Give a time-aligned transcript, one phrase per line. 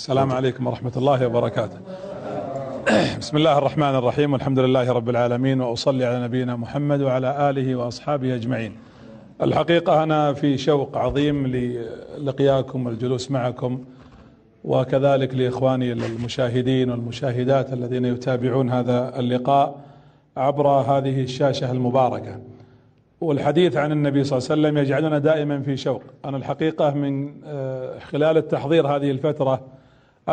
[0.00, 1.78] السلام عليكم ورحمة الله وبركاته.
[3.18, 4.32] بسم الله الرحمن الرحيم.
[4.32, 5.60] والحمد لله رب العالمين.
[5.60, 8.76] وأصلي على نبينا محمد وعلى آله وأصحابه أجمعين.
[9.42, 13.84] الحقيقة أنا في شوق عظيم للقياكم والجلوس معكم
[14.64, 19.80] وكذلك لإخواني المشاهدين والمشاهدات الذين يتابعون هذا اللقاء
[20.36, 22.40] عبر هذه الشاشة المباركة.
[23.20, 26.02] والحديث عن النبي صلى الله عليه وسلم يجعلنا دائما في شوق.
[26.24, 27.32] أنا الحقيقة من
[28.10, 29.79] خلال التحضير هذه الفترة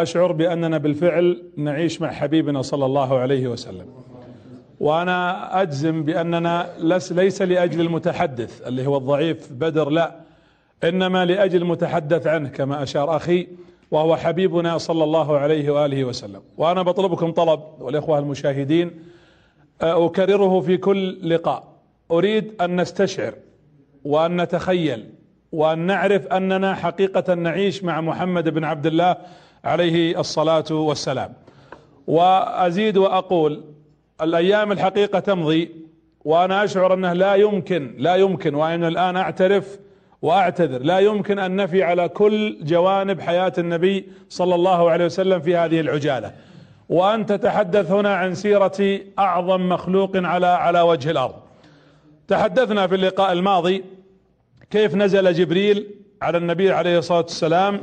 [0.01, 3.85] أشعر بأننا بالفعل نعيش مع حبيبنا صلى الله عليه وسلم.
[4.79, 6.69] وأنا أجزم بأننا
[7.11, 10.15] ليس لأجل المتحدث اللي هو الضعيف بدر لا.
[10.83, 13.47] إنما لأجل المتحدث عنه كما أشار أخي
[13.91, 16.41] وهو حبيبنا صلى الله عليه وآله وسلم.
[16.57, 18.91] وأنا بطلبكم طلب والإخوة المشاهدين
[19.81, 21.63] أكرره في كل لقاء.
[22.11, 23.33] أريد أن نستشعر
[24.05, 25.05] وأن نتخيل
[25.51, 29.15] وأن نعرف أننا حقيقة نعيش مع محمد بن عبد الله
[29.67, 31.33] عليه الصلاة والسلام.
[32.07, 33.63] وأزيد وأقول
[34.21, 35.71] الأيام الحقيقة تمضي
[36.25, 39.79] وأنا أشعر أنه لا يمكن لا يمكن وأنا الآن أعترف
[40.21, 45.55] وأعتذر لا يمكن أن نفي على كل جوانب حياة النبي صلى الله عليه وسلم في
[45.55, 46.31] هذه العجالة.
[46.89, 51.35] وأن تتحدث هنا عن سيرة أعظم مخلوق على على وجه الأرض.
[52.27, 53.83] تحدثنا في اللقاء الماضي
[54.69, 55.87] كيف نزل جبريل
[56.21, 57.81] على النبي عليه الصلاة والسلام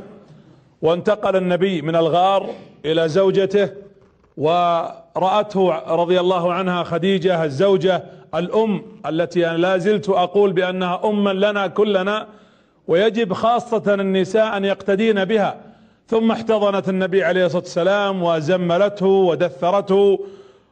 [0.85, 2.49] وانتقل النبي من الغار
[2.85, 3.69] إلى زوجته
[4.37, 8.03] ورأته رضي الله عنها خديجة الزوجة
[8.35, 12.27] الأم التي أنا لا زلت أقول بأنها اما لنا كلنا
[12.87, 15.57] ويجب خاصة النساء أن يقتدين بها.
[16.07, 20.19] ثم احتضنت النبي عليه الصلاة والسلام وزملته ودثرته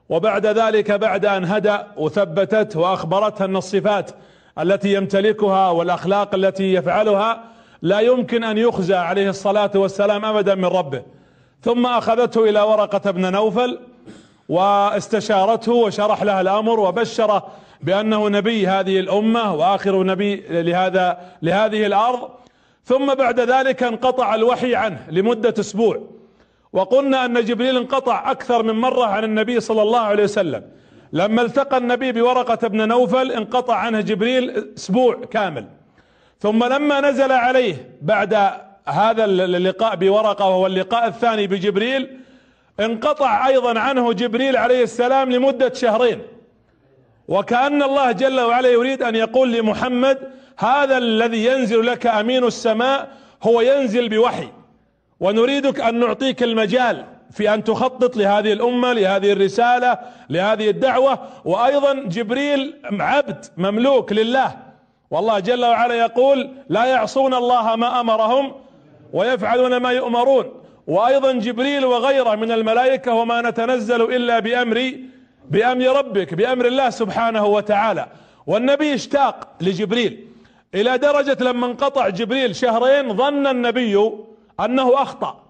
[0.10, 4.12] وبعد ذلك بعد أن هدأ وثبتته وأخبرتها أن الصفات
[4.60, 7.44] التي يمتلكها والأخلاق التي يفعلها
[7.84, 11.02] لا يمكن أن يخزى عليه الصلاة والسلام ابدا من ربه.
[11.62, 13.80] ثم أخذته إلى ورقة بن نوفل
[14.50, 17.48] واستشارته وشرح لها الأمر وبشره
[17.82, 22.30] بأنه نبي هذه الأمة وآخر نبي لهذا لهذه الأرض.
[22.86, 26.02] ثم بعد ذلك انقطع الوحي عنه لمدة أسبوع.
[26.74, 30.64] وقلنا أن جبريل انقطع أكثر من مرة عن النبي صلى الله عليه وسلم.
[31.14, 35.66] لما التقى النبي بورقة بن نوفل انقطع عنه جبريل أسبوع كامل.
[36.44, 38.34] ثم لما نزل عليه بعد
[38.88, 42.20] هذا اللقاء بورقة وهو اللقاء الثاني بجبريل
[42.80, 46.20] انقطع أيضا عنه جبريل عليه السلام لمدة شهرين.
[47.28, 50.18] وكأن الله جل وعلا يريد أن يقول لمحمد
[50.58, 53.10] هذا الذي ينزل لك أمين السماء
[53.44, 54.48] هو ينزل بوحي
[55.20, 60.00] ونريدك أن نعطيك المجال في أن تخطط لهذه الأمة لهذه الرسالة
[60.30, 61.20] لهذه الدعوة.
[61.46, 64.73] وأيضا جبريل عبد مملوك لله
[65.14, 68.54] والله جل وعلا يقول لا يعصون الله ما أمرهم
[69.14, 70.46] ويفعلون ما يؤمرون.
[70.88, 74.94] وأيضا جبريل وغيره من الملائكة وما نتنزل إلا بأمر
[75.50, 78.08] بأمر ربك بأمر الله سبحانه وتعالى.
[78.48, 80.28] والنبي اشتاق لجبريل.
[80.76, 84.12] إلى درجة لما انقطع جبريل شهرين ظن النبي
[84.60, 85.44] أنه أخطأ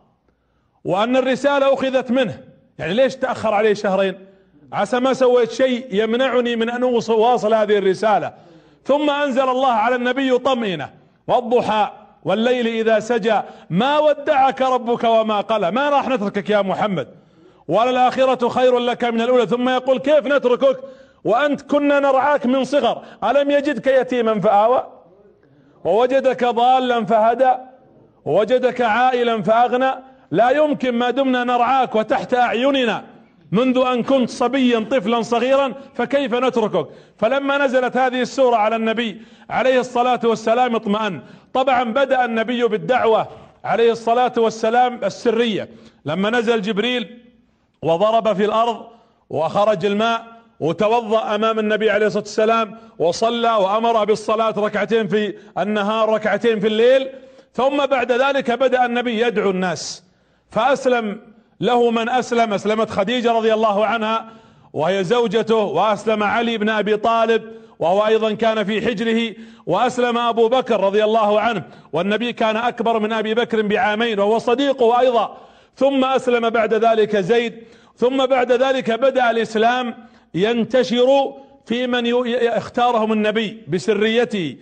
[0.85, 2.39] وأن الرسالة أخذت منه.
[2.79, 4.15] يعني ليش تأخر عليه شهرين؟
[4.73, 8.33] عسى ما سويت شيء يمنعني من أن اواصل هذه الرسالة.
[8.85, 10.89] ثم أنزل الله على النبي طمئنة
[11.27, 11.91] والضحى
[12.23, 15.71] والليل إذا سجى ما ودعك ربك وما قلى.
[15.71, 17.07] ما راح نتركك يا محمد؟
[17.67, 19.47] وللآخرة خير لك من الأولى.
[19.47, 20.79] ثم يقول كيف نتركك؟
[21.23, 23.01] وأنت كنا نرعاك من صغر.
[23.23, 24.87] ألم يجدك يتيما فآوى؟
[25.85, 27.51] ووجدك ضالا فهدى؟
[28.25, 29.91] ووجدك عائلا فأغنى؟
[30.31, 33.12] لا يمكن ما دمنا نرعاك وتحت أعيننا.
[33.53, 36.87] منذ أن كنت صبيا طفلا صغيرا فكيف نتركك؟
[37.17, 41.21] فلما نزلت هذه السورة على النبي عليه الصلاة والسلام اطمأن.
[41.53, 43.27] طبعا بدأ النبي بالدعوة
[43.63, 45.69] عليه الصلاة والسلام السرية.
[46.05, 47.19] لما نزل جبريل
[47.81, 48.85] وضرب في الأرض
[49.29, 50.25] وخرج الماء
[50.59, 57.09] وتوضأ أمام النبي عليه الصلاة والسلام وصلى وأمر بالصلاة ركعتين في النهار ركعتين في الليل
[57.53, 60.03] ثم بعد ذلك بدأ النبي يدعو الناس.
[60.49, 61.32] فأسلم
[61.63, 64.29] له من أسلم أسلمت خديجة رضي الله عنها
[64.73, 67.43] وهي زوجته وأسلم علي بن أبي طالب
[67.79, 71.63] وهو أيضا كان في حجره وأسلم أبو بكر رضي الله عنه
[71.93, 75.37] والنبي كان أكبر من أبي بكر بعامين وهو صديقه أيضا
[75.75, 77.53] ثم أسلم بعد ذلك زيد
[77.97, 81.33] ثم بعد ذلك بدأ الإسلام ينتشر
[81.65, 82.13] في من
[82.47, 84.57] اختارهم النبي بسريته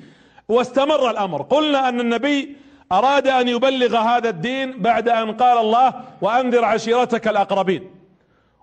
[0.50, 1.42] واستمر الأمر.
[1.42, 2.56] قلنا أن النبي
[2.92, 7.92] أراد أن يبلغ هذا الدين بعد أن قال الله وأنذر عشيرتك الأقربين.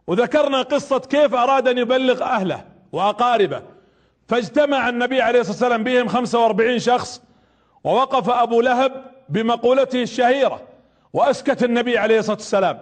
[0.06, 3.62] وذكرنا قصة كيف أراد أن يبلغ أهله وأقاربه.
[4.28, 7.22] فاجتمع النبي عليه الصلاة والسلام بهم 45 شخص
[7.84, 10.60] ووقف أبو لهب بمقولته الشهيرة
[11.12, 12.78] وأسكت النبي عليه الصلاة والسلام.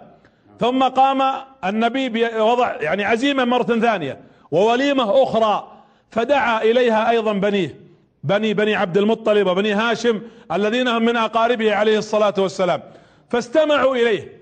[0.59, 1.23] ثم قام
[1.65, 4.19] النبي بوضع يعني عزيمة مرة ثانية
[4.51, 5.71] ووليمة أخرى
[6.11, 7.86] فدعا إليها أيضا بنيه.
[8.27, 10.21] بني بني عبد المطلب وبني هاشم
[10.51, 12.81] الذين هم من أقاربه عليه الصلاة والسلام.
[13.29, 14.41] فاستمعوا إليه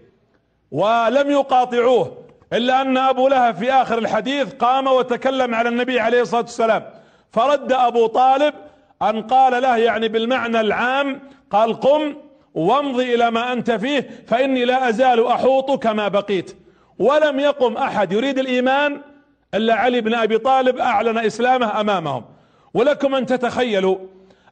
[0.72, 2.18] ولم يقاطعوه
[2.54, 6.84] إلا أن أبو لهب في آخر الحديث قام وتكلم على النبي عليه الصلاة والسلام.
[7.32, 8.54] فرد أبو طالب
[9.02, 11.20] أن قال له يعني بالمعنى العام
[11.52, 12.16] قال قم
[12.54, 16.56] وامضي إلى ما أنت فيه فإني لا أزال أحوط كما بقيت.
[17.00, 19.02] ولم يقم أحد يريد الإيمان
[19.54, 22.35] إلا علي بن أبي طالب أعلن إسلامه أمامهم.
[22.76, 23.98] ولكم أن تتخيلوا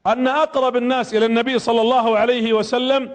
[0.07, 3.09] أن أقرب الناس إلى النبي صلى الله عليه وسلم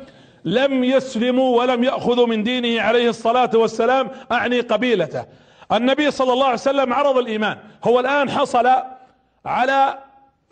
[0.44, 5.24] لم يسلموا ولم يأخذوا من دينه عليه الصلاة والسلام أعني قبيلته.
[5.72, 7.56] النبي صلى الله عليه وسلم عرض الإيمان.
[7.84, 8.68] هو الآن حصل
[9.44, 9.98] على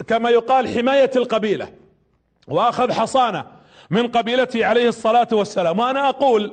[0.06, 1.68] كما يقال حماية القبيلة
[2.48, 3.44] وأخذ حصانة
[3.90, 5.78] من قبيلته عليه الصلاة والسلام.
[5.78, 6.52] وأنا أقول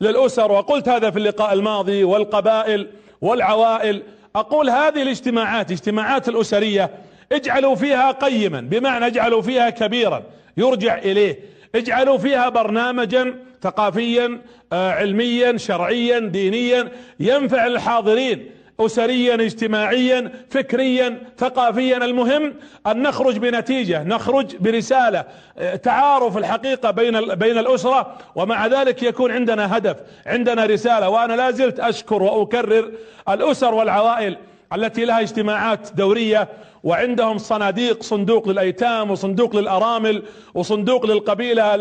[0.00, 2.90] للأسر وقلت هذا في اللقاء الماضي والقبائل
[3.20, 4.02] والعوائل
[4.36, 6.90] أقول هذه الاجتماعات اجتماعات الأسرية
[7.32, 10.22] اجعلوا فيها قيما بمعنى اجعلوا فيها كبيرا.
[10.56, 11.38] يرجع إليه.
[11.74, 14.40] اجعلوا فيها برنامجا ثقافيا
[14.72, 16.88] آه، علميا شرعيا دينيا.
[17.20, 18.50] ينفع الحاضرين
[18.80, 21.96] اسريا اجتماعيا فكريا ثقافيا.
[21.96, 22.54] المهم
[22.86, 25.24] أن نخرج بنتيجة نخرج برسالة
[25.58, 28.18] آه، تعارف الحقيقة بين بين الأسرة.
[28.34, 29.96] ومع ذلك يكون عندنا هدف
[30.26, 31.08] عندنا رسالة.
[31.08, 32.92] وأنا لا زلت أشكر وأكرر
[33.28, 34.36] الأسر والعوائل
[34.72, 36.48] التي لها اجتماعات دورية
[36.84, 40.22] وعندهم صناديق صندوق للأيتام وصندوق للأرامل
[40.54, 41.74] وصندوق للقبيلة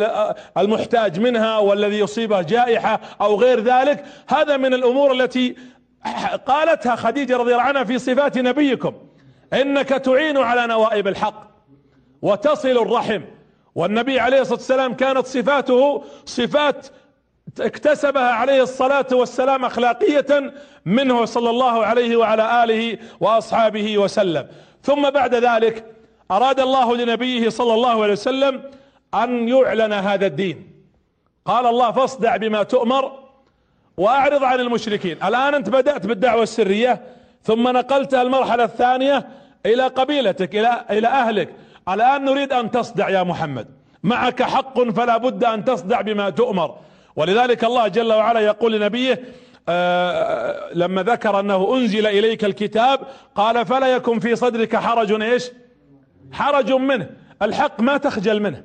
[0.58, 4.06] المحتاج منها والذي يصيبه جائحة أو غير ذلك.
[4.28, 5.56] هذا من الأمور التي
[6.46, 8.94] قالتها خديجة رضي الله عنها في صفات نبيكم.
[9.54, 11.48] إنك تعين على نوائب الحق
[12.22, 13.22] وتصل الرحم.
[13.76, 16.88] والنبي عليه الصلاة والسلام كانت صفاته صفات
[17.60, 20.54] اكتسبها عليه الصلاة والسلام أخلاقية
[20.86, 24.48] منه صلى الله عليه وعلى آله وأصحابه وسلم.
[24.84, 25.86] ثم بعد ذلك
[26.32, 28.62] أراد الله لنبيه صلى الله عليه وسلم
[29.14, 30.72] أن يعلن هذا الدين.
[31.46, 33.12] قال الله فاصدع بما تؤمر
[33.98, 35.24] وأعرض عن المشركين.
[35.24, 37.02] الآن أنت بدأت بالدعوة السرية
[37.44, 39.28] ثم نقلتها المرحلة الثانية
[39.66, 41.56] إلى قبيلتك إلى إلى أهلك.
[41.90, 43.68] الآن نريد أن تصدع يا محمد.
[44.04, 46.76] معك حق فلا بد أن تصدع بما تؤمر.
[47.16, 49.24] ولذلك الله جل وعلا يقول لنبيه
[49.70, 53.00] آه لما ذكر أنه أنزل إليك الكتاب
[53.36, 55.52] قال فلا يكن في صدرك حرج إيش؟
[56.32, 57.10] حرج منه.
[57.42, 58.64] الحق ما تخجل منه.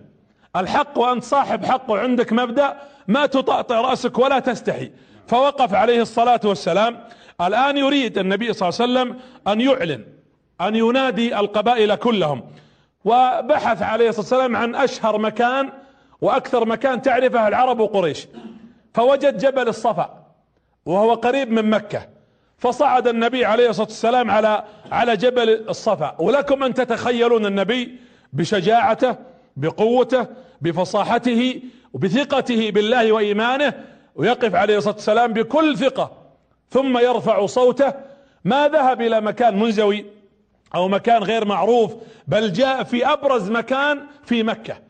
[0.56, 2.76] الحق وأنت صاحب حق وعندك مبدأ
[3.08, 4.90] ما تطأطئ رأسك ولا تستحي.
[5.26, 7.00] فوقف عليه الصلاة والسلام.
[7.40, 10.04] الآن يريد النبي صلى الله عليه وسلم أن يعلن
[10.60, 12.44] أن ينادي القبائل كلهم.
[13.04, 15.72] وبحث عليه الصلاة والسلام عن أشهر مكان
[16.20, 18.28] وأكثر مكان تعرفه العرب وقريش.
[18.94, 20.26] فوجد جبل الصفا
[20.86, 22.08] وهو قريب من مكة.
[22.58, 26.16] فصعد النبي عليه الصلاة والسلام على على جبل الصفا.
[26.18, 27.98] ولكم أن تتخيلون النبي
[28.32, 29.16] بشجاعته
[29.56, 30.26] بقوته
[30.60, 31.62] بفصاحته
[31.92, 33.74] وبثقته بالله وإيمانه
[34.16, 36.12] ويقف عليه الصلاة والسلام بكل ثقة.
[36.70, 37.94] ثم يرفع صوته.
[38.44, 40.06] ما ذهب إلى مكان منزوي
[40.74, 41.94] أو مكان غير معروف
[42.26, 44.89] بل جاء في أبرز مكان في مكة.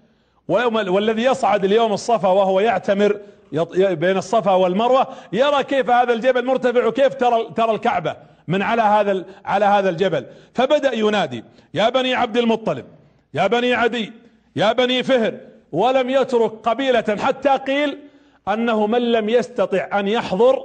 [0.51, 3.17] والذي يصعد اليوم الصفا وهو يعتمر
[3.77, 8.17] بين الصفا والمروة يرى كيف هذا الجبل مرتفع وكيف ترى ترى الكعبة
[8.49, 10.27] من على هذا على هذا الجبل.
[10.55, 11.45] فبدأ ينادي
[11.75, 12.85] يا بني عبد المطلب
[13.35, 14.13] يا بني عدي
[14.57, 15.35] يا بني فهر
[15.73, 17.99] ولم يترك قبيلة حتى قيل
[18.49, 20.65] أنه من لم يستطع أن يحضر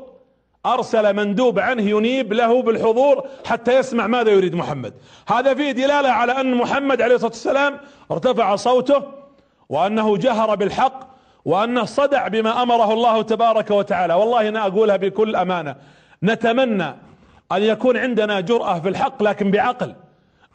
[0.65, 4.93] أرسل مندوب عنه ينيب له بالحضور حتى يسمع ماذا يريد محمد.
[5.27, 7.79] هذا فيه دلالة على أن محمد عليه الصلاة والسلام
[8.11, 9.24] ارتفع صوته
[9.69, 14.13] وأنه جهر بالحق وأنه صدع بما أمره الله تبارك وتعالى.
[14.13, 15.75] والله أنا أقولها بكل أمانة.
[16.23, 16.95] نتمنى
[17.51, 19.95] أن يكون عندنا جرأة في الحق لكن بعقل.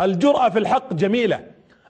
[0.00, 1.44] الجرأة في الحق جميلة.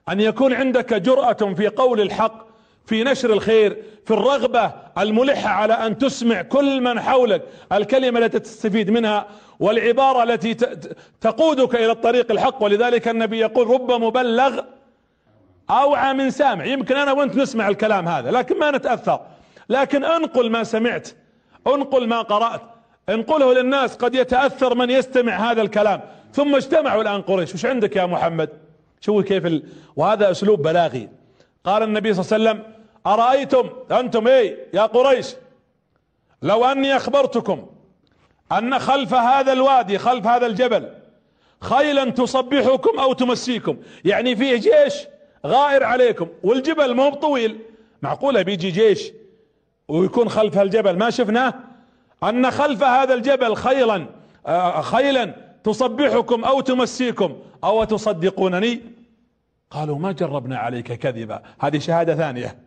[0.09, 2.45] أن يكون عندك جرأة في قول الحق
[2.85, 7.43] في نشر الخير في الرغبة الملحة على أن تسمع كل من حولك.
[7.71, 9.27] الكلمة التي تستفيد منها
[9.59, 10.53] والعبارة التي
[11.21, 12.63] تقودك إلى الطريق الحق.
[12.63, 14.61] ولذلك النبي يقول رب مبلغ
[15.71, 16.65] أوعى من سامع.
[16.65, 19.19] يمكن أنا وأنت نسمع الكلام هذا لكن ما نتأثر.
[19.69, 21.09] لكن أنقل ما سمعت
[21.67, 22.61] أنقل ما قرأت.
[23.09, 26.01] انقله للناس قد يتأثر من يستمع هذا الكلام.
[26.33, 27.53] ثم اجتمعوا الآن قريش.
[27.53, 28.49] وش عندك يا محمد؟
[29.01, 29.63] شوف كيف ال...
[29.95, 31.09] وهذا أسلوب بلاغي.
[31.63, 32.73] قال النبي صلى الله عليه وسلم
[33.07, 35.35] أرأيتم؟ أنتم إيه؟ يا قريش.
[36.41, 37.65] لو أني أخبرتكم
[38.51, 40.89] أن خلف هذا الوادي خلف هذا الجبل
[41.61, 43.77] خيلا تصبحكم أو تمسيكم.
[44.05, 44.93] يعني فيه جيش
[45.45, 47.59] غائر عليكم والجبل ما هو طويل
[48.01, 49.11] معقولة بيجي جيش
[49.87, 51.53] ويكون خلف الجبل ما شفناه؟
[52.23, 54.05] أن خلف هذا الجبل خيلا
[54.47, 58.81] آه، خيلا تصبحكم أو تمسيكم أو تصدقونني؟
[59.71, 61.41] قالوا ما جربنا عليك كذبا.
[61.59, 62.57] هذه شهادة ثانية.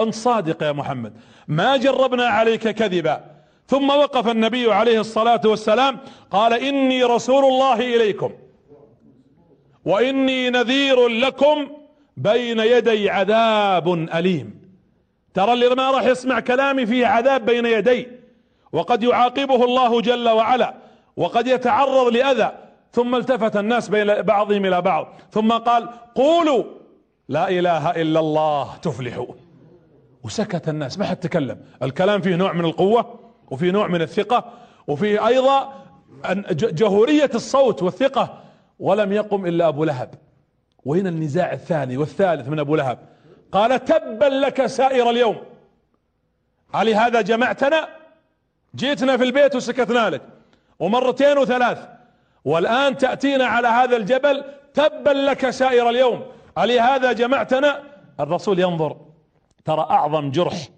[0.00, 1.12] أنت صادق يا محمد.
[1.48, 3.24] ما جربنا عليك كذبا.
[3.68, 5.98] ثم وقف النبي عليه الصلاة والسلام
[6.30, 8.32] قال إني رسول الله إليكم
[9.84, 11.68] وإني نذير لكم
[12.16, 14.62] بين يدي عذاب أليم.
[15.34, 18.08] ترى اللي ما راح يسمع كلامي فيه عذاب بين يدي.
[18.72, 20.74] وقد يعاقبه الله جل وعلا
[21.16, 22.52] وقد يتعرض لأذى.
[22.92, 25.08] ثم التفت الناس بين بعضهم إلى بعض.
[25.30, 26.64] ثم قال قولوا
[27.28, 29.34] لا إله إلا الله تفلحوا.
[30.24, 31.60] وسكت الناس ما حد تكلم.
[31.82, 34.52] الكلام فيه نوع من القوة وفيه نوع من الثقة
[34.86, 35.72] وفيه أيضا
[36.52, 38.38] جهورية الصوت والثقة.
[38.78, 40.14] ولم يقم إلا أبو لهب.
[40.84, 42.98] وهنا النزاع الثاني والثالث من أبو لهب.
[43.52, 45.36] قال تبا لك سائر اليوم.
[46.74, 47.88] علي هذا جمعتنا؟
[48.76, 50.22] جيتنا في البيت وسكتنا لك.
[50.78, 51.78] ومرتين وثلاث.
[52.44, 56.22] والآن تأتينا على هذا الجبل تبا لك سائر اليوم.
[56.56, 57.82] علي هذا جمعتنا؟
[58.20, 58.96] الرسول ينظر.
[59.64, 60.68] ترى أعظم جرح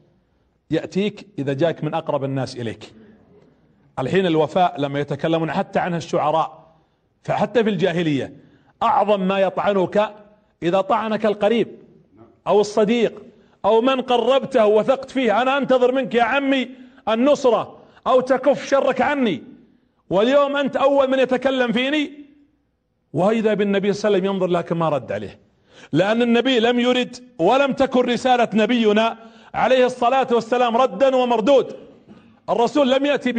[0.70, 2.92] يأتيك إذا جاك من أقرب الناس إليك.
[3.98, 6.74] الحين الوفاء لما يتكلمون حتى عنها الشعراء
[7.22, 8.43] فحتى في الجاهلية.
[8.84, 10.14] أعظم ما يطعنك
[10.62, 11.68] إذا طعنك القريب
[12.46, 13.22] أو الصديق
[13.64, 15.42] أو من قربته وثقت فيه.
[15.42, 16.68] أنا أنتظر منك يا عمي
[17.08, 19.42] النصرة أو تكف شرك عني.
[20.10, 22.12] واليوم أنت أول من يتكلم فيني.
[23.12, 25.38] وإذا بالنبي صلى الله عليه وسلم ينظر لكن ما رد عليه.
[25.92, 29.18] لأن النبي لم يرد ولم تكن رسالة نبينا
[29.54, 31.76] عليه الصلاة والسلام ردا ومردود.
[32.50, 33.32] الرسول لم يأتي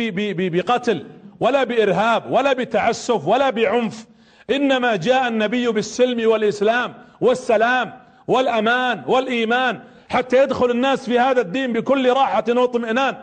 [0.50, 1.06] بقتل
[1.40, 4.08] ولا بإرهاب ولا بتعسف ولا بعنف.
[4.50, 7.94] إنما جاء النبي بالسلم والإسلام والسلام
[8.28, 13.16] والأمان والإيمان حتى يدخل الناس في هذا الدين بكل راحة واطمئنان.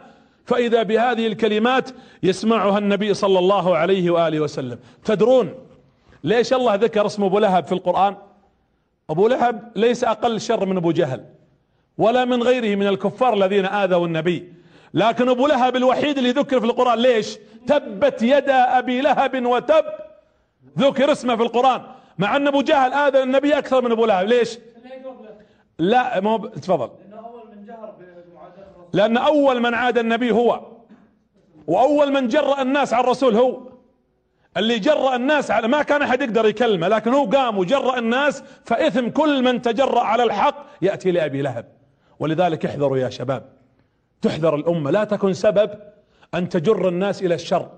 [0.47, 1.91] فإذا بهذه الكلمات
[2.23, 4.79] يسمعها النبي صلى الله عليه وآله وسلم.
[5.05, 5.55] تدرون
[6.25, 8.17] ليش الله ذكر اسم أبو لهب في القرآن؟
[9.11, 11.25] أبو لهب ليس أقل شر من أبو جهل
[11.99, 14.53] ولا من غيره من الكفار الذين آذوا النبي.
[14.95, 19.85] لكن أبو لهب الوحيد اللي ذكر في القرآن ليش؟ تبت يدا أبي لهب وتب
[20.79, 21.83] ذكر اسمه في القرآن.
[22.19, 24.27] مع أن أبو جهل آذى النبي أكثر من أبو لهب.
[24.27, 24.59] ليش؟
[25.79, 26.91] لا مو تفضل.
[28.93, 30.61] لأن أول من عاد النبي هو.
[31.67, 33.61] وأول من جرأ الناس على الرسول هو.
[34.57, 39.09] اللي جرأ الناس على ما كان أحد يقدر يكلمه لكن هو قام وجرأ الناس فإثم
[39.09, 41.65] كل من تجرأ على الحق يأتي لأبي لهب.
[42.21, 43.49] ولذلك احذروا يا شباب.
[44.23, 44.91] تحذر الأمة.
[44.91, 45.71] لا تكن سبب
[46.35, 47.71] أن تجر الناس إلى الشر.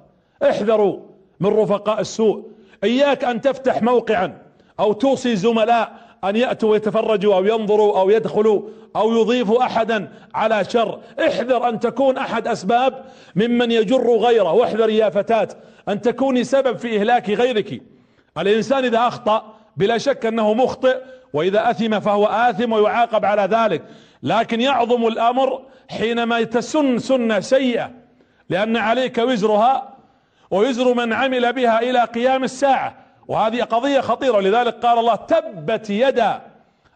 [0.42, 1.00] احذروا
[1.40, 2.53] من رفقاء السوء.
[2.84, 4.38] إياك أن تفتح موقعا
[4.80, 5.92] أو توصي زملاء
[6.24, 8.62] أن يأتوا ويتفرجوا أو ينظروا أو يدخلوا
[8.96, 11.00] أو يضيفوا احدا على شر.
[11.20, 13.04] احذر أن تكون أحد أسباب
[13.36, 14.52] ممن يجر غيره.
[14.52, 15.48] واحذر يا فتاة
[15.88, 17.82] أن تكوني سبب في إهلاك غيرك.
[18.38, 20.96] الإنسان إذا أخطأ بلا شك أنه مخطئ
[21.32, 23.82] وإذا أثم فهو آثم ويعاقب على ذلك.
[24.22, 27.90] لكن يعظم الأمر حينما تسن سنة سيئة
[28.48, 29.93] لأن عليك وزرها
[30.54, 32.94] ووزر من عمل بها إلى قيام الساعة.
[33.28, 34.40] وهذه قضية خطيرة.
[34.40, 36.40] لذلك قال الله تبت يدا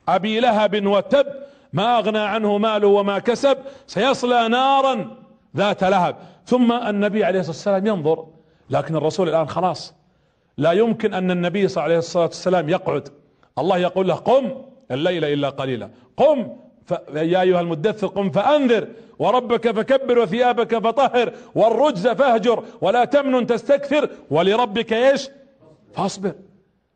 [0.09, 1.27] أبي لهب وتب
[1.73, 5.17] ما أغنى عنه ماله وما كسب سيصلى نارا
[5.57, 6.17] ذات لهب.
[6.47, 8.27] ثم النبي عليه الصلاة والسلام ينظر
[8.71, 9.95] لكن الرسول الآن خلاص.
[10.59, 13.09] لا يمكن أن النبي صلى الله عليه الصلاة والسلام يقعد.
[13.59, 14.50] الله يقول له قم
[14.91, 15.91] الليل إلا قليلا.
[16.17, 16.57] قم
[17.15, 18.88] يا أيها المدثر قم فأنذر.
[19.18, 25.28] وربك فكبر وثيابك فطهر والرجز فاهجر ولا تمنن تستكثر ولربك إيش
[25.94, 26.32] فاصبر.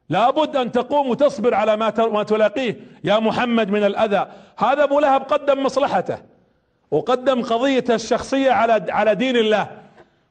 [0.08, 2.80] لابد أن تقوم وتصبر على ما ما تلاقيه.
[3.04, 4.26] يا محمد من الأذى.
[4.58, 6.18] هذا أبو لهب قدم مصلحته
[6.90, 9.66] وقدم قضيته الشخصية على على دين الله.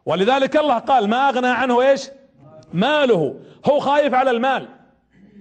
[0.05, 2.09] ولذلك الله قال ما أغنى عنه إيش؟
[2.73, 3.35] ماله.
[3.65, 4.67] هو خايف على المال.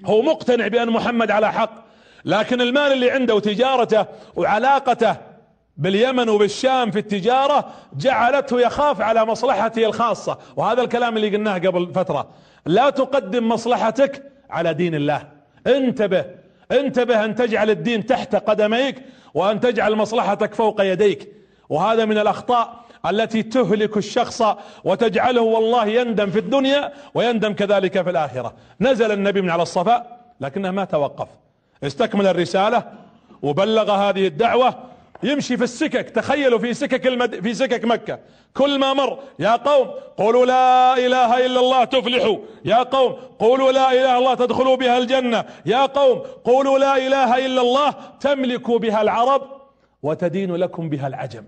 [0.05, 1.71] هو مقتنع بأن محمد على حق.
[2.25, 5.17] لكن المال اللي عنده وتجارته وعلاقته
[5.77, 10.39] باليمن وبالشام في التجارة جعلته يخاف على مصلحته الخاصة.
[10.57, 12.29] وهذا الكلام اللي قلناه قبل فترة.
[12.67, 15.23] لا تقدم مصلحتك على دين الله.
[15.67, 16.25] انتبه.
[16.73, 19.03] انتبه أن تجعل الدين تحت قدميك
[19.35, 21.33] وأن تجعل مصلحتك فوق يديك.
[21.69, 24.43] وهذا من الأخطاء التي تهلك الشخص
[24.85, 28.55] وتجعله والله يندم في الدنيا ويندم كذلك في الآخرة.
[28.81, 31.29] نزل النبي من على الصفاء لكنه ما توقف.
[31.85, 32.85] استكمل الرسالة
[33.43, 34.90] وبلغ هذه الدعوة
[35.23, 37.41] يمشي في السكك تخيلوا في سكك المد...
[37.41, 38.19] في سكك مكة.
[38.55, 42.39] كل ما مر يا قوم قولوا لا إله إلا الله تفلحوا.
[42.65, 45.45] يا قوم قولوا لا إله إلا الله تدخلوا بها الجنة.
[45.67, 49.43] يا قوم قولوا لا إله إلا الله تملكوا بها العرب
[50.03, 51.45] وتدين لكم بها العجم.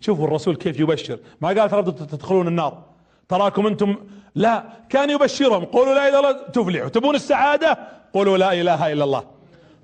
[0.00, 1.18] شوفوا الرسول كيف يبشر.
[1.40, 2.82] ما قال ترى تدخلون النار.
[3.28, 3.96] تراكم أنتم
[4.34, 5.64] لا كان يبشرهم.
[5.64, 6.88] قولوا لا إله إلا الله تفلحوا.
[6.88, 7.78] تبون السعادة؟
[8.14, 9.24] قولوا لا إله إلا الله.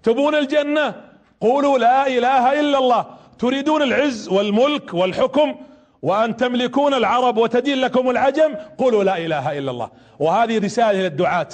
[0.02, 0.95] تبون الجنة؟
[1.40, 3.07] قولوا لا إله إلا الله.
[3.38, 5.55] تريدون العز والملك والحكم
[6.02, 9.90] وأن تملكون العرب وتدين لكم العجم؟ قولوا لا إله إلا الله.
[10.19, 11.49] وهذه رسالة للدعاة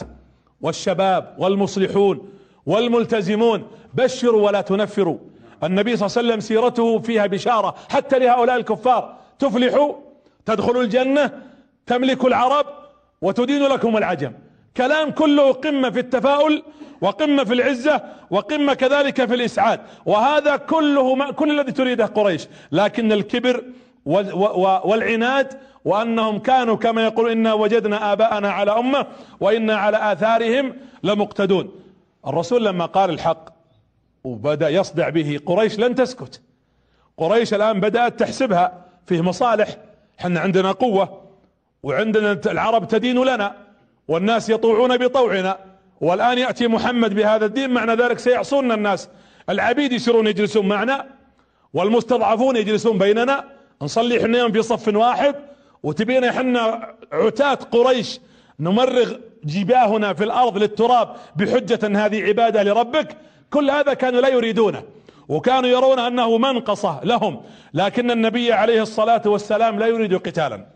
[0.60, 2.28] والشباب والمصلحون
[2.66, 3.66] والملتزمون.
[3.94, 5.18] بشروا ولا تنفروا.
[5.64, 9.16] النبي صلى الله عليه وسلم سيرته فيها بشارة حتى لهؤلاء الكفار.
[9.38, 9.92] تفلحوا
[10.46, 11.30] تدخلوا الجنة
[11.86, 12.66] تملك العرب
[13.22, 14.32] وتدين لكم العجم.
[14.76, 16.62] كلام كله قمة في التفاؤل.
[17.02, 19.80] وقمة في العزة وقمة كذلك في الإسعاد.
[20.06, 22.48] وهذا كله ما كل الذي تريده قريش.
[22.72, 23.64] لكن الكبر
[24.84, 29.06] والعناد وأنهم كانوا كما يقول إنا وجدنا آباءنا على أمة
[29.40, 31.70] وإنا على آثارهم لمقتدون.
[32.26, 33.48] الرسول لما قال الحق
[34.24, 36.40] وبدأ يصدع به قريش لن تسكت.
[37.16, 39.76] قريش الآن بدأت تحسبها فيه مصالح.
[40.18, 41.22] حنا عندنا قوة
[41.82, 43.54] وعندنا العرب تدين لنا
[44.08, 45.71] والناس يطوعون بطوعنا.
[46.02, 49.08] والآن يأتي محمد بهذا الدين معنى ذلك سيعصون الناس.
[49.50, 51.06] العبيد يصيرون يجلسون معنا
[51.74, 53.44] والمستضعفون يجلسون بيننا.
[53.82, 55.34] نصلي حنا في صف واحد
[55.82, 58.20] وتبينا إحنا عتاة قريش.
[58.60, 59.12] نمرغ
[59.44, 63.16] جباهنا في الأرض للتراب بحجة هذه عبادة لربك.
[63.50, 64.82] كل هذا كانوا لا يريدونه
[65.28, 67.42] وكانوا يرون أنه منقصة لهم.
[67.74, 70.66] لكن النبي عليه الصلاة والسلام لا يريد قتالا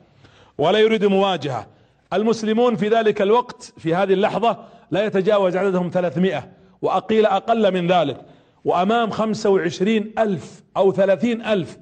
[0.59, 1.67] ولا يريد مواجهة.
[2.13, 6.49] المسلمون في ذلك الوقت في هذه اللحظة لا يتجاوز عددهم ثلاثمائة
[6.83, 8.21] وأقيل أقل من ذلك
[8.65, 11.79] وأمام خمسة وعشرين ألف أو ثلاثين ألف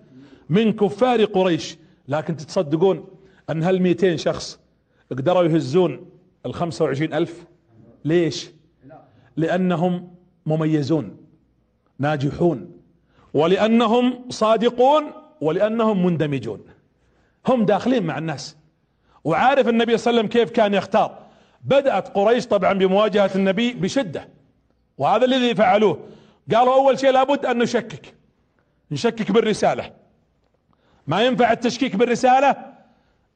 [0.48, 1.78] من كفار قريش.
[2.08, 3.08] لكن تتصدقون
[3.50, 4.60] أن هالمئتين شخص
[5.10, 6.06] قدروا يهزون
[6.46, 7.44] الخمسة وعشرين ألف؟
[8.04, 8.50] ليش؟
[9.36, 10.14] لأنهم
[10.46, 11.16] مميزون
[11.98, 12.70] ناجحون
[13.34, 15.04] ولأنهم صادقون
[15.40, 16.60] ولأنهم مندمجون.
[17.46, 18.56] هم داخلين مع الناس
[19.24, 21.23] وعارف النبي صلى الله عليه وسلم كيف كان يختار.
[21.64, 24.28] بدأت قريش طبعا بمواجهة النبي بشدة.
[24.98, 26.08] وهذا الذي فعلوه.
[26.54, 28.14] قالوا أول شيء لابد أن نشكك.
[28.90, 29.92] نشكك بالرسالة.
[31.06, 32.56] ما ينفع التشكيك بالرسالة؟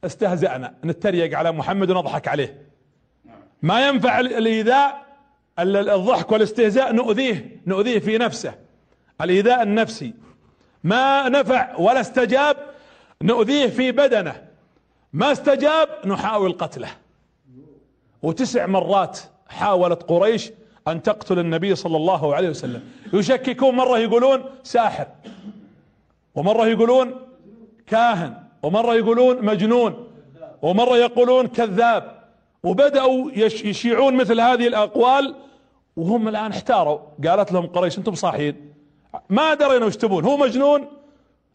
[0.05, 0.75] استهزأنا.
[0.85, 2.63] نتريق على محمد ونضحك عليه.
[3.63, 5.07] ما ينفع الإيذاء
[5.59, 7.61] الضحك والاستهزاء نؤذيه.
[7.67, 8.55] نؤذيه في نفسه.
[9.21, 10.15] الإيذاء النفسي.
[10.85, 12.57] ما نفع ولا استجاب
[13.23, 14.49] نؤذيه في بدنه.
[15.13, 16.89] ما استجاب نحاول قتله.
[18.23, 20.51] وتسع مرات حاولت قريش
[20.89, 22.83] أن تقتل النبي صلى الله عليه وسلم.
[23.13, 25.07] يشككون مرة يقولون ساحر
[26.35, 27.15] ومرة يقولون
[27.87, 30.07] كاهن ومرة يقولون مجنون
[30.63, 32.19] ومرة يقولون كذاب.
[32.63, 35.35] وبدأوا يشيعون مثل هذه الأقوال
[35.97, 36.99] وهم الآن احتاروا.
[37.27, 38.75] قالت لهم قريش أنتم صاحيين.
[39.31, 40.25] ما درينا وش تبون.
[40.25, 40.87] هو مجنون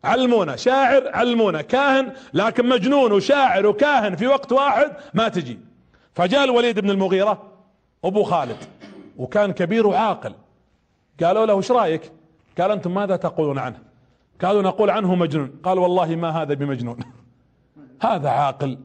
[0.03, 0.55] علمونا.
[0.55, 1.61] شاعر علمونا.
[1.61, 5.59] كاهن لكن مجنون وشاعر وكاهن في وقت واحد ما تجي.
[6.15, 7.41] فجاء الوليد بن المغيرة
[8.05, 8.57] أبو خالد
[9.17, 10.33] وكان كبير وعاقل.
[11.23, 12.11] قالوا له إيش رأيك؟
[12.59, 13.79] قال أنتم ماذا تقولون عنه؟
[14.41, 15.59] قالوا نقول عنه مجنون.
[15.63, 16.99] قال والله ما هذا بمجنون.
[18.01, 18.79] هذا عاقل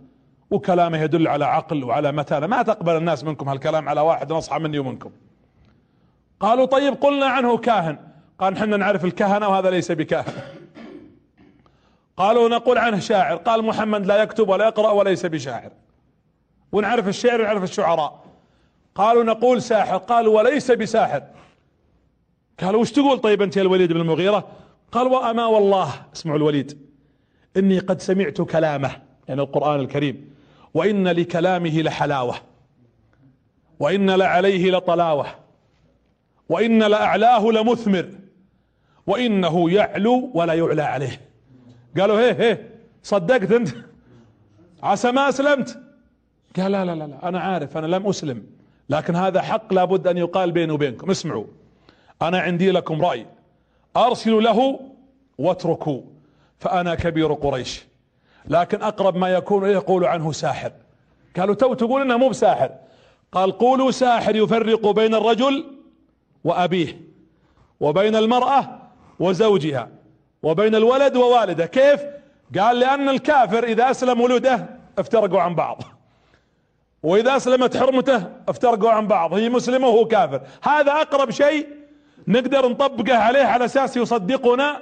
[0.50, 2.46] وكلامه يدل على عقل وعلى متانة.
[2.46, 5.10] ما تقبل الناس منكم هالكلام على واحد نصحى مني ومنكم.
[6.40, 7.98] قالوا طيب قلنا عنه كاهن.
[8.38, 10.32] قال نحن نعرف الكهنة وهذا ليس بكاهن.
[12.16, 13.36] قالوا نقول عنه شاعر.
[13.36, 15.70] قال محمد لا يكتب ولا يقرأ وليس بشاعر.
[16.72, 18.24] ونعرف الشعر ونعرف الشعراء.
[18.94, 19.96] قالوا نقول ساحر.
[19.96, 21.22] قالوا وليس بساحر.
[22.60, 24.48] قالوا وش تقول طيب أنت يا الوليد بن المغيرة؟
[24.92, 26.06] قال وأما والله.
[26.14, 26.78] اسمعوا الوليد.
[27.56, 28.90] إني قد سمعت كلامه
[29.28, 30.34] يعني القرآن الكريم.
[30.74, 32.34] وإن لكلامه لحلاوة.
[33.80, 35.26] وإن لعليه لطلاوة.
[36.48, 38.08] وإن لأعلاه لمثمر.
[39.06, 41.20] وإنه يعلو ولا يعلى عليه.
[42.00, 42.70] قالوا هيه هيه
[43.02, 43.68] صدقت أنت؟
[44.82, 45.87] عسى ما أسلمت.
[46.56, 48.46] قال لا لا لا أنا عارف أنا لم أسلم
[48.90, 51.10] لكن هذا حق لابد أن يقال بيني وبينكم.
[51.10, 51.44] اسمعوا
[52.22, 53.26] أنا عندي لكم رأي
[53.96, 54.80] أرسلوا له
[55.38, 56.02] واتركوا
[56.58, 57.86] فأنا كبير قريش
[58.46, 60.72] لكن أقرب ما يكون اليه يقول عنه ساحر.
[61.36, 62.70] قالوا تو تقول إنه مو بساحر.
[63.32, 65.64] قال قولوا ساحر يفرق بين الرجل
[66.44, 67.00] وأبيه
[67.80, 68.78] وبين المرأة
[69.18, 69.88] وزوجها
[70.42, 71.66] وبين الولد ووالده.
[71.66, 72.02] كيف؟
[72.58, 74.66] قال لأن الكافر إذا أسلم ولده
[74.98, 75.82] افترقوا عن بعض.
[77.02, 79.34] وإذا أسلمت حرمته افترقوا عن بعض.
[79.34, 80.42] هي مسلمة وهو كافر.
[80.62, 81.66] هذا أقرب شيء
[82.28, 84.80] نقدر نطبقه عليه على أساس يصدقنا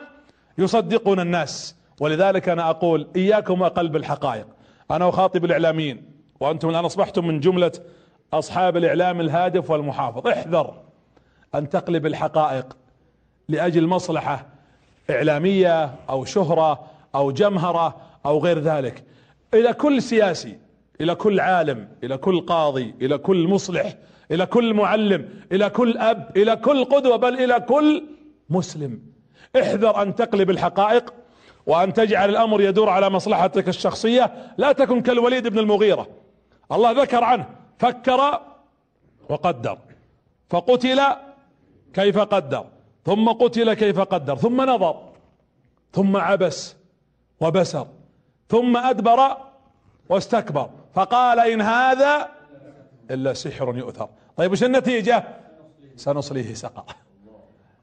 [0.58, 1.76] يصدقنا الناس.
[2.00, 4.46] ولذلك أنا أقول إياكم وقلب الحقائق
[4.90, 6.02] أنا اخاطب الإعلاميين
[6.40, 7.72] وأنتم الآن أصبحتم من جملة
[8.32, 10.26] أصحاب الإعلام الهادف والمحافظ.
[10.26, 10.74] احذر
[11.54, 12.76] أن تقلب الحقائق
[13.48, 14.46] لأجل مصلحة
[15.10, 16.80] إعلامية أو شهرة
[17.14, 19.04] أو جمهرة أو غير ذلك.
[19.54, 20.58] إلى كل سياسي
[21.00, 23.94] إلى كل عالم إلى كل قاضي إلى كل مصلح
[24.30, 28.04] إلى كل معلم إلى كل أب إلى كل قدوة بل إلى كل
[28.50, 29.02] مسلم.
[29.56, 31.14] احذر أن تقلب الحقائق
[31.66, 34.54] وأن تجعل الأمر يدور على مصلحتك الشخصية.
[34.58, 36.08] لا تكن كالوليد بن المغيرة.
[36.72, 37.46] الله ذكر عنه
[37.78, 38.40] فكر
[39.28, 39.78] وقدر.
[40.50, 41.00] فقتل
[41.94, 42.66] كيف قدر
[43.04, 45.02] ثم قتل كيف قدر ثم نظر
[45.92, 46.76] ثم عبس
[47.40, 47.86] وبسر
[48.48, 49.36] ثم أدبر
[50.08, 50.70] واستكبر.
[50.96, 52.28] فقال إن هذا
[53.10, 54.08] إلا سحر يؤثر.
[54.36, 55.24] طيب وش النتيجة؟
[55.96, 56.84] سنصليه سقر.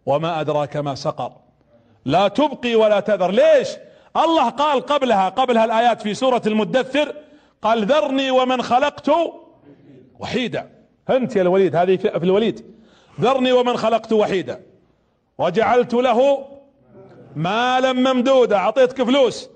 [0.06, 1.32] وما أدراك ما سقر.
[2.06, 3.32] لا تبقي ولا تذر.
[3.32, 3.70] ليش؟
[4.18, 7.16] الله قال قبلها قبلها الآيات في سورة المدثر
[7.62, 9.12] قال ذرني ومن خلقت
[10.20, 10.70] وحيدا.
[11.10, 12.66] أنت يا الوليد هذه في الوليد.
[13.22, 14.62] ذرني ومن خلقت وحيدا.
[15.38, 16.46] وجعلت له
[17.36, 18.56] مالا ممدودا.
[18.56, 19.50] أعطيتك فلوس.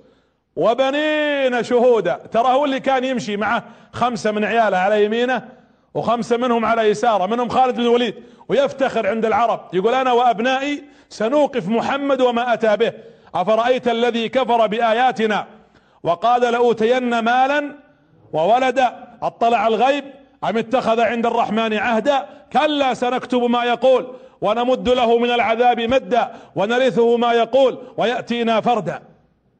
[0.57, 2.19] وبنين شهودا.
[2.31, 5.47] ترى هو اللي كان يمشي معه خمسة من عياله على يمينه
[5.93, 8.15] وخمسة منهم على يساره منهم خالد بن الوليد.
[8.49, 9.59] ويفتخر عند العرب.
[9.73, 12.93] يقول أنا وأبنائي سنوقف محمد وما أتى به.
[13.35, 15.45] أفرأيت الذي كفر بآياتنا
[16.03, 17.75] وقال لأوتين مالا
[18.33, 20.03] وولدا؟ أطلع الغيب؟
[20.43, 24.07] أم اتخذ عند الرحمن عهدا؟ كلا سنكتب ما يقول
[24.41, 29.01] ونمد له من العذاب مدا ونرثه ما يقول ويأتينا فردا.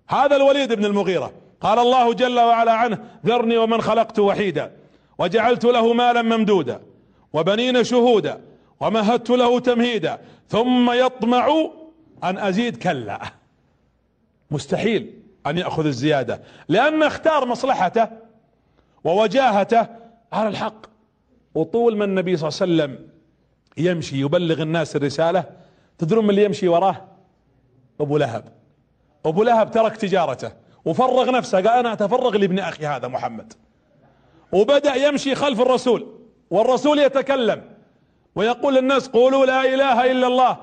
[0.10, 1.34] هذا الوليد بن المغيرة.
[1.62, 4.72] قال الله جل وعلا عنه ذرني ومن خلقت وحيدا
[5.18, 6.82] وجعلت له مالا ممدودا
[7.34, 8.42] وبنين شهودا
[8.80, 11.70] ومهدت له تمهيدا ثم يطمع
[12.24, 13.22] أن أزيد كلا.
[14.52, 15.14] مستحيل
[15.48, 18.08] أن يأخذ الزيادة لأن اختار مصلحته
[19.04, 19.88] ووجاهته
[20.34, 20.86] على الحق.
[21.56, 23.10] وطول ما النبي صلى الله عليه وسلم
[23.78, 25.44] يمشي يبلغ الناس الرسالة
[25.98, 27.08] تدرون من اللي يمشي وراه؟
[28.02, 28.57] أبو لهب.
[29.28, 30.52] أبو لهب ترك تجارته
[30.86, 33.54] وفرغ نفسه قال أنا أتفرغ لابن أخي هذا محمد.
[34.52, 36.08] وبدأ يمشي خلف الرسول
[36.52, 37.62] والرسول يتكلم
[38.36, 40.58] ويقول للناس قولوا لا إله إلا الله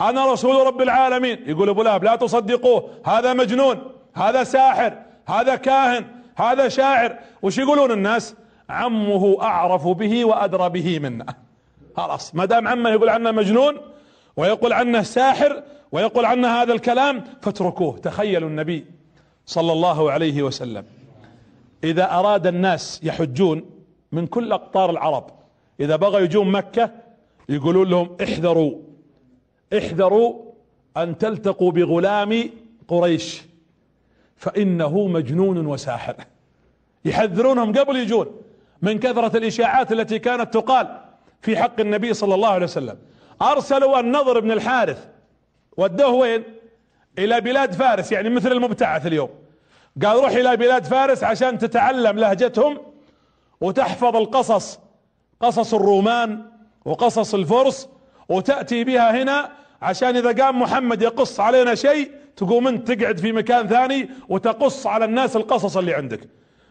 [0.00, 1.38] أنا رسول رب العالمين.
[1.46, 6.04] يقول أبو لهب لا تصدقوه هذا مجنون هذا ساحر هذا كاهن
[6.36, 7.18] هذا شاعر.
[7.42, 8.34] وش يقولون الناس؟
[8.70, 11.26] عمه أعرف به وأدرى به منا
[11.96, 13.78] خلاص ما دام عمه يقول عنه مجنون
[14.36, 18.86] ويقول عنه ساحر ويقول عنه هذا الكلام فاتركوه تخيلوا النبي
[19.46, 20.84] صلى الله عليه وسلم.
[21.84, 23.70] إذا أراد الناس يحجون
[24.12, 25.30] من كل أقطار العرب
[25.80, 26.90] إذا بغوا يجون مكة
[27.48, 28.74] يقولون لهم احذروا
[29.78, 30.34] احذروا
[30.96, 32.50] أن تلتقوا بغلام
[32.88, 33.42] قريش
[34.36, 36.14] فإنه مجنون وساحر.
[37.04, 38.26] يحذرونهم قبل يجون
[38.82, 41.00] من كثرة الإشاعات التي كانت تقال
[41.40, 42.98] في حق النبي صلى الله عليه وسلم.
[43.42, 45.08] أرسلوا النضر بن الحارث
[45.76, 46.42] ودوه وين؟
[47.18, 49.30] إلى بلاد فارس يعني مثل المبتعث اليوم.
[50.04, 52.78] قال روح إلى بلاد فارس عشان تتعلم لهجتهم
[53.60, 54.78] وتحفظ القصص
[55.40, 56.42] قصص الرومان
[56.84, 57.88] وقصص الفرس
[58.28, 63.68] وتأتي بها هنا عشان إذا قام محمد يقص علينا شيء تقوم أنت تقعد في مكان
[63.68, 66.20] ثاني وتقص على الناس القصص اللي عندك.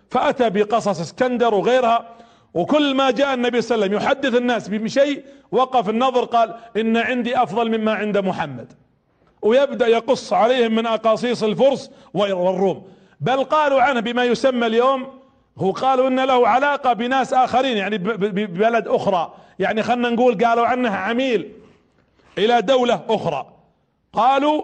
[0.10, 2.10] فأتى بقصص اسكندر وغيرها
[2.54, 6.98] وكل ما جاء النبي صلى الله عليه وسلم يحدث الناس بشيء وقف النظر قال إن
[6.98, 8.74] عندي أفضل مما عند محمد.
[9.46, 12.88] ويبدأ يقص عليهم من أقاصيص الفرس والروم
[13.20, 15.20] بل قالوا عنه بما يسمى اليوم
[15.58, 19.34] هو قالوا إن له علاقة بناس آخرين يعني ببلد أخرى.
[19.60, 21.52] يعني خلنا نقول قالوا عنه عميل
[22.38, 23.46] إلى دولة أخرى.
[24.14, 24.64] قالوا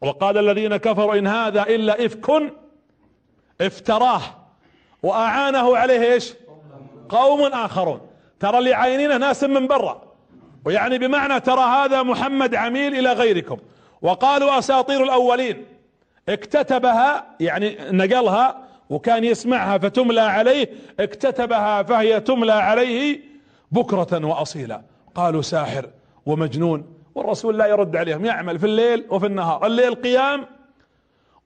[0.00, 2.52] وقال الذين كفروا إن هذا إلا إفك
[3.60, 4.20] افتراه.
[5.02, 6.34] وأعانه عليه إيش؟
[7.08, 8.00] قوم آخرون.
[8.40, 10.02] ترى اللي عاينينه ناس من برا.
[10.64, 13.56] ويعني بمعنى ترى هذا محمد عميل إلى غيركم.
[14.02, 15.64] وقالوا أساطير الأولين.
[16.28, 18.58] اكتتبها يعني نقلها
[18.90, 20.68] وكان يسمعها فتملى عليه
[21.00, 23.20] اكتتبها فهي تملى عليه
[23.72, 24.82] بكرة وأصيلا.
[25.14, 25.86] قالوا ساحر
[26.26, 29.66] ومجنون والرسول لا يرد عليهم يعمل في الليل وفي النهار.
[29.66, 30.46] الليل قيام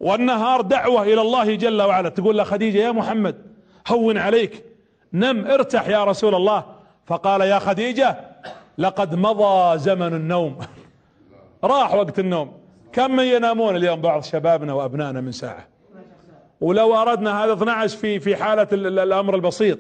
[0.01, 2.09] والنهار دعوة إلى الله جل وعلا.
[2.09, 3.37] تقول له خديجة يا محمد
[3.89, 4.65] هون عليك
[5.13, 6.65] نم ارتاح يا رسول الله.
[7.07, 8.17] فقال يا خديجة
[8.79, 10.59] لقد مضى زمن النوم.
[11.65, 12.53] راح وقت النوم.
[12.93, 15.69] كم من ينامون اليوم بعض شبابنا وأبنائنا من ساعة؟
[16.61, 19.79] ولو أردنا هذا 12 في في حالة الأمر البسيط.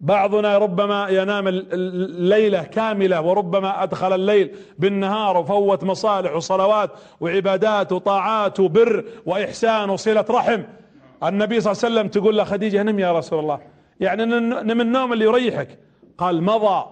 [0.00, 9.04] بعضنا ربما ينام الليلة كاملة وربما أدخل الليل بالنهار وفوت مصالح وصلوات وعبادات وطاعات وبر
[9.26, 10.62] وإحسان وصلة رحم.
[11.24, 13.60] النبي صلى الله عليه وسلم تقول له خديجة نم يا رسول الله.
[14.00, 15.78] يعني نم النوم اللي يريحك.
[16.18, 16.86] قال مضى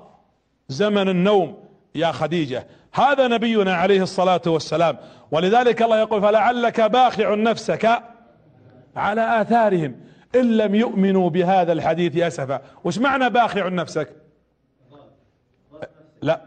[0.69, 1.59] زمن النوم
[1.95, 2.67] يا خديجة.
[2.95, 4.97] هذا نبينا عليه الصلاة والسلام.
[5.31, 8.03] ولذلك الله يقول فلعلك باخع نفسك
[8.97, 9.97] على آثارهم
[10.35, 12.61] إن لم يؤمنوا بهذا الحديث أسفا.
[12.85, 14.09] وش معنى باخع نفسك؟
[16.23, 16.41] لا.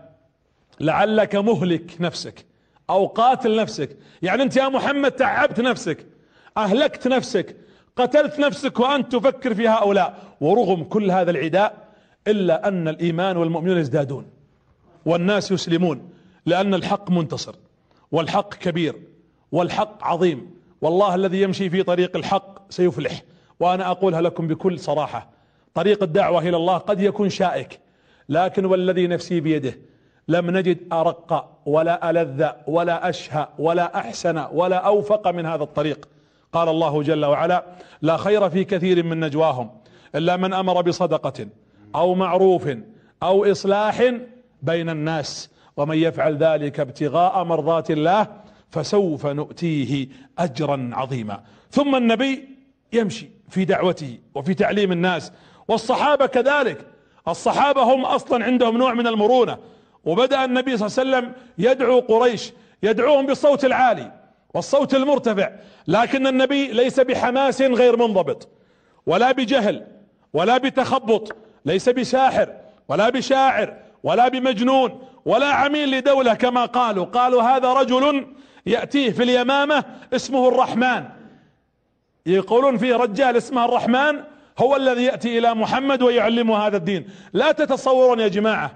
[0.80, 2.46] لعلك مهلك نفسك
[2.90, 3.98] أو قاتل نفسك.
[4.22, 6.06] يعني أنت يا محمد تعبت نفسك
[6.58, 7.56] أهلكت نفسك
[7.96, 10.18] قتلت نفسك وأنت تفكر في هؤلاء.
[10.42, 11.88] ورغم كل هذا العداء
[12.28, 14.30] إلا أن الإيمان والمؤمنون يزدادون
[15.06, 16.17] والناس يسلمون.
[16.48, 17.56] لأن الحق منتصر
[18.12, 18.96] والحق كبير
[19.52, 20.52] والحق عظيم.
[20.82, 23.24] والله الذي يمشي في طريق الحق سيفلح.
[23.60, 25.30] وأنا أقولها لكم بكل صراحة
[25.74, 27.80] طريق الدعوة إلى الله قد يكون شائك
[28.30, 29.78] لكن والذي نفسي بيده
[30.28, 36.08] لم نجد أرق ولا ألذ ولا أشهى ولا أحسن ولا أوفق من هذا الطريق.
[36.54, 37.66] قال الله جل وعلا
[38.02, 39.70] لا خير في كثير من نجواهم
[40.16, 41.48] إلا من أمر بصدقة
[41.96, 42.70] أو معروف
[43.24, 44.14] أو إصلاح
[44.62, 45.50] بين الناس.
[45.78, 48.28] ومن يفعل ذلك ابتغاء مرضات الله
[48.70, 50.08] فسوف نؤتيه
[50.40, 51.44] أجرا عظيما.
[51.72, 52.50] ثم النبي
[52.94, 55.32] يمشي في دعوته وفي تعليم الناس
[55.68, 56.86] والصحابة كذلك.
[57.28, 59.58] الصحابة هم أصلا عندهم نوع من المرونة
[60.06, 64.12] وبدأ النبي صلى الله عليه وسلم يدعو قريش يدعوهم بالصوت العالي
[64.54, 65.52] والصوت المرتفع
[65.88, 68.48] لكن النبي ليس بحماس غير منضبط
[69.06, 69.88] ولا بجهل
[70.34, 71.36] ولا بتخبط
[71.66, 72.54] ليس بساحر
[72.88, 77.06] ولا بشاعر ولا بمجنون ولا عميل لدولة كما قالوا.
[77.06, 78.26] قالوا هذا رجل
[78.66, 81.04] يأتيه في اليمامة اسمه الرحمن.
[82.26, 84.24] يقولون فيه رجال اسمه الرحمن
[84.60, 87.10] هو الذي يأتي إلى محمد ويعلمه هذا الدين.
[87.34, 88.72] لا تتصورون يا جماعة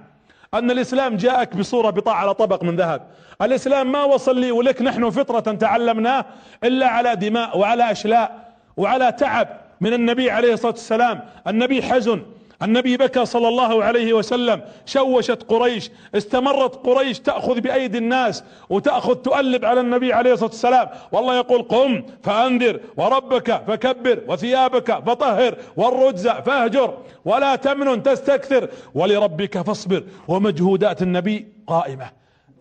[0.54, 3.08] أن الإسلام جاءك بصورة بطاعة على طبق من ذهب.
[3.42, 6.26] الإسلام ما وصل لي ولك نحن فطرة تعلمناه
[6.64, 9.48] إلا على دماء وعلى أشلاء وعلى تعب
[9.82, 11.22] من النبي عليه الصلاة والسلام.
[11.48, 12.22] النبي حزن.
[12.64, 19.66] النبي بكى صلى الله عليه وسلم شوشت قريش استمرت قريش تأخذ بأيدي الناس وتأخذ تؤلب
[19.66, 20.90] على النبي عليه الصلاة والسلام.
[21.12, 30.04] والله يقول قم فأنذر وربك فكبر وثيابك فطهر والرجز فاهجر ولا تمنن تستكثر ولربك فاصبر
[30.28, 32.10] ومجهودات النبي قائمة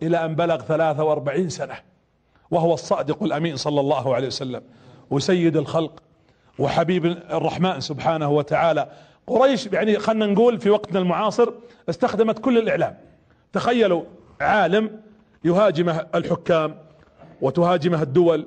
[0.03, 1.75] إلى أن بلغ 43 سنة
[2.51, 4.61] وهو الصادق الأمين صلى الله عليه وسلم.
[5.09, 6.03] وسيد الخلق
[6.59, 8.87] وحبيب الرحمن سبحانه وتعالى
[9.27, 11.49] قريش يعني خلنا نقول في وقتنا المعاصر
[11.89, 12.97] استخدمت كل الإعلام.
[13.53, 14.03] تخيلوا
[14.41, 14.99] عالم
[15.43, 16.77] يهاجمه الحكام
[17.41, 18.45] وتهاجمه الدول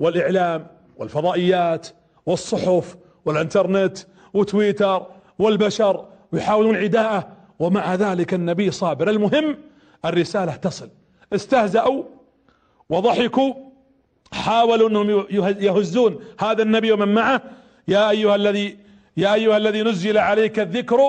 [0.00, 1.88] والإعلام والفضائيات
[2.26, 3.98] والصحف والإنترنت
[4.34, 5.06] وتويتر
[5.38, 7.28] والبشر ويحاولون عداءه.
[7.58, 9.10] ومع ذلك النبي صابر.
[9.10, 9.58] المهم
[10.04, 10.88] الرسالة تصل.
[11.32, 12.04] استهزأوا
[12.90, 13.54] وضحكوا.
[14.32, 15.26] حاولوا أنهم
[15.60, 17.42] يهزون هذا النبي ومن معه.
[17.88, 18.76] يا أيها الذي
[19.20, 21.00] يا أيها الذي نزل عليك الذكر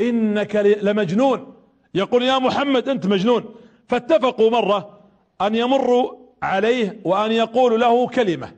[0.00, 1.54] إنك لمجنون.
[1.94, 3.42] يقول يا محمد أنت مجنون.
[3.88, 4.98] فاتفقوا مرة
[5.40, 6.12] أن يمروا
[6.42, 8.48] عليه وأن يقولوا له كلمة.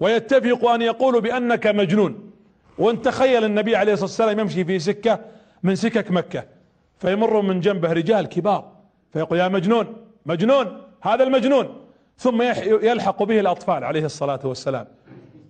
[0.00, 2.30] ويتفقوا أن يقولوا بأنك مجنون.
[2.78, 5.20] وانت تخيل النبي عليه الصلاة والسلام يمشي في سكة
[5.62, 6.44] من سكك مكة.
[6.98, 8.72] فيمر من جنبه رجال كبار.
[9.12, 9.86] فيقول يا مجنون
[10.26, 11.66] مجنون هذا المجنون.
[12.18, 12.42] ثم
[12.88, 14.86] يلحق به الأطفال عليه الصلاة والسلام.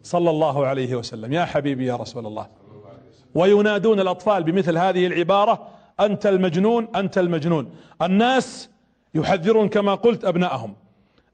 [0.03, 1.33] صلى الله عليه وسلم.
[1.33, 2.49] يا حبيبي يا رسول الله.
[3.35, 5.69] وينادون الأطفال بمثل هذه العبارة
[6.01, 7.71] أنت المجنون أنت المجنون.
[8.03, 8.71] الناس
[9.15, 10.77] يحذرون كما قلت ابنائهم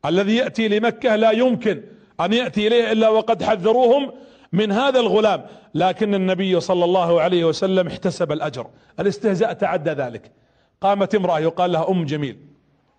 [0.06, 1.82] الذي يأتي لمكة لا يمكن
[2.20, 4.12] أن يأتي إليه إلا وقد حذروهم
[4.52, 5.46] من هذا الغلام.
[5.74, 8.66] لكن النبي صلى الله عليه وسلم احتسب الأجر.
[9.00, 10.32] الاستهزاء تعدى ذلك.
[10.80, 12.38] قامت امرأة يقال لها أم جميل.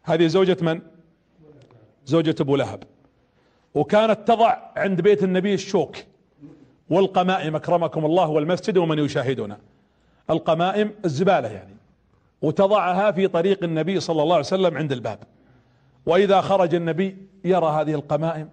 [0.03, 0.81] هذه زوجة من؟
[2.05, 2.83] زوجة أبو لهب.
[3.75, 5.95] وكانت تضع عند بيت النبي الشوك.
[6.89, 9.57] والقمائم أكرمكم الله والمسجد ومن يشاهدنا
[10.29, 11.75] القمائم الزبالة يعني.
[12.41, 15.19] وتضعها في طريق النبي صلى الله عليه وسلم عند الباب.
[16.05, 18.49] وإذا خرج النبي يرى هذه القمائم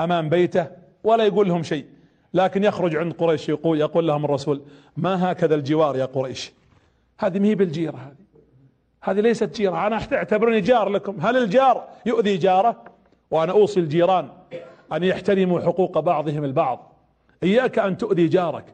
[0.00, 0.66] أمام بيته
[1.04, 1.86] ولا يقول لهم شيء.
[2.34, 4.62] لكن يخرج عند قريش يقول يقول لهم الرسول
[4.96, 6.52] ما هكذا الجوار يا قريش؟
[7.18, 8.22] هذه مهي بالجيرة هذه.
[9.00, 9.86] هذه ليست جيرة.
[9.86, 11.20] أنا اعتبرني جار لكم.
[11.20, 12.91] هل الجار يؤذي جاره؟
[13.32, 14.28] وأنا أوصي الجيران
[14.92, 16.92] أن يحترموا حقوق بعضهم البعض.
[17.42, 18.64] إياك أن تؤذي جارك.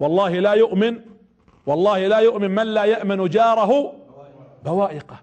[0.00, 1.00] والله لا يؤمن
[1.66, 3.92] والله لا يؤمن من لا يأمن جاره
[4.64, 5.16] بوائقه.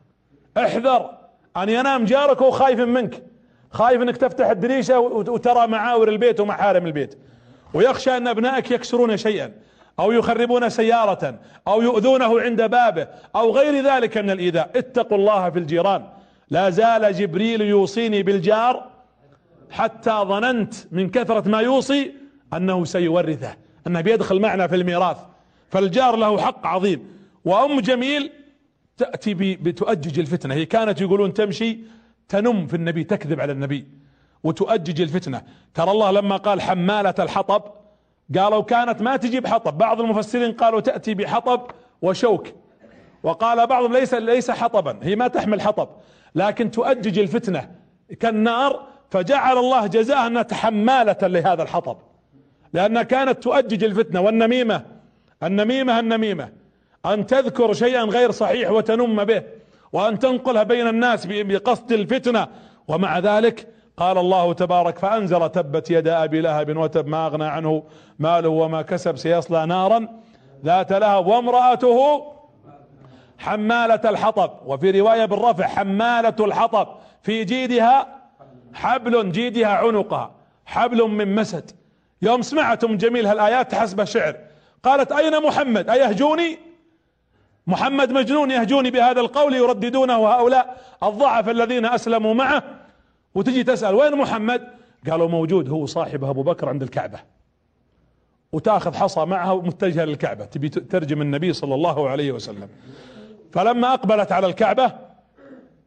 [0.57, 1.09] احذر
[1.57, 3.23] أن ينام جارك وهو خايف منك.
[3.71, 7.17] خايف إنك تفتح الدريشة وترى معاور البيت ومحارم البيت.
[7.73, 9.51] ويخشى أن أبنائك يكسرون شيئا
[9.99, 14.69] أو يخربون سيارة أو يؤذونه عند بابه أو غير ذلك من الإيذاء.
[14.75, 16.03] اتقوا الله في الجيران.
[16.51, 18.91] لا زال جبريل يوصيني بالجار
[19.69, 22.11] حتى ظننت من كثرة ما يوصي
[22.53, 23.55] أنه سيورثه
[23.87, 25.17] أنه بيدخل معنا في الميراث.
[25.69, 27.07] فالجار له حق عظيم.
[27.45, 28.31] وأم جميل
[28.97, 30.53] تأتي بتؤجج الفتنة.
[30.53, 31.79] هي كانت يقولون تمشي
[32.29, 33.87] تنم في النبي تكذب على النبي.
[34.43, 35.41] وتؤجج الفتنة.
[35.73, 37.63] ترى الله لما قال حمالة الحطب
[38.37, 41.61] قالوا كانت ما تجي بحطب بعض المفسرين قالوا تأتي بحطب
[42.01, 42.47] وشوك.
[43.23, 44.99] وقال بعضهم ليس ليس حطبا.
[45.03, 45.89] هي ما تحمل حطب.
[46.35, 47.69] لكن تؤجج الفتنة
[48.19, 51.97] كالنار فجعل الله جزاءها انها حمالة لهذا الحطب.
[52.73, 54.85] لانها كانت تؤجج الفتنة والنميمة
[55.43, 56.49] النميمة النميمة.
[57.05, 59.43] أن تذكر شيئا غير صحيح وتنم به
[59.93, 62.47] وأن تنقلها بين الناس بقصد الفتنة.
[62.87, 63.67] ومع ذلك
[63.97, 67.83] قال الله تبارك فأنزل تبت يد أبي لهب وتب ما أغنى عنه
[68.19, 70.07] ماله وما كسب سيصلى نارا.
[70.65, 72.23] ذات لهب وامرأته
[73.41, 74.51] حمالة الحطب.
[74.65, 76.87] وفي رواية بالرفع حمالة الحطب.
[77.21, 78.07] في جيدها
[78.73, 80.31] حبل جيدها عنقها.
[80.65, 81.71] حبل من مسد.
[82.21, 84.35] يوم سمعتم جميل هالآيات حسب شعر
[84.83, 86.59] قالت أين محمد؟ أيهجوني؟
[87.67, 92.63] محمد مجنون يهجوني بهذا القول يرددونه هؤلاء الضعف الذين أسلموا معه.
[93.35, 94.67] وتجي تسأل وين محمد؟
[95.09, 97.19] قالوا موجود هو صاحبه أبو بكر عند الكعبة.
[98.51, 100.45] وتأخذ حصى معها ومتجهة للكعبة.
[100.45, 102.69] تبي ترجم النبي صلى الله عليه وسلم.
[103.53, 104.91] فلما أقبلت على الكعبة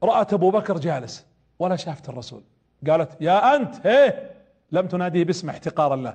[0.03, 1.27] رأت أبو بكر جالس
[1.59, 2.43] ولا شافت الرسول.
[2.91, 4.31] قالت يا أنت هيه
[4.73, 6.15] لم تناديه باسم احتقارا له.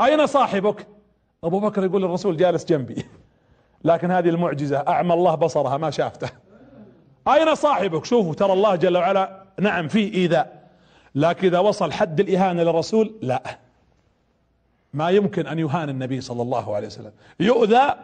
[0.00, 0.86] أين صاحبك؟
[1.44, 3.06] أبو بكر يقول الرسول جالس جنبي.
[3.84, 6.30] لكن هذه المعجزة أعمى الله بصرها ما شافته.
[7.28, 10.68] أين صاحبك؟ شوفوا ترى الله جل وعلا نعم فيه إيذاء.
[11.14, 13.42] لكن إذا وصل حد الإهانة للرسول لا.
[14.94, 17.12] ما يمكن أن يهان النبي صلى الله عليه وسلم.
[17.40, 17.94] يؤذى؟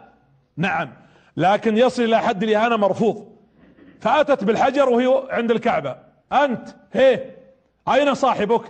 [0.57, 0.93] نعم.
[1.37, 3.27] لكن يصل إلى حد الإهانة مرفوض.
[4.01, 5.95] فأتت بالحجر وهي عند الكعبة.
[6.33, 7.25] أنت هي
[7.87, 8.61] أين صاحبك؟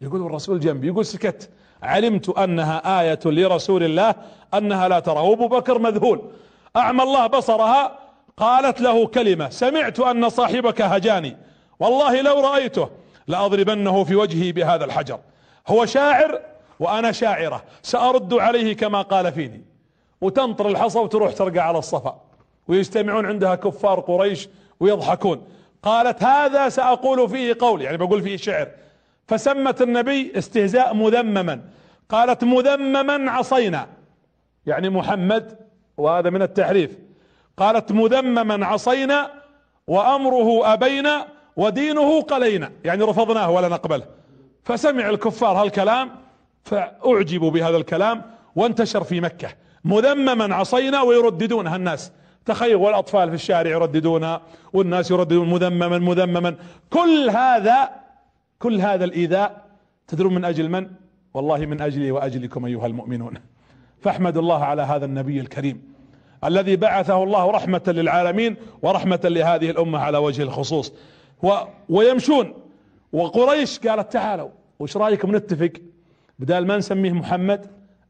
[0.00, 0.86] يقول الرسول جنبي.
[0.86, 1.50] يقول سكت.
[1.82, 4.14] علمت أنها آية لرسول الله
[4.54, 5.18] أنها لا ترى.
[5.18, 6.30] أبو بكر مذهول.
[6.76, 7.98] أعمى الله بصرها.
[8.36, 9.50] قالت له كلمة.
[9.50, 11.36] سمعت أن صاحبك هجاني.
[11.80, 12.90] والله لو رأيته
[13.26, 15.20] لأضربنه في وجهه بهذا الحجر.
[15.68, 16.40] هو شاعر
[16.80, 17.64] وأنا شاعرة.
[17.82, 19.69] سأرد عليه كما قال فيني.
[20.20, 22.20] وتنطر الحصى وتروح ترقى على الصفا.
[22.68, 24.48] ويجتمعون عندها كفار قريش
[24.80, 25.46] ويضحكون.
[25.82, 28.68] قالت هذا سأقول فيه قول يعني بقول فيه شعر.
[29.28, 31.60] فسمت النبي استهزاء مذمما.
[32.08, 33.86] قالت مذمما عصينا.
[34.66, 35.58] يعني محمد
[35.96, 36.98] وهذا من التحريف.
[37.56, 39.30] قالت مذمما عصينا
[39.86, 42.72] وأمره أبينا ودينه قلينا.
[42.84, 44.04] يعني رفضناه ولا نقبله.
[44.64, 46.10] فسمع الكفار هالكلام
[46.64, 48.22] فأعجبوا بهذا الكلام
[48.56, 49.48] وانتشر في مكة.
[49.84, 52.12] مذمما عصينا ويرددونها الناس.
[52.46, 56.56] تخيل والأطفال في الشارع يرددونها والناس يرددون مذمما مذمما.
[56.90, 57.90] كل هذا
[58.58, 59.66] كل هذا الإيذاء
[60.06, 60.90] تدرون من أجل من؟
[61.34, 63.34] والله من أجلي وأجلكم أيها المؤمنون.
[64.00, 65.82] فاحمد الله على هذا النبي الكريم
[66.44, 70.92] الذي بعثه الله رحمة للعالمين ورحمة لهذه الأمة على وجه الخصوص.
[71.42, 71.52] و
[71.88, 72.54] ويمشون.
[73.12, 75.72] وقريش قالت تعالوا وش رأيكم نتفق؟
[76.38, 77.66] بدال ما نسميه محمد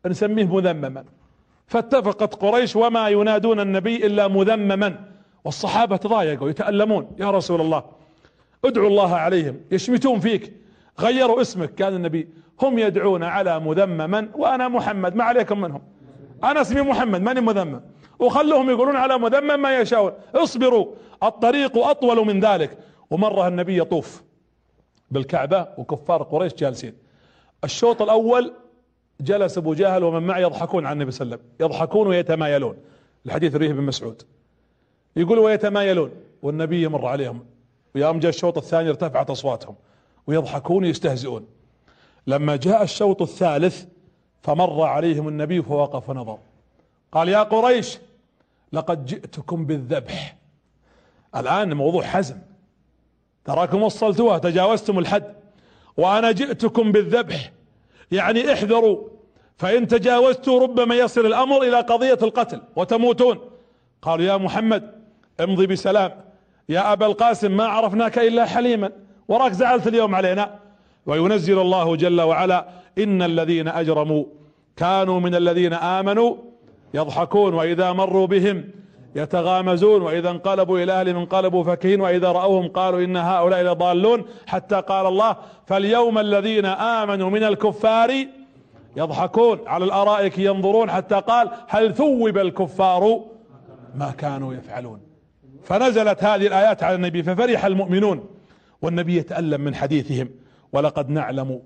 [0.06, 1.04] نسميه مذمما.
[1.70, 4.88] فاتفقت قريش وما ينادون النبي إلا مذمما.
[5.44, 7.16] والصحابة تضايقوا يتألمون.
[7.18, 7.82] يا رسول الله
[8.64, 10.52] ادعوا الله عليهم يشمتون فيك.
[11.00, 12.28] غيروا اسمك كان النبي.
[12.62, 15.82] هم يدعون على مذمما وأنا محمد ما عليكم منهم.
[16.44, 17.80] أنا اسمي محمد ماني مذمم.
[18.18, 20.12] وخلوهم يقولون على مذمم ما يشاءون.
[20.34, 20.86] اصبروا
[21.22, 22.78] الطريق أطول من ذلك.
[23.10, 24.22] ومره النبي يطوف
[25.10, 26.94] بالكعبة وكفار قريش جالسين.
[27.64, 28.52] الشوط الأول
[29.20, 31.56] جلس أبو جهل ومن معه يضحكون عن النبي صلى الله عليه وسلم.
[31.60, 32.76] يضحكون ويتمايلون.
[33.26, 34.22] الحديث رويه بن مسعود.
[35.16, 36.10] يقول ويتمايلون.
[36.42, 37.44] والنبي يمر عليهم.
[37.94, 39.74] ويوم جاء الشوط الثاني ارتفعت أصواتهم.
[40.26, 41.46] ويضحكون ويستهزئون.
[42.26, 43.84] لما جاء الشوط الثالث
[44.42, 46.38] فمر عليهم النبي فوقف ونظر.
[47.12, 47.98] قال يا قريش
[48.72, 50.36] لقد جئتكم بالذبح.
[51.36, 52.36] الآن موضوع حزم.
[53.44, 55.34] تراكم وصلتوها تجاوزتم الحد.
[55.96, 57.52] وأنا جئتكم بالذبح.
[58.12, 59.08] يعني احذروا
[59.56, 63.38] فإن تجاوزتوا ربما يصل الأمر إلى قضية القتل وتموتون.
[64.02, 64.90] قالوا يا محمد
[65.40, 66.12] امضي بسلام.
[66.68, 68.90] يا أبا القاسم ما عرفناك إلا حليما
[69.28, 70.58] وراك زعلت اليوم علينا.
[71.06, 74.24] وينزل الله جل وعلا إن الذين أجرموا
[74.76, 76.36] كانوا من الذين آمنوا
[76.94, 78.64] يضحكون وإذا مروا بهم
[79.14, 85.06] يتغامزون وإذا انقلبوا إلى اهلهم انقلبوا فكهين وإذا رأوهم قالوا إن هؤلاء لضالون حتى قال
[85.06, 85.36] الله
[85.66, 88.26] فاليوم الذين آمنوا من الكفار
[88.96, 93.20] يضحكون على الأرائك ينظرون حتى قال هل ثوب الكفار
[93.94, 95.00] ما كانوا يفعلون
[95.64, 98.24] فنزلت هذه الآيات على النبي ففرح المؤمنون
[98.82, 100.28] والنبي يتألم من حديثهم
[100.72, 101.60] ولقد نعلم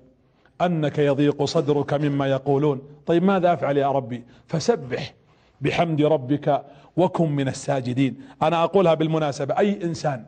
[0.61, 5.13] أنك يضيق صدرك مما يقولون طيب ماذا أفعل يا ربي فسبح
[5.61, 6.65] بحمد ربك
[6.97, 8.21] وكن من الساجدين.
[8.41, 10.25] أنا أقولها بالمناسبة أي إنسان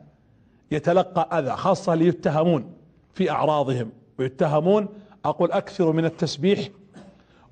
[0.72, 2.74] يتلقى أذى خاصة اللي يتهمون
[3.14, 3.90] في أعراضهم
[4.20, 4.88] ويتهمون
[5.26, 6.60] أقول اكثروا من التسبيح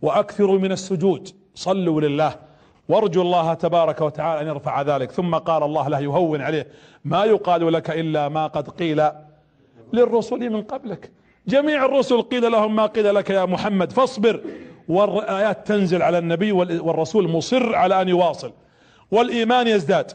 [0.02, 1.30] واكثروا من السجود.
[1.56, 2.36] صلوا لله
[2.90, 5.12] وارجو الله تبارك وتعالى أن يرفع ذلك.
[5.12, 6.68] ثم قال الله له يهون عليه
[7.06, 9.10] ما يقال لك إلا ما قد قيل
[9.94, 11.12] للرسل من قبلك.
[11.48, 14.42] جميع الرسل قيل لهم ما قيل لك يا محمد فاصبر.
[14.88, 18.52] والآيات تنزل على النبي والرسول مصر على أن يواصل.
[19.12, 20.12] والإيمان يزداد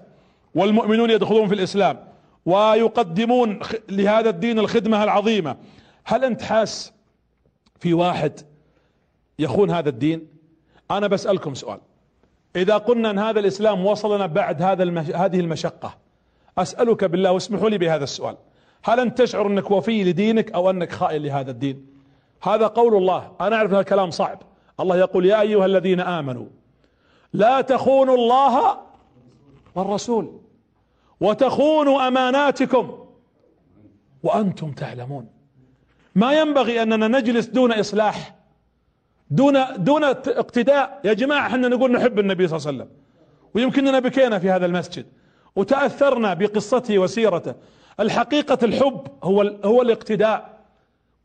[0.54, 2.04] والمؤمنون يدخلون في الإسلام
[2.46, 5.56] ويقدمون لهذا الدين الخدمة العظيمة.
[6.04, 6.92] هل أنت حاس
[7.80, 8.40] في واحد
[9.38, 10.26] يخون هذا الدين؟
[10.90, 11.80] أنا بسألكم سؤال.
[12.56, 15.10] إذا قلنا أن هذا الإسلام وصلنا بعد هذا المش...
[15.10, 15.98] هذه المشقة
[16.58, 18.36] أسألك بالله واسمحوا لي بهذا السؤال.
[18.84, 21.86] هل أنت تشعر أنك وفي لدينك أو أنك خائن لهذا الدين؟
[22.42, 23.32] هذا قول الله.
[23.40, 24.42] أنا أعرف هذا الكلام صعب.
[24.80, 26.46] الله يقول يا أيها الذين آمنوا
[27.32, 28.78] لا تخونوا الله
[29.74, 30.40] والرسول
[31.20, 33.06] وتخونوا أماناتكم
[34.22, 35.28] وأنتم تعلمون.
[36.14, 38.34] ما ينبغي أننا نجلس دون إصلاح
[39.30, 41.00] دون دون اقتداء.
[41.04, 42.96] يا جماعة إحنا نقول نحب النبي صلى الله عليه وسلم
[43.54, 45.06] ويمكننا بكينا في هذا المسجد
[45.56, 47.54] وتأثرنا بقصته وسيرته.
[48.00, 50.60] الحقيقة الحب هو هو الاقتداء.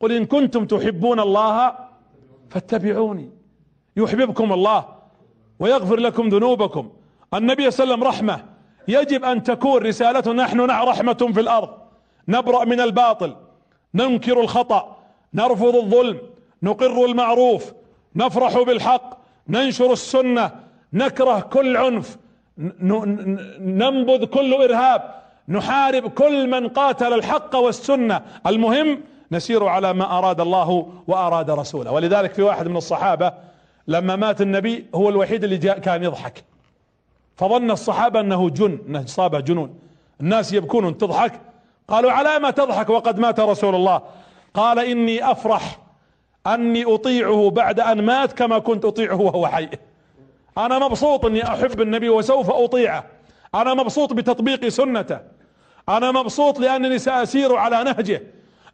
[0.00, 1.74] قل إن كنتم تحبون الله
[2.50, 3.30] فاتبعوني
[3.96, 4.95] يحببكم الله.
[5.58, 6.90] ويغفر لكم ذنوبكم.
[7.34, 8.44] النبي صلى الله عليه وسلم رحمة.
[8.88, 11.68] يجب أن تكون رسالته نحن رحمة في الأرض.
[12.28, 13.34] نبرأ من الباطل.
[13.94, 14.96] ننكر الخطأ.
[15.34, 16.18] نرفض الظلم.
[16.62, 17.72] نقر المعروف.
[18.16, 19.18] نفرح بالحق.
[19.48, 20.50] ننشر السنة.
[20.92, 22.16] نكره كل عنف.
[23.60, 25.14] ننبذ كل إرهاب.
[25.48, 28.22] نحارب كل من قاتل الحق والسنة.
[28.46, 29.00] المهم
[29.32, 31.92] نسير على ما أراد الله وأراد رسوله.
[31.92, 33.32] ولذلك في واحد من الصحابة
[33.88, 36.44] لما مات النبي هو الوحيد اللي جاء كان يضحك.
[37.36, 39.78] فظن الصحابة أنه جن أنه اصابه جنون.
[40.20, 41.40] الناس يبكون تضحك.
[41.88, 44.02] قالوا على ما تضحك وقد مات رسول الله.
[44.54, 45.78] قال إني أفرح
[46.46, 49.68] أني أطيعه بعد أن مات كما كنت أطيعه وهو حي.
[50.58, 53.04] أنا مبسوط أني أحب النبي وسوف أطيعه.
[53.54, 55.18] أنا مبسوط بتطبيق سنته.
[55.88, 58.22] أنا مبسوط لأنني سأسير على نهجه.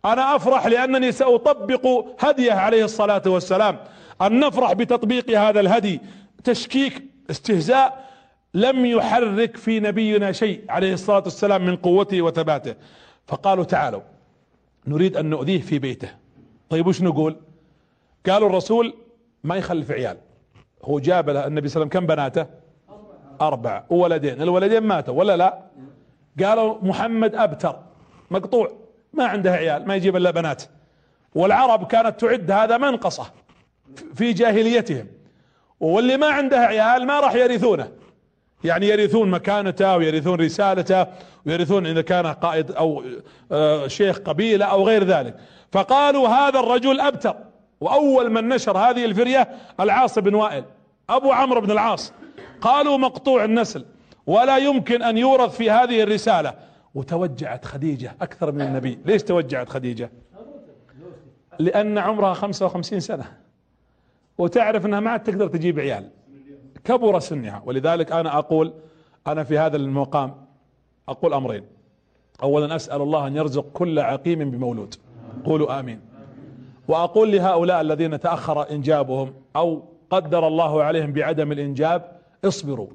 [0.05, 3.79] أنا أفرح لأنني سأطبق هديه عليه الصلاة والسلام.
[4.27, 6.01] أن نفرح بتطبيق هذا الهدي.
[6.45, 8.11] تشكيك استهزاء
[8.55, 12.75] لم يحرك في نبينا شيء عليه الصلاة والسلام من قوته وثباته.
[13.27, 14.01] فقالوا تعالوا
[14.87, 16.09] نريد أن نؤذيه في بيته.
[16.71, 17.37] طيب وش نقول؟
[18.29, 18.95] قالوا الرسول
[19.45, 20.17] ما يخلف عيال.
[20.85, 22.47] هو جاب له النبي صلى الله عليه وسلم كم بناته؟
[23.41, 25.15] أربع وولدين الولدين ماتوا.
[25.15, 25.59] ولا لا؟
[26.45, 27.79] قالوا محمد أبتر.
[28.31, 28.73] مقطوع.
[29.13, 29.87] ما عنده عيال.
[29.89, 30.63] ما يجيب إلا بنات.
[31.35, 33.27] والعرب كانت تعد هذا منقصة.
[34.15, 35.07] في جاهليتهم.
[35.81, 37.89] واللي ما عنده عيال ما راح يرثونه.
[38.65, 41.07] يعني يرثون مكانته ويرثون رسالته
[41.47, 43.05] ويرثون إذا كان قائد أو
[43.53, 45.37] آه، شيخ قبيلة أو غير ذلك.
[45.73, 47.37] فقالوا هذا الرجل أبتر.
[47.81, 49.49] وأول من نشر هذه الفرية
[49.81, 50.65] العاص بن وائل
[51.11, 52.13] أبو عمرو بن العاص.
[52.61, 53.85] قالوا مقطوع النسل
[54.27, 56.55] ولا يمكن أن يورث في هذه الرسالة.
[56.95, 58.99] وتوجعت خديجة أكثر من النبي.
[59.05, 60.11] ليش توجعت خديجة؟
[61.59, 63.25] لأن عمرها 55 سنة.
[64.43, 66.11] وتعرف إنها ما عاد تقدر تجيب عيال.
[66.85, 67.63] كبر سنها.
[67.67, 68.73] ولذلك أنا أقول
[69.27, 70.35] أنا في هذا المقام
[71.09, 71.65] أقول أمرين.
[72.43, 74.95] اولا أسأل الله أن يرزق كل عقيم بمولود.
[75.45, 76.01] قولوا آمين.
[76.89, 82.03] وأقول لهؤلاء الذين تأخر إنجابهم أو قدر الله عليهم بعدم الإنجاب
[82.45, 82.89] اصبروا.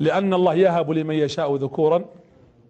[0.00, 2.04] لأن الله يهب لمن يشاء ذكورا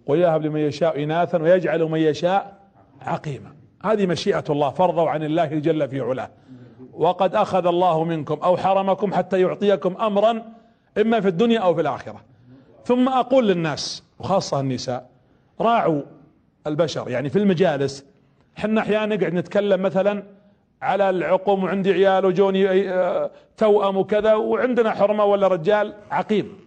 [0.07, 2.57] ويهب لمن يشاء اناثا ويجعل من يشاء
[3.01, 3.53] عقيما.
[3.85, 6.31] هذه مشيئة الله فرضوا عن الله جل في علاه.
[6.97, 10.43] وقد أخذ الله منكم أو حرمكم حتى يعطيكم امرا
[10.99, 12.21] إما في الدنيا أو في الآخرة.
[12.85, 15.11] ثم أقول للناس وخاصة النساء
[15.61, 16.03] راعوا
[16.67, 17.11] البشر.
[17.11, 18.05] يعني في المجالس
[18.59, 20.23] إحنا أحيانا نقعد نتكلم مثلا
[20.83, 26.59] على العقم وعندي عيال وجوني آه، توأم وكذا وعندنا حرمة ولا رجال عقيم.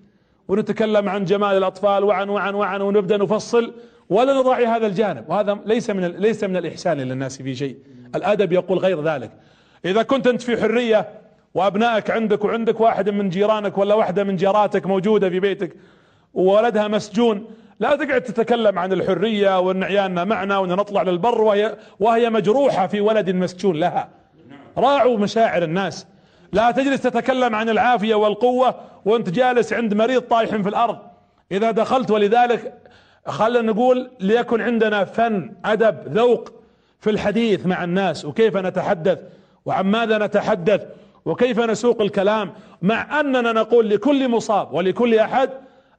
[0.48, 3.74] ونتكلم عن جمال الأطفال وعن وعن وعن ونبدأ نفصل
[4.10, 5.30] ولا نضاعي هذا الجانب.
[5.30, 7.78] وهذا ليس من ليس من الإحسان للناس في شيء.
[8.16, 9.32] الأدب يقول غير ذلك.
[9.88, 11.10] إذا كنت أنت في حرية
[11.54, 15.76] وأبنائك عندك وعندك واحد من جيرانك ولا واحدة من جاراتك موجودة في بيتك
[16.34, 17.46] وولدها مسجون
[17.80, 23.02] لا تقعد تتكلم عن الحرية وإن عيالنا معنا وإن نطلع للبر وهي, وهي مجروحة في
[23.02, 24.10] ولد مسجون لها.
[24.78, 26.08] راعوا مشاعر الناس.
[26.54, 28.76] لا تجلس تتكلم عن العافية والقوة
[29.06, 30.98] وأنت جالس عند مريض طايح في الأرض.
[31.52, 32.74] إذا دخلت ولذلك
[33.28, 36.54] خلنا نقول ليكن عندنا فن أدب ذوق
[37.00, 39.20] في الحديث مع الناس وكيف نتحدث.
[39.68, 40.82] وعن ماذا نتحدث
[41.26, 45.50] وكيف نسوق الكلام مع أننا نقول لكل مصاب ولكل أحد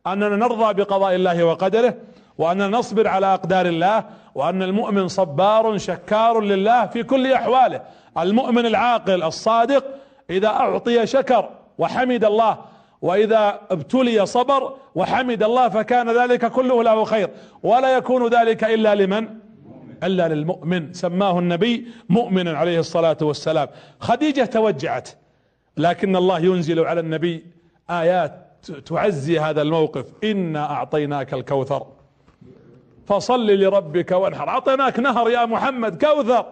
[0.07, 1.95] أننا نرضى بقضاء الله وقدره
[2.39, 4.05] وأننا نصبر على أقدار الله
[4.35, 7.81] وأن المؤمن صبار شكار لله في كل أحواله
[8.19, 9.85] المؤمن العاقل الصادق
[10.31, 11.49] إذا أعطي شكر
[11.79, 12.59] وحمد الله
[13.03, 17.31] وإذا ابتلي صبر وحمد الله فكان ذلك كله له خير
[17.63, 19.29] ولا يكون ذلك إلا لمن
[20.05, 20.93] إلا للمؤمن.
[20.93, 23.69] سماه النبي مؤمنا عليه الصلاة والسلام.
[24.01, 25.09] خديجة توجعت
[25.77, 27.47] لكن الله ينزل على النبي
[27.91, 28.45] آيات
[28.87, 30.07] تعزي هذا الموقف.
[30.25, 31.87] إنا أعطيناك الكوثر
[33.07, 34.49] فصل لربك وانحر.
[34.49, 36.47] أعطيناك نهر يا محمد كوثر.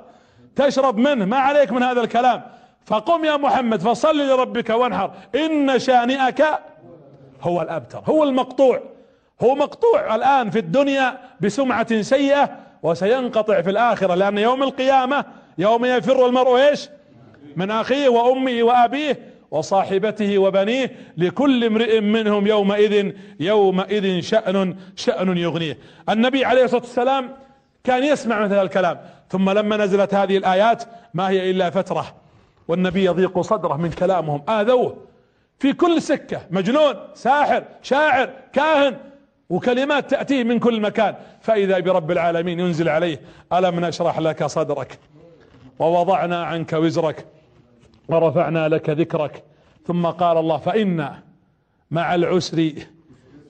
[0.56, 2.42] تشرب منه ما عليك من هذا الكلام.
[2.84, 5.10] فقم يا محمد فصل لربك وانحر.
[5.34, 6.44] إن شانئك
[7.42, 8.82] هو الأبتر هو المقطوع.
[9.42, 15.24] هو مقطوع الآن في الدنيا بسمعة سيئة وسينقطع في الآخرة لأن يوم القيامة
[15.58, 16.88] يوم يفر المرء إيش؟
[17.56, 19.18] من أخيه وأمه وأبيه
[19.50, 25.78] وصاحبته وبنيه لكل امرئ منهم يومئذ يومئذ شأن شأن يغنيه.
[26.08, 27.30] النبي عليه الصلاة والسلام
[27.84, 28.98] كان يسمع مثل الكلام.
[29.30, 30.82] ثم لما نزلت هذه الآيات
[31.14, 32.14] ما هي إلا فترة
[32.68, 34.42] والنبي يضيق صدره من كلامهم.
[34.48, 34.96] آذوه
[35.58, 38.96] في كل سكة مجنون ساحر شاعر كاهن.
[39.50, 41.14] وكلمات تأتيه من كل مكان.
[41.40, 43.20] فإذا برب العالمين ينزل عليه
[43.52, 44.98] ألم نشرح لك صدرك؟
[45.78, 47.26] ووضعنا عنك وزرك
[48.08, 49.44] ورفعنا لك ذكرك.
[49.86, 51.14] ثم قال الله فإن
[51.90, 52.72] مع العسر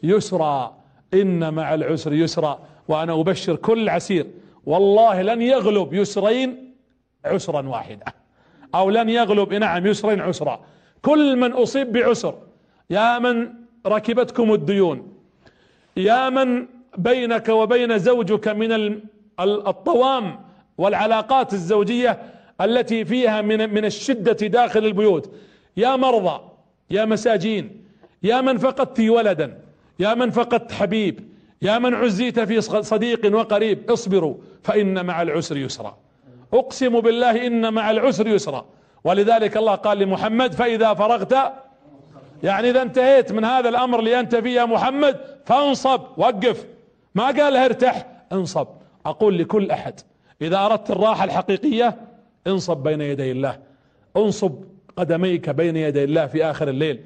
[0.03, 0.77] يسرا
[1.15, 2.59] إن مع العسر يسرا.
[2.89, 4.27] وأنا أبشر كل عسير
[4.67, 6.75] والله لن يغلب يسرين
[7.25, 8.05] عسرا واحدا
[8.75, 10.61] أو لن يغلب نعم يسرين عسرا.
[11.03, 12.35] كل من أصيب بعسر
[12.91, 13.49] يا من
[13.87, 15.16] ركبتكم الديون
[15.97, 16.67] يا من
[16.99, 19.01] بينك وبين زوجك من
[19.41, 20.41] الطوام
[20.79, 22.23] والعلاقات الزوجية
[22.61, 25.31] التي فيها من من الشدة داخل البيوت.
[25.77, 26.41] يا مرضى
[26.91, 27.85] يا مساجين
[28.23, 29.59] يا من فقدت ولدا
[29.99, 31.21] يا من فقدت حبيب
[31.63, 35.97] يا من عزيت في صديق وقريب اصبروا فإن مع العسر يسرا.
[36.53, 38.67] أقسم بالله إن مع العسر يسرا.
[39.05, 41.53] ولذلك الله قال لمحمد فإذا فرغت
[42.43, 46.67] يعني إذا انتهيت من هذا الأمر اللي أنت فيه يا محمد فانصب وقف.
[47.15, 48.67] ما قال ارتح انصب.
[49.07, 50.01] أقول لكل أحد
[50.43, 51.97] إذا أردت الراحة الحقيقية
[52.47, 53.59] انصب بين يدي الله.
[54.17, 54.53] انصب
[54.97, 57.01] قدميك بين يدي الله في آخر الليل.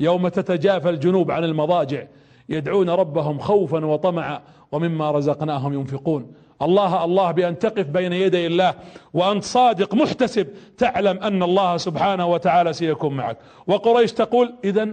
[0.00, 2.04] يوم تتجافى الجنوب عن المضاجع
[2.48, 6.32] يدعون ربهم خوفا وطمعا ومما رزقناهم ينفقون.
[6.62, 8.74] الله الله بأن تقف بين يدي الله
[9.14, 13.38] وأنت صادق محتسب تعلم أن الله سبحانه وتعالى سيكون معك.
[13.66, 14.88] وقريش تقول إذا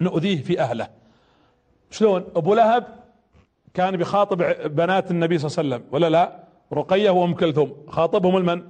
[0.00, 1.03] نؤذيه في أهله.
[1.94, 2.84] شلون؟ أبو لهب
[3.74, 4.38] كان بخاطب
[4.76, 7.86] بنات النبي صلى الله عليه وسلم ولا لا؟ رقية وأم كلثوم.
[7.88, 8.62] خاطبهم المن؟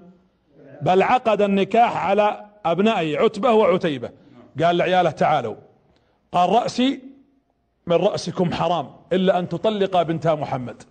[0.83, 4.11] بل عقد النكاح على أبنائي عتبة وعتيبة.
[4.63, 5.55] قال لعياله تعالوا.
[6.33, 7.01] قال رأسي
[7.87, 10.83] من رأسكم حرام إلا أن تطلق بنتا محمد.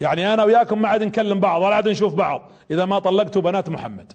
[0.00, 3.68] يعني أنا وياكم ما عاد نكلم بعض ولا عاد نشوف بعض إذا ما طلقتوا بنات
[3.68, 4.12] محمد.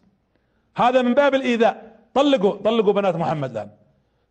[0.76, 1.98] هذا من باب الإيذاء.
[2.14, 3.70] طلقوا طلقوا بنات محمد الآن.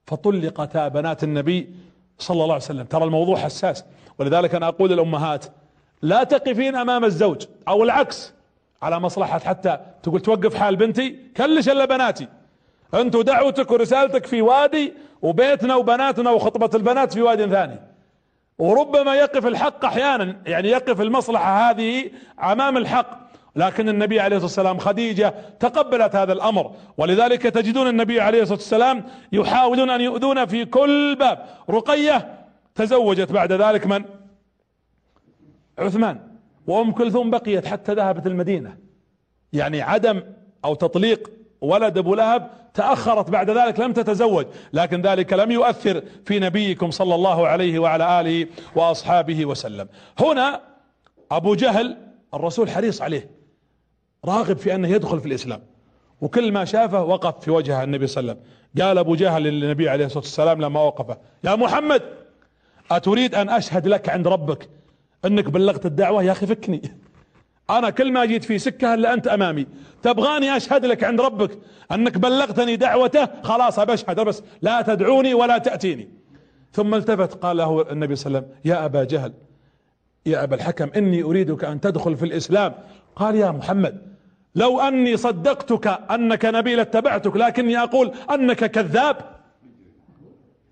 [0.07, 1.75] فطلقتا بنات النبي
[2.19, 2.85] صلى الله عليه وسلم.
[2.85, 3.85] ترى الموضوع حساس.
[4.19, 5.45] ولذلك أنا أقول للأمهات
[6.03, 8.35] لا تقفين أمام الزوج أو العكس
[8.83, 12.29] على مصلحة حتى تقول توقف حال بنتي كلش إلا بناتي.
[12.95, 14.93] أنتوا دعوتك ورسالتك في وادي
[15.23, 17.81] وبيتنا وبناتنا وخطبة البنات في وادي ثاني.
[18.59, 22.11] وربما يقف الحق أحيانا يعني يقف المصلحة هذه
[22.43, 23.26] أمام الحق.
[23.57, 26.75] لكن النبي عليه الصلاة والسلام خديجة تقبلت هذا الأمر.
[26.97, 31.47] ولذلك تجدون النبي عليه الصلاة والسلام يحاولون أن يؤذون في كل باب.
[31.71, 32.39] رقية
[32.75, 34.05] تزوجت بعد ذلك من؟
[35.79, 36.21] عثمان.
[36.67, 38.77] وأم كلثوم بقيت حتى ذهبت المدينة.
[39.53, 40.23] يعني عدم
[40.65, 41.31] أو تطليق
[41.61, 44.47] ولد أبو لهب تأخرت بعد ذلك لم تتزوج.
[44.73, 49.89] لكن ذلك لم يؤثر في نبيكم صلى الله عليه وعلى آله وأصحابه وسلم.
[50.19, 50.61] هنا
[51.31, 51.97] أبو جهل
[52.35, 53.37] الرسول حريص عليه.
[54.27, 55.61] راغب في أنه يدخل في الإسلام.
[56.21, 58.57] وكل ما شافه وقف في وجه النبي صلى الله عليه وسلم.
[58.83, 62.03] قال أبو جهل للنبي عليه الصلاة والسلام لما وقف يا محمد
[62.91, 64.69] أتريد أن أشهد لك عند ربك
[65.25, 66.83] أنك بلغت الدعوة؟ يا أخي فكني.
[67.71, 69.67] أنا كل ما جيت في سكة إلا أنت أمامي.
[70.03, 71.59] تبغاني أشهد لك عند ربك
[71.93, 76.09] أنك بلغتني دعوته؟ خلاص ابشهد بس لا تدعوني ولا تأتيني.
[76.73, 79.33] ثم التفت قال له النبي صلى الله عليه وسلم يا أبا جهل
[80.27, 82.75] يا أبا الحكم إني أريدك أن تدخل في الإسلام.
[83.17, 84.16] قال يا محمد
[84.57, 89.17] لو أني صدقتك أنك نبي لاتبعتك لكني أقول أنك كذاب.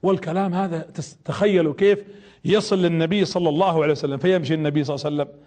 [0.03, 0.87] والكلام هذا
[1.25, 1.99] تخيلوا كيف
[2.45, 5.41] يصل للنبي صلى الله عليه وسلم فيمشي النبي صلى الله عليه وسلم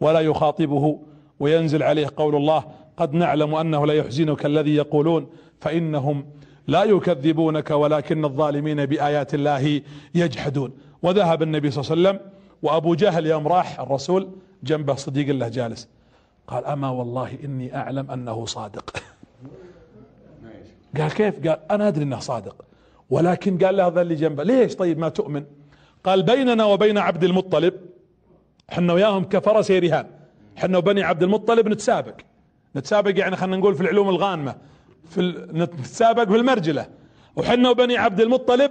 [0.00, 1.00] ولا يخاطبه
[1.40, 2.64] وينزل عليه قول الله
[2.96, 5.26] قد نعلم أنه لا يحزنك الذي يقولون
[5.60, 6.26] فإنهم
[6.66, 9.80] لا يكذبونك ولكن الظالمين بآيات الله
[10.14, 10.72] يجحدون.
[11.02, 12.30] وذهب النبي صلى الله عليه وسلم
[12.62, 14.28] وأبو جهل يوم راح الرسول
[14.62, 15.88] جنبه صديق الله جالس.
[16.46, 19.02] قال أما والله إني أعلم أنه صادق.
[20.96, 22.64] قال كيف؟ قال أنا أدري إنه صادق.
[23.10, 24.42] ولكن قال له هذا اللي جنبه.
[24.42, 25.44] ليش؟ طيب ما تؤمن.
[26.04, 27.74] قال بيننا وبين عبد المطلب
[28.72, 30.06] إحنا وياهم كفرس رهان
[30.58, 32.14] إحنا وبني عبد المطلب نتسابق.
[32.76, 34.56] نتسابق يعني خلينا نقول في العلوم الغانمة
[35.10, 36.86] في نتسابق في المرجلة.
[37.36, 38.70] وحنا وبني عبد المطلب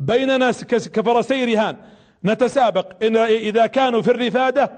[0.00, 1.76] بيننا كفرسي رهان
[2.24, 3.04] نتسابق.
[3.04, 4.70] إن إذا كانوا في الرفادة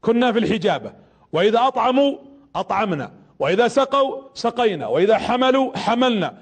[0.00, 1.03] كنا في الحجابة.
[1.34, 2.16] وإذا أطعموا
[2.56, 6.34] أطعمنا وإذا سقوا سقينا وإذا حملوا حملنا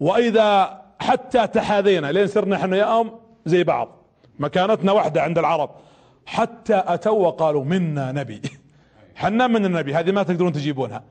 [0.00, 3.04] وإذا حتى تحاذينا لين صرنا إحنا يا
[3.46, 3.88] زي بعض
[4.40, 5.70] مكانتنا واحدة عند العرب.
[6.26, 8.42] حتى أتوا وقالوا منا نبي.
[9.20, 11.02] حنا من النبي هذه ما تقدرون تجيبونها.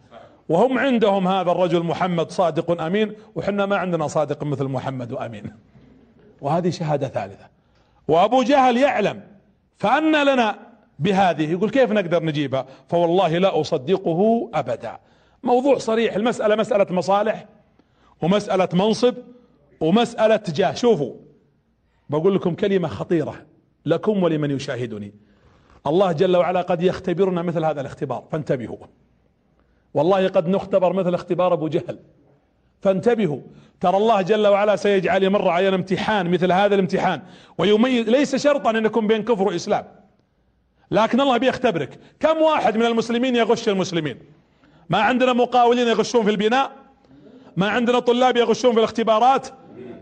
[0.50, 5.54] وهم عندهم هذا الرجل محمد صادق أمين وحنا ما عندنا صادق مثل محمد وأمين.
[6.42, 7.48] وهذه شهادة ثالثة.
[8.08, 9.22] وأبو جهل يعلم
[9.78, 10.69] فأن لنا
[11.00, 15.00] بهذه يقول كيف نقدر نجيبها؟ فوالله لا أصدقه أبدا.
[15.44, 17.46] موضوع صريح المسألة مسألة مصالح
[18.22, 19.16] ومسألة منصب
[19.80, 21.14] ومسألة جاه شوفوا
[22.10, 23.36] بقول لكم كلمة خطيرة
[23.86, 25.14] لكم ولمن يشاهدني.
[25.88, 28.78] الله جل وعلا قد يختبرنا مثل هذا الاختبار فانتبهوا.
[29.94, 32.00] والله قد نختبر مثل اختبار أبو جهل
[32.82, 33.40] فانتبهوا.
[33.80, 37.22] ترى الله جل وعلا سيجعل يمر علينا امتحان مثل هذا الامتحان
[37.58, 39.86] ويميز ليس شرطا أن يكون بين كفر وإسلام.
[40.92, 42.00] لكن الله بيختبرك.
[42.20, 44.18] كم واحد من المسلمين يغش المسلمين؟
[44.90, 46.72] ما عندنا مقاولين يغشون في البناء؟
[47.58, 49.48] ما عندنا طلاب يغشون في الاختبارات؟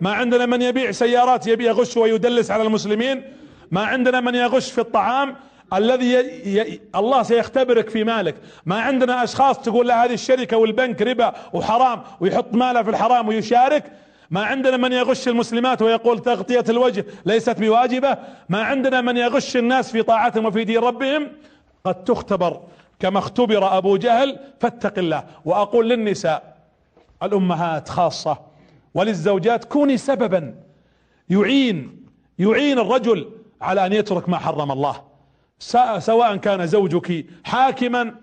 [0.02, 3.24] ما عندنا من يبيع سيارات يبي يغش ويدلس على المسلمين؟
[3.72, 5.36] ما عندنا من يغش في الطعام؟
[5.74, 6.60] الذي ي...
[6.60, 6.82] ي...
[6.96, 8.36] الله سيختبرك في مالك.
[8.66, 13.92] ما عندنا أشخاص تقول له هذه الشركة والبنك ربا وحرام ويحط ماله في الحرام ويشارك؟
[14.30, 18.18] ما عندنا من يغش المسلمات ويقول تغطية الوجه ليست بواجبة.
[18.50, 21.28] ما عندنا من يغش الناس في طاعتهم وفي دين ربهم.
[21.84, 22.62] قد تختبر
[23.00, 25.24] كما اختبر أبو جهل فاتق الله.
[25.46, 26.58] وأقول للنساء
[27.24, 28.38] الأمهات خاصة
[28.94, 30.56] وللزوجات كوني سببا.
[31.30, 32.06] يعين
[32.40, 33.30] يعين الرجل
[33.62, 35.02] على أن يترك ما حرم الله.
[36.00, 38.16] سواء كان زوجك حاكما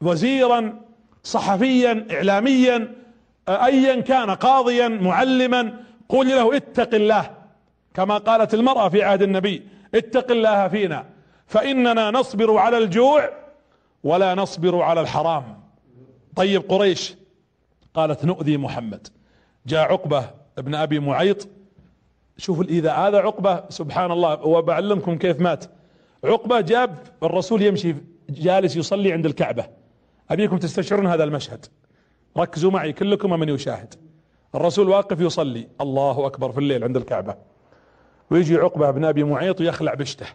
[0.00, 0.80] وزيرا
[1.22, 3.01] صحفيا اعلاميا
[3.48, 7.30] ايا كان قاضيا معلما قل له اتق الله.
[7.94, 9.62] كما قالت المرأة في عهد النبي
[9.94, 11.06] اتق الله فينا.
[11.46, 13.30] فإننا نصبر على الجوع
[14.04, 15.60] ولا نصبر على الحرام.
[16.36, 17.14] طيب قريش
[17.94, 19.06] قالت نؤذي محمد.
[19.66, 21.48] جاء عقبة ابن أبي معيط.
[22.36, 25.64] شوفوا الايذاء هذا عقبة سبحان الله وبعلمكم كيف مات.
[26.24, 27.94] عقبة جاب الرسول يمشي
[28.30, 29.64] جالس يصلي عند الكعبة.
[30.30, 31.66] أبيكم تستشعرون هذا المشهد.
[32.36, 33.94] ركزوا معي كلكم من يشاهد.
[34.54, 35.68] الرسول واقف يصلي.
[35.80, 37.34] الله أكبر في الليل عند الكعبة.
[38.30, 40.26] ويجي عقبة بن أبي معيط ويخلع بشته.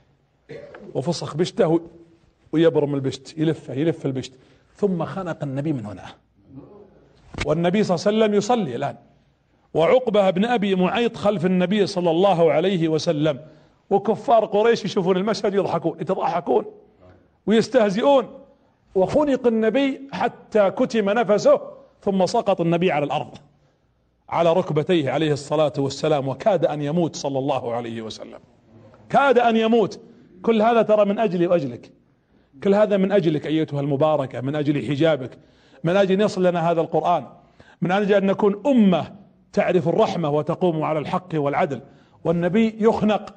[0.96, 1.80] وفسخ بشته
[2.52, 3.38] ويبرم البشت.
[3.38, 4.34] يلفه يلف البشت.
[4.76, 6.06] ثم خنق النبي من هنا.
[7.46, 8.96] والنبي صلى الله عليه وسلم يصلي الآن.
[9.74, 13.40] وعقبة بن أبي معيط خلف النبي صلى الله عليه وسلم.
[13.90, 16.66] وكفار قريش يشوفون المشهد يضحكون يتضحكون
[17.48, 18.40] ويستهزئون.
[18.96, 21.77] وخنق النبي حتى كتم نفسه.
[22.08, 23.38] ثم سقط النبي على الأرض
[24.30, 28.40] على ركبتيه عليه الصلاة والسلام وكاد أن يموت صلى الله عليه وسلم.
[29.10, 30.00] كاد أن يموت.
[30.42, 31.92] كل هذا ترى من أجلي وأجلك.
[32.64, 35.38] كل هذا من أجلك أيتها المباركة من أجل حجابك
[35.84, 37.26] من أجل ان يصل لنا هذا القرآن
[37.82, 39.16] من أجل أن نكون أمة
[39.54, 41.82] تعرف الرحمة وتقوم على الحق والعدل.
[42.24, 43.34] والنبي يخنق.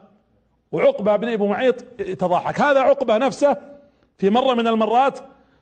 [0.73, 3.57] وعقبة بن ابو معيط يتضاحك هذا عقبة نفسه
[4.18, 5.18] في مرة من المرات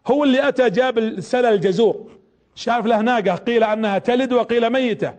[0.07, 2.18] هو اللي أتى جاب السلة الجزور.
[2.59, 5.15] شاف له ناقة قيل أنها تلد وقيل ميتة.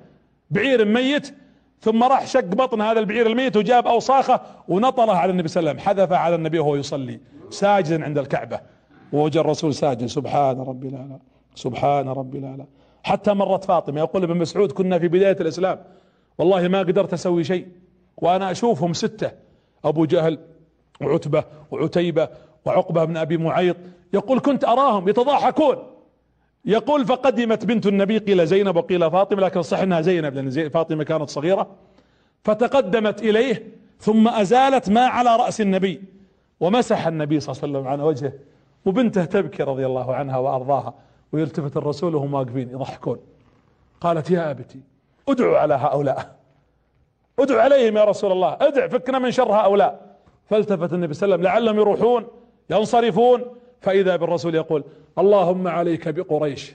[0.51, 1.35] بعير ميت
[1.81, 5.81] ثم راح شق بطن هذا البعير الميت وجاب أوصاخة ونطره على النبي صلى الله عليه
[5.81, 5.89] وسلم.
[5.89, 7.19] حذف على النبي وهو يصلي
[7.49, 8.59] ساجدا عند الكعبة.
[9.13, 11.19] ووجه الرسول ساجد سبحان ربي الاعلى
[11.55, 12.65] سبحان ربي الاعلى
[13.03, 15.79] حتى مرت فاطمة يقول ابن مسعود كنا في بداية الإسلام.
[16.37, 17.67] والله ما قدرت أسوي شيء.
[18.17, 19.31] وأنا أشوفهم ستة
[19.85, 20.39] أبو جهل
[21.01, 22.29] وعتبة وعتيبة
[22.65, 23.77] وعقبة بن أبي معيط.
[24.13, 25.77] يقول كنت أراهم يتضاحكون.
[26.65, 31.29] يقول فقدمت بنت النبي قيل زينب وقيل فاطمة لكن صح إنها زينب لأن فاطمة كانت
[31.29, 31.67] صغيرة.
[32.43, 33.67] فتقدمت إليه
[33.99, 36.01] ثم أزالت ما على رأس النبي
[36.59, 38.33] ومسح النبي صلى الله عليه وسلم عن وجهه
[38.85, 40.93] وبنته تبكي رضي الله عنها وأرضاها
[41.31, 43.19] ويلتفت الرسول وهم واقفين يضحكون.
[44.01, 44.79] قالت يا أبتي
[45.29, 46.35] ادعوا على هؤلاء.
[47.39, 48.57] ادعوا عليهم يا رسول الله.
[48.61, 50.15] ادع فكنا من شر هؤلاء.
[50.49, 52.27] فالتفت النبي صلى الله عليه وسلم لعلهم يروحون
[52.69, 53.45] ينصرفون
[53.81, 54.83] فإذا بالرسول يقول
[55.17, 56.71] اللهم عليك بقريش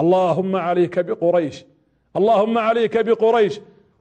[0.00, 1.64] اللهم عليك بقريش
[2.16, 3.60] اللهم عليك بقريش.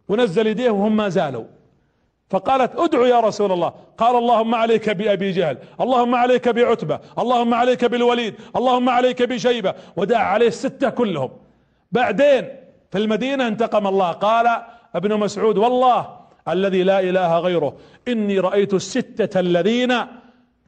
[0.10, 1.44] ونزل يديه وهم ما زالوا.
[2.30, 3.74] فقالت ادعو يا رسول الله.
[3.98, 9.74] قال اللهم عليك بأبي جهل اللهم عليك بعتبة اللهم عليك بالوليد اللهم عليك بشيبة.
[9.96, 11.30] ودعا عليه الستة كلهم.
[11.92, 12.48] بعدين
[12.92, 14.12] في المدينة انتقم الله.
[14.12, 14.48] قال
[14.96, 16.18] ابن مسعود والله
[16.48, 17.74] الذي لا إله غيره
[18.08, 19.94] إني رأيت الستة الذين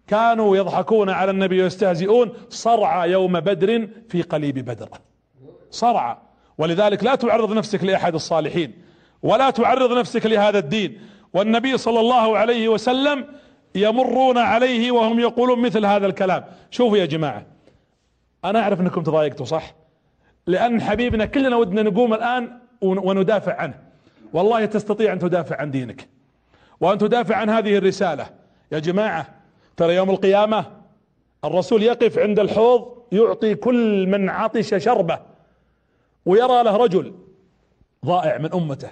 [0.09, 4.89] كانوا يضحكون على النبي ويستهزئون صرعى يوم بدر في قليب بدر.
[5.71, 6.17] صرعى
[6.57, 8.73] ولذلك لا تعرض نفسك لأحد الصالحين
[9.23, 11.01] ولا تعرض نفسك لهذا الدين.
[11.33, 13.25] والنبي صلى الله عليه وسلم
[13.75, 16.45] يمرون عليه وهم يقولون مثل هذا الكلام.
[16.71, 17.45] شوفوا يا جماعة
[18.45, 19.75] أنا أعرف أنكم تضايقتوا صح؟
[20.47, 23.79] لأن حبيبنا كلنا ودنا نقوم الآن وندافع عنه.
[24.33, 26.07] والله تستطيع أن تدافع عن دينك
[26.79, 28.29] وأن تدافع عن هذه الرسالة.
[28.71, 29.38] يا جماعة
[29.79, 30.65] ترى يوم القيامة
[31.45, 35.19] الرسول يقف عند الحوض يعطي كل من عطش شربة
[36.25, 37.13] ويرى له رجل
[38.05, 38.89] ضائع من أمته.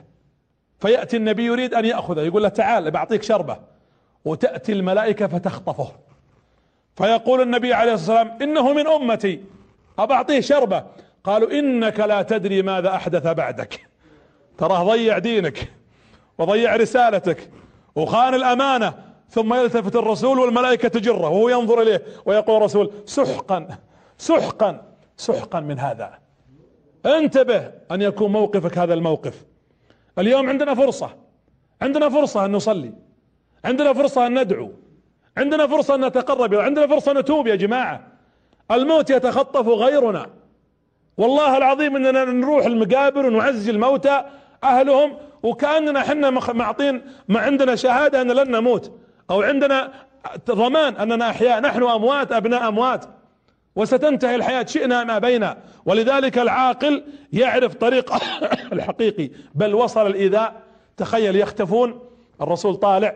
[0.79, 3.57] فيأتي النبي يريد أن يأخذه يقول له تعال بعطيك شربة.
[4.25, 5.91] وتأتي الملائكة فتخطفه.
[6.95, 9.43] فيقول النبي عليه الصلاة والسلام إنه من أمتي
[9.99, 10.83] أبعطيه شربة.
[11.23, 13.87] قالوا إنك لا تدري ماذا أحدث بعدك.
[14.57, 15.71] تراه ضيع دينك
[16.37, 17.49] وضيع رسالتك
[17.95, 23.67] وخان الأمانة ثم يلتفت الرسول والملائكة تجره وهو ينظر إليه ويقول الرسول سحقا
[24.17, 24.81] سحقا
[25.17, 26.19] سحقا من هذا.
[27.05, 29.45] انتبه أن يكون موقفك هذا الموقف.
[30.19, 31.09] اليوم عندنا فرصة
[31.81, 32.93] عندنا فرصة أن نصلي
[33.65, 34.71] عندنا فرصة أن ندعو
[35.37, 38.07] عندنا فرصة أن نتقرب عندنا فرصة نتوب يا جماعة.
[38.71, 40.29] الموت يتخطف غيرنا.
[41.17, 44.23] والله العظيم إننا نروح المقابر ونعزي الموتى
[44.63, 48.91] أهلهم وكأننا إحنا معطين ما عندنا شهادة أن لن نموت.
[49.29, 49.93] أو عندنا
[50.51, 53.05] ضمان أننا أحياء نحن أموات أبناء أموات.
[53.75, 57.03] وستنتهي الحياة شئنا ما بينا ولذلك العاقل
[57.33, 58.13] يعرف طريق
[58.73, 59.29] الحقيقي.
[59.55, 60.61] بل وصل الإيذاء.
[60.97, 61.99] تخيل يختفون.
[62.41, 63.15] الرسول طالع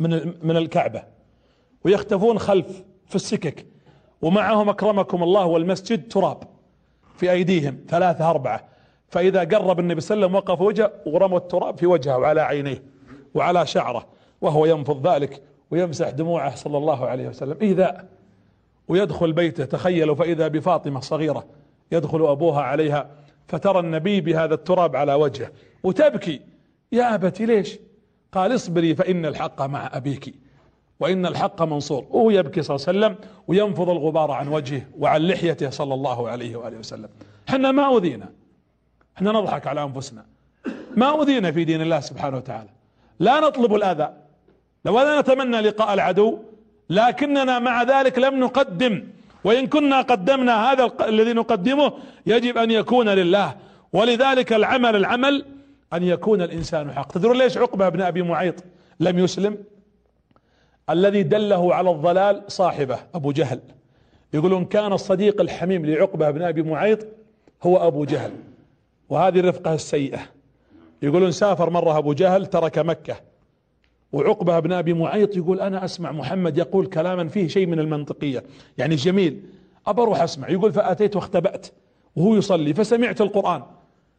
[0.00, 1.02] من من الكعبة.
[1.84, 3.66] ويختفون خلف في السكك.
[4.22, 6.42] ومعهم أكرمكم الله والمسجد تراب
[7.16, 8.68] في أيديهم ثلاثة أربعة.
[9.08, 12.82] فإذا قرب النبي صلى الله عليه وسلم وقف وجهه ورموا التراب في وجهه وعلى عينيه
[13.34, 14.15] وعلى شعره.
[14.40, 17.56] وهو ينفض ذلك ويمسح دموعه صلى الله عليه وسلم.
[17.62, 18.04] ايذاء
[18.88, 21.46] ويدخل بيته تخيلوا فإذا بفاطمة صغيرة
[21.92, 23.10] يدخل أبوها عليها
[23.48, 25.50] فترى النبي بهذا التراب على وجهه.
[25.82, 26.40] وتبكي
[26.92, 27.78] يا أبتي ليش؟
[28.32, 30.34] قال اصبري فإن الحق مع أبيك
[31.00, 32.06] وإن الحق منصور.
[32.10, 36.56] وهو يبكي صلى الله عليه وسلم وينفض الغبار عن وجهه وعن لحيته صلى الله عليه
[36.56, 37.08] وآله وسلم.
[37.48, 38.28] إحنا ما أوذينا
[39.16, 40.24] إحنا نضحك على أنفسنا
[40.96, 42.68] ما أوذينا في دين الله سبحانه وتعالى
[43.18, 44.12] لا نطلب الأذى
[44.86, 46.38] لو لا نتمنى لقاء العدو
[46.90, 49.04] لكننا مع ذلك لم نقدم
[49.44, 51.92] وإن كنا قدمنا هذا الذي نقدمه
[52.26, 53.56] يجب أن يكون لله.
[53.92, 55.44] ولذلك العمل العمل
[55.92, 57.12] أن يكون الإنسان حق.
[57.12, 58.64] تدرون ليش عقبة بن أبي معيط
[59.00, 59.58] لم يسلم؟
[60.90, 63.60] الذي دله على الضلال صاحبه أبو جهل.
[64.34, 67.06] يقولون كان الصديق الحميم لعقبة بن أبي معيط
[67.62, 68.32] هو أبو جهل
[69.08, 70.20] وهذه الرفقة السيئة.
[71.02, 73.16] يقولون سافر مرة أبو جهل ترك مكة.
[74.12, 78.44] وعقبة بن أبي معيط يقول أنا أسمع محمد يقول كلاما فيه شيء من المنطقية.
[78.78, 79.42] يعني جميل.
[79.86, 80.48] ابى أروح أسمع.
[80.48, 81.66] يقول فأتيت واختبأت.
[82.16, 82.74] وهو يصلي.
[82.74, 83.62] فسمعت القرآن.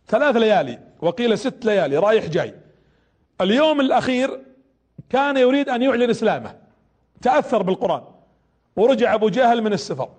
[0.07, 0.79] ثلاث ليالي.
[1.01, 1.97] وقيل ست ليالي.
[1.97, 2.53] رايح جاي.
[3.41, 4.39] اليوم الأخير
[5.09, 6.55] كان يريد أن يعلن إسلامه.
[7.21, 8.01] تأثر بالقرآن.
[8.75, 10.09] ورجع أبو جهل من السفر.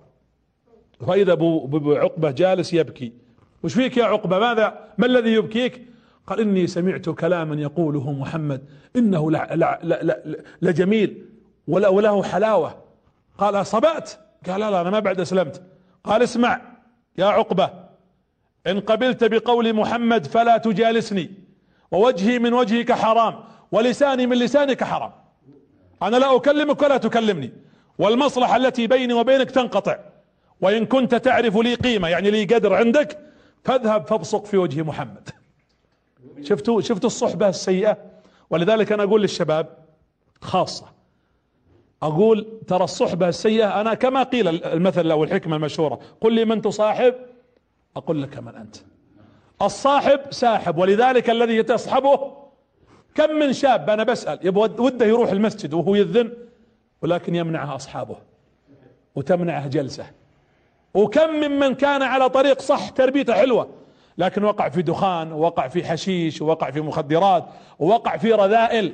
[1.07, 3.13] فإذا أبو عقبة جالس يبكي.
[3.63, 5.88] وش فيك يا عقبة؟ ماذا ما الذي يبكيك؟
[6.29, 8.61] قال إني سمعت كلاما يقوله محمد
[8.95, 9.31] إنه
[10.61, 11.25] لجميل
[11.67, 12.75] وله حلاوة.
[13.37, 14.11] قال صبأت
[14.47, 15.61] قال لا, لا أنا ما بعد أسلمت.
[16.03, 16.61] قال اسمع
[17.17, 17.69] يا عقبة
[18.67, 21.31] إن قبلت بقول محمد فلا تجالسني
[21.91, 23.35] ووجهي من وجهك حرام
[23.71, 25.11] ولساني من لسانك حرام.
[26.01, 27.51] أنا لا أكلمك ولا تكلمني
[27.99, 29.97] والمصلحة التي بيني وبينك تنقطع.
[30.61, 33.19] وإن كنت تعرف لي قيمة يعني لي قدر عندك
[33.63, 35.29] فاذهب فابصق في وجه محمد.
[36.41, 37.97] شفتوا شفتوا الصحبة السيئة؟
[38.49, 39.67] ولذلك أنا أقول للشباب
[40.41, 40.85] خاصة
[42.01, 47.15] أقول ترى الصحبة السيئة أنا كما قيل المثل أو الحكمة المشهورة قل لي من تصاحب
[47.95, 48.75] أقول لك من أنت.
[49.61, 52.33] الصاحب ساحب ولذلك الذي تصحبه
[53.15, 56.33] كم من شاب أنا بسأل يبغى وده يروح المسجد وهو يذن
[57.01, 58.15] ولكن يمنعه أصحابه
[59.15, 60.05] وتمنعه جلسة.
[60.93, 63.69] وكم ممن كان على طريق صح تربيته حلوة
[64.19, 67.45] لكن وقع في دخان ووقع في حشيش ووقع في مخدرات
[67.79, 68.93] ووقع في رذائل.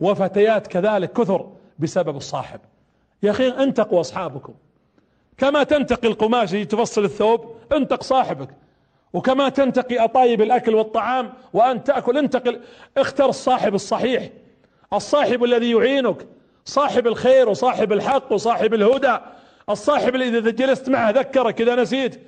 [0.00, 1.48] وفتيات كذلك كثر
[1.78, 2.60] بسبب الصاحب.
[3.22, 4.54] يا أخي انتقوا أصحابكم.
[5.38, 8.48] كما تنتقي القماش تفصل الثوب انتق صاحبك.
[9.12, 12.60] وكما تنتقي أطايب الأكل والطعام وأن تأكل انتقل.
[12.96, 14.28] اختر الصاحب الصحيح.
[14.92, 16.26] الصاحب الذي يعينك.
[16.64, 19.18] صاحب الخير وصاحب الحق وصاحب الهدى.
[19.70, 22.20] الصاحب الذي إذا جلست معه ذكرك إذا نسيت.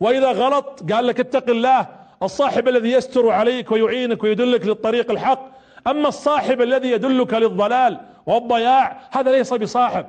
[0.00, 1.86] وإذا غلط قال لك اتق الله
[2.22, 5.52] الصاحب الذي يستر عليك ويعينك ويدلك للطريق الحق.
[5.86, 10.06] أما الصاحب الذي يدلك للضلال والضياع هذا ليس بصاحب.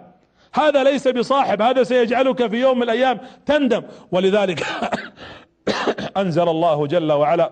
[0.53, 3.83] هذا ليس بصاحب هذا سيجعلك في يوم من الأيام تندم.
[4.11, 4.63] ولذلك
[6.17, 7.51] أنزل الله جل وعلا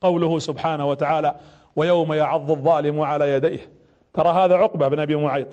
[0.00, 1.34] قوله سبحانه وتعالى
[1.76, 3.70] ويوم يعض الظالم على يديه.
[4.14, 5.48] ترى هذا عقبة بن أبي معيط.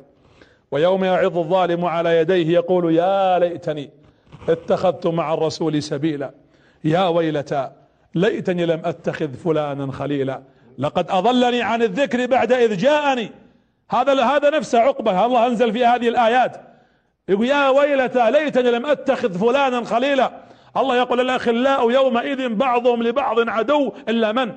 [0.72, 4.03] ويوم يعض الظالم على يديه يقول يا ليتني
[4.50, 6.32] اتخذت مع الرسول سبيلا.
[6.84, 7.72] يا ويلتى
[8.16, 10.42] ليتني لم أتخذ فلانا خليلا.
[10.78, 13.32] لقد أضلني عن الذكر بعد إذ جاءني.
[13.90, 15.26] هذا هذا نفسه عقبة.
[15.26, 16.58] الله أنزل في هذه الآيات.
[17.30, 20.32] يقول يا ويلتى ليتني لم أتخذ فلانا خليلا.
[20.78, 24.52] الله يقول الأخلاء يومئذ بعضهم لبعض عدو إلا من؟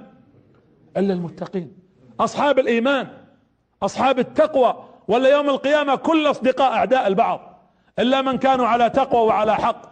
[0.97, 1.73] إلا المتقين.
[2.21, 3.09] أصحاب الإيمان
[3.83, 4.85] أصحاب التقوى.
[5.09, 7.46] ولا يوم القيامة كل أصدقاء أعداء البعض.
[7.99, 9.83] إلا من كانوا على تقوى وعلى حق.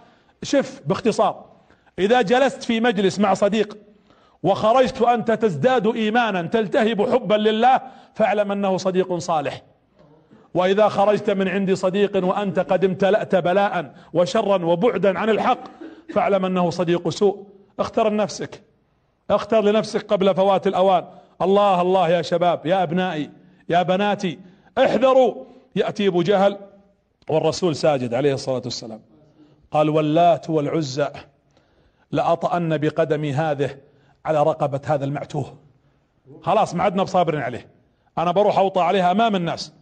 [0.43, 1.45] شف باختصار.
[1.99, 3.79] إذا جلست في مجلس مع صديق
[4.43, 7.81] وخرجت وانت تزداد إيمانا تلتهب حبا لله
[8.15, 9.63] فاعلم أنه صديق صالح.
[10.55, 15.61] وإذا خرجت من عند صديق وأنت قد امتلأت بلاء وشرا وبعدا عن الحق
[16.15, 17.47] فاعلم أنه صديق سوء.
[17.79, 18.63] اختر لنفسك.
[19.31, 21.05] اختر لنفسك قبل فوات الأوان.
[21.43, 23.31] الله الله يا شباب يا أبنائي
[23.69, 24.39] يا بناتي
[24.79, 25.45] احذروا.
[25.77, 26.59] يأتي أبو جهل
[27.29, 29.01] والرسول ساجد عليه الصلاة والسلام.
[29.71, 31.09] قال واللات والعزى
[32.11, 33.77] لأطأن بقدمي هذه
[34.25, 35.57] على رقبة هذا المعتوه.
[36.43, 37.69] خلاص ما عدنا بصابرين عليه.
[38.19, 39.73] أنا بروح أوطى عليها أمام الناس.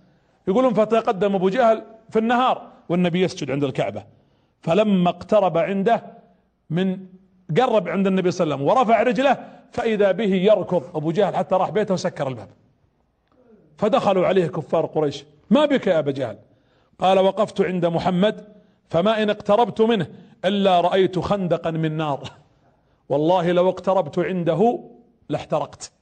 [0.49, 4.05] يقولون فتقدم أبو جهل في النهار والنبي يسجد عند الكعبة.
[4.61, 6.03] فلما اقترب عنده
[6.71, 7.07] من
[7.59, 9.37] قرب عند النبي صلى الله عليه وسلم ورفع رجله
[9.73, 12.49] فإذا به يركض أبو جهل حتى راح بيته وسكر الباب.
[13.79, 15.25] فدخلوا عليه كفار قريش.
[15.51, 16.39] ما بك يا أبا جهل.
[17.03, 18.45] قال وقفت عند محمد
[18.89, 20.07] فما إن اقتربت منه
[20.45, 22.31] إلا رأيت خندقا من نار.
[23.09, 24.81] والله لو اقتربت عنده
[25.29, 25.93] لاحترقت.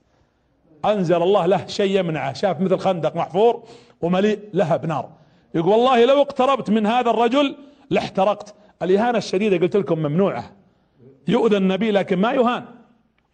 [0.84, 2.32] أنزل الله له شيء يمنعه.
[2.32, 3.62] شاف مثل خندق محفور
[4.02, 5.10] ومليء لهب نار
[5.54, 7.56] يقول والله لو اقتربت من هذا الرجل
[7.90, 8.54] لاحترقت.
[8.82, 10.50] الإهانة الشديدة قلت لكم ممنوعة.
[11.28, 12.64] يؤذى النبي لكن ما يهان.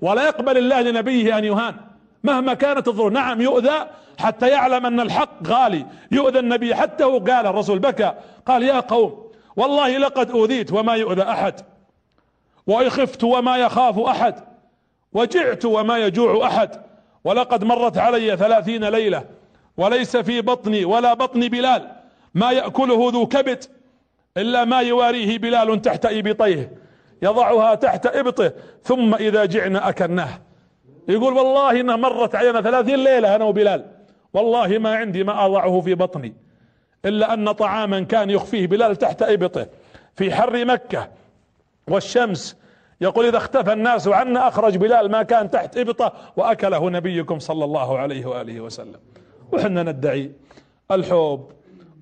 [0.00, 1.74] ولا يقبل الله لنبيه أن يهان.
[2.26, 3.12] مهما كانت الظروف.
[3.12, 3.86] نعم يؤذى
[4.18, 5.86] حتى يعلم أن الحق غالي.
[6.12, 8.14] يؤذى النبي حتى هو قال الرسول بكى
[8.46, 11.60] قال يا قوم والله لقد أوذيت وما يؤذى أحد
[12.66, 14.34] وخفت وما يخاف أحد
[15.12, 16.70] وجعت وما يجوع أحد
[17.24, 19.24] ولقد مرت علي ثلاثين ليلة
[19.76, 21.92] وليس في بطني ولا بطن بلال
[22.34, 23.64] ما يأكله ذو كبد
[24.36, 26.72] إلا ما يواريه بلال تحت إبطيه
[27.22, 28.52] يضعها تحت إبطه
[28.82, 30.40] ثم إذا جعنا أكلناه
[31.08, 33.84] يقول والله إنها مرت علينا ثلاثين ليلة أنا وبلال.
[34.32, 36.34] والله ما عندي ما أضعه في بطني.
[37.04, 39.66] إلا أن طعاما كان يخفيه بلال تحت إبطه.
[40.16, 41.08] في حر مكة
[41.88, 42.56] والشمس
[43.00, 47.98] يقول إذا اختفى الناس عنا أخرج بلال ما كان تحت إبطه وأكله نبيكم صلى الله
[47.98, 49.00] عليه وآله وسلم.
[49.52, 50.32] وحنا ندعي
[50.90, 51.46] الحب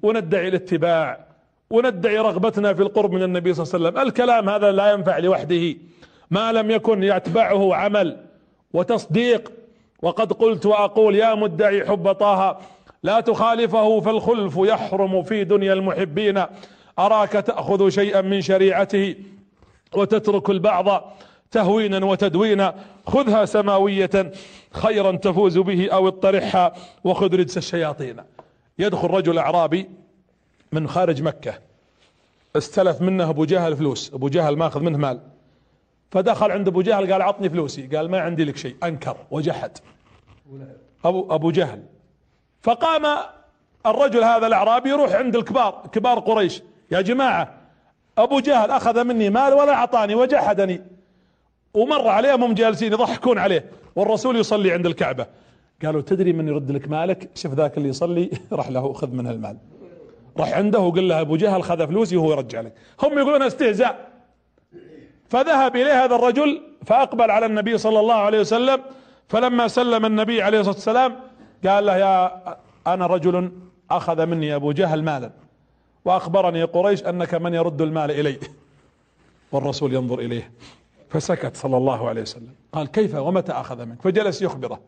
[0.03, 1.27] وندعي الاتباع
[1.71, 4.09] وندعي رغبتنا في القرب من النبي صلى الله عليه وسلم.
[4.09, 5.75] الكلام هذا لا ينفع لوحده.
[6.31, 8.17] ما لم يكن يتبعه عمل.
[8.75, 9.53] وتصديق.
[10.03, 12.59] وقد قلت وأقول يا مدعي حب طه
[13.03, 16.45] لا تخالفه فالخلف يحرم في دنيا المحبين.
[16.99, 19.15] أراك تأخذ شيئا من شريعته
[19.97, 21.15] وتترك البعض
[21.51, 22.75] تهوينا وتدوينا.
[23.07, 24.33] خذها سماوية
[24.73, 26.73] خيرا تفوز به أو اطرحها
[27.05, 28.17] وخذ رجس الشياطين.
[28.79, 29.91] يدخل رجل أعرابي
[30.73, 31.55] من خارج مكة.
[32.57, 34.15] استلف منه أبو جهل فلوس.
[34.15, 35.34] أبو جهل ماخذ منه مال.
[36.11, 37.87] فدخل عند أبو جهل قال عطني فلوسي.
[37.87, 38.77] قال ما عندي لك شيء.
[38.85, 39.79] أنكر وجحد.
[41.05, 41.83] أبو أبو جهل.
[42.63, 43.07] فقام
[43.87, 46.63] الرجل هذا الأعرابي يروح عند الكبار كبار قريش.
[46.91, 47.55] يا جماعة
[48.19, 50.83] أبو جهل أخذ مني مال ولا أعطاني وجحدني.
[51.75, 53.71] ومر عليهم هم جالسين يضحكون عليه.
[53.97, 55.27] والرسول يصلي عند الكعبة.
[55.85, 59.57] قالوا تدري من يرد لك مالك؟ شوف ذاك اللي يصلي راح له خذ منه المال.
[60.37, 62.75] راح عنده وقال له أبو جهل خذ فلوسي وهو يرجع لك.
[63.03, 64.14] هم يقولون استهزاء.
[65.35, 68.83] فذهب إليه هذا الرجل فأقبل على النبي صلى الله عليه وسلم
[69.29, 71.17] فلما سلم النبي عليه الصلاة والسلام
[71.67, 72.41] قال له يا
[72.87, 73.53] أنا رجل
[73.91, 75.31] أخذ مني أبو جهل مالا
[76.05, 78.39] وأخبرني قريش أنك من يرد المال إلي
[79.53, 80.51] والرسول ينظر إليه
[81.11, 82.55] فسكت صلى الله عليه وسلم.
[82.73, 84.81] قال كيف ومتى أخذ منك؟ فجلس يخبره.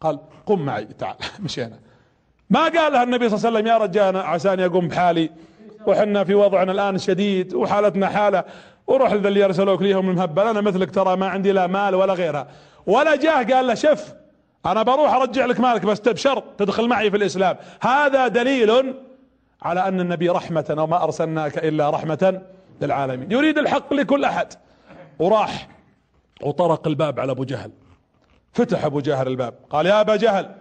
[0.00, 1.16] قال قم معي تعال.
[1.44, 1.78] مشينا.
[2.50, 5.30] ما قال لها النبي صلى الله عليه وسلم يا رجال عساني أقوم بحالي
[5.86, 8.44] وحنا في وضعنا الآن شديد وحالتنا حالة.
[8.86, 12.46] وروح للي يرسلوك ليهم المهبل أنا مثلك ترى ما عندي لا مال ولا غيرها.
[12.86, 14.14] ولا جاه قال له شف
[14.66, 17.56] أنا بروح أرجع لك مالك بس بشرط تدخل معي في الإسلام.
[17.80, 18.94] هذا دليل
[19.62, 22.42] على أن النبي رحمة وما أرسلناك إلا رحمة
[22.80, 23.32] للعالمين.
[23.32, 24.52] يريد الحق لكل أحد.
[25.18, 25.68] وراح
[26.42, 27.70] وطرق الباب على أبو جهل.
[28.52, 29.54] فتح أبو جهل الباب.
[29.70, 30.54] قال يا أبا جهل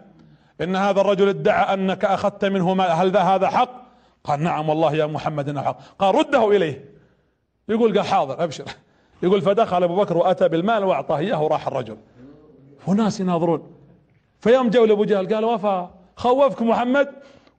[0.61, 2.91] إن هذا الرجل ادعى أنك أخذت منه مال.
[2.91, 3.83] هل هذا حق؟
[4.23, 5.77] قال نعم والله يا محمد إنه حق.
[5.99, 6.92] قال رده إليه.
[7.69, 8.65] يقول قال حاضر أبشر.
[9.23, 11.97] يقول فدخل أبو بكر وأتى بالمال وأعطاه إياه وراح الرجل.
[12.87, 13.71] وناس يناظرون.
[14.39, 17.09] فيوم جو لأبو جهل قال وفى خوفك محمد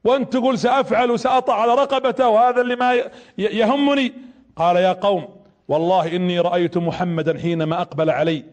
[0.05, 3.03] وأنت تقول سأفعل وسأطع على رقبته وهذا اللي ما
[3.39, 4.13] يهمني.
[4.57, 5.29] قال يا قوم
[5.69, 8.45] والله إني رأيت محمدا حينما أقبل علي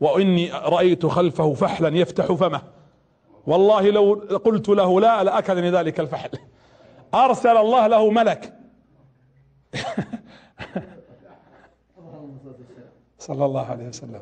[0.00, 2.62] وإني رأيت خلفه فحلا يفتح فمه.
[3.46, 4.14] والله لو
[4.44, 6.30] قلت له لا لأكلني ذلك الفحل.
[7.14, 8.52] أرسل الله له ملك.
[13.18, 14.20] صلى الله عليه وسلم.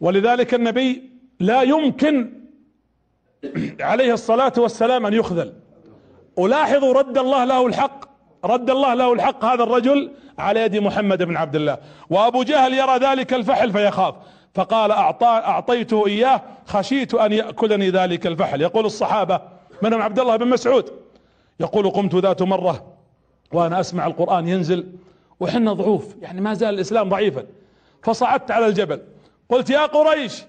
[0.00, 1.10] ولذلك النبي
[1.40, 2.32] لا يمكن
[3.80, 5.52] عليه الصلاة والسلام أن يخذل.
[6.36, 8.04] ولاحظوا رد الله له الحق
[8.44, 11.78] رد الله له الحق هذا الرجل على يد محمد بن عبد الله.
[12.10, 14.14] وأبو جهل يرى ذلك الفحل فيخاف.
[14.54, 18.60] فقال أعطى اعطيته إياه خشيت أن يأكلني ذلك الفحل.
[18.60, 19.40] يقول الصحابة
[19.82, 20.92] منهم عبد الله بن مسعود؟
[21.60, 22.94] يقول قمت ذات مرة
[23.52, 24.86] وأنا أسمع القرآن ينزل
[25.40, 27.44] وحنا ضعوف يعني ما زال الإسلام ضعيفا.
[28.02, 29.00] فصعدت على الجبل.
[29.48, 30.44] قلت يا قريش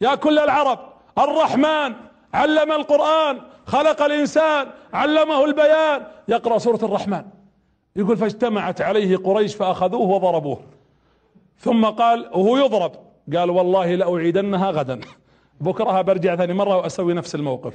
[0.00, 0.78] يا كل العرب
[1.18, 1.94] الرحمن
[2.34, 6.06] علم القرآن خلق الإنسان علمه البيان.
[6.28, 7.24] يقرأ سورة الرحمن.
[7.96, 10.60] يقول فاجتمعت عليه قريش فأخذوه وضربوه.
[11.58, 12.92] ثم قال وهو يضرب.
[13.36, 15.00] قال والله لأعيدنها غدا.
[15.60, 17.74] بكرها برجع ثاني مرة وأسوي نفس الموقف.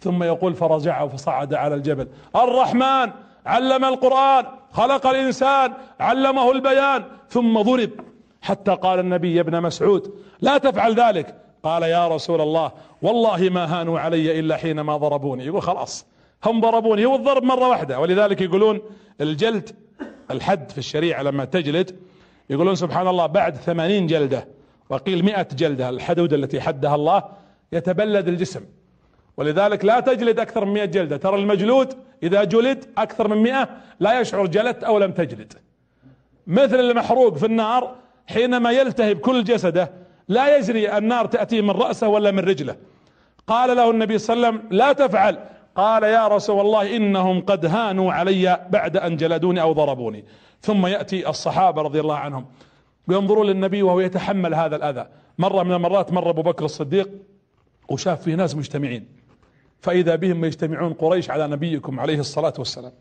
[0.00, 2.08] ثم يقول فرجع فصعد على الجبل.
[2.36, 3.10] الرحمن
[3.46, 4.46] علم القرآن.
[4.72, 7.90] خلق الإنسان علمه البيان ثم ضرب.
[8.42, 11.34] حتى قال النبي ابن مسعود لا تفعل ذلك.
[11.62, 15.46] قال يا رسول الله والله ما هانوا علي إلا حينما ضربوني.
[15.46, 16.06] يقول خلاص
[16.44, 17.04] هم ضربوني.
[17.04, 18.00] هو الضرب مرة واحدة.
[18.00, 18.80] ولذلك يقولون
[19.20, 19.70] الجلد
[20.30, 21.96] الحد في الشريعة لما تجلد
[22.50, 24.48] يقولون سبحان الله بعد ثمانين جلدة
[24.90, 27.24] وقيل مئة جلدة الحدود التي حدها الله
[27.72, 28.60] يتبلد الجسم.
[29.38, 31.16] ولذلك لا تجلد أكثر من مئة جلدة.
[31.16, 33.68] ترى المجلود إذا جلد أكثر من مئة
[34.00, 35.52] لا يشعر جلدت أو لم تجلد.
[36.46, 37.94] مثل المحروق في النار
[38.26, 39.92] حينما يلتهب كل جسده
[40.28, 42.76] لا يجري النار تأتي من رأسه ولا من رجله.
[43.46, 45.38] قال له النبي صلى الله عليه وسلم لا تفعل.
[45.74, 50.24] قال يا رسول الله إنهم قد هانوا علي بعد أن جلدوني أو ضربوني.
[50.60, 52.46] ثم يأتي الصحابة رضي الله عنهم.
[53.08, 55.08] وينظرون للنبي وهو يتحمل هذا الأذى.
[55.38, 57.10] مرة من المرات مر أبو بكر الصديق
[57.88, 59.17] وشاف فيه ناس مجتمعين.
[59.80, 62.92] فإذا بهم يجتمعون قريش على نبيكم عليه الصلاة والسلام.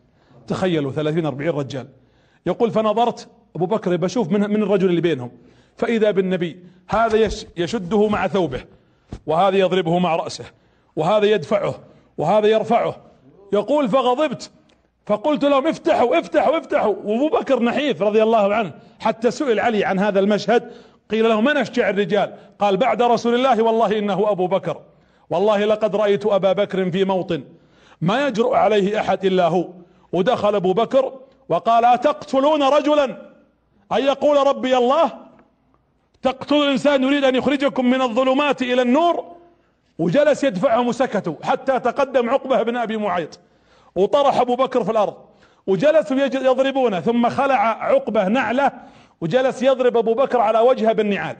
[0.47, 1.87] تخيلوا ثلاثين أربعين رجال.
[2.45, 5.31] يقول فنظرت أبو بكر بشوف من, من الرجل اللي بينهم.
[5.75, 8.63] فإذا بالنبي هذا يشده مع ثوبه
[9.25, 10.45] وهذا يضربه مع رأسه
[10.95, 11.79] وهذا يدفعه
[12.17, 12.95] وهذا يرفعه.
[13.53, 14.51] يقول فغضبت.
[15.05, 16.95] فقلت لهم افتحوا افتحوا افتحوا.
[16.95, 20.71] وأبو بكر نحيف رضي الله عنه حتى سئل علي عن هذا المشهد.
[21.11, 24.81] قيل له من أشجع الرجال؟ قال بعد رسول الله والله إنه أبو بكر.
[25.29, 27.43] والله لقد رأيت أبا بكر في موطن.
[28.01, 29.67] ما يجرؤ عليه أحد إلا هو.
[30.13, 31.13] ودخل أبو بكر
[31.49, 33.05] وقال أتقتلون رجلا؟
[33.91, 35.11] أن يقول ربي الله
[36.21, 39.25] تقتل الإنسان يريد أن يخرجكم من الظلمات إلى النور؟
[39.99, 43.39] وجلس يدفعهم وسكتوا حتى تقدم عقبة بن أبي معيط.
[43.95, 45.15] وطرح أبو بكر في الأرض.
[45.67, 46.99] وجلسوا يضربونه.
[46.99, 48.71] ثم خلع عقبة نعلة.
[49.21, 51.35] وجلس يضرب أبو بكر على وجهه بالنعال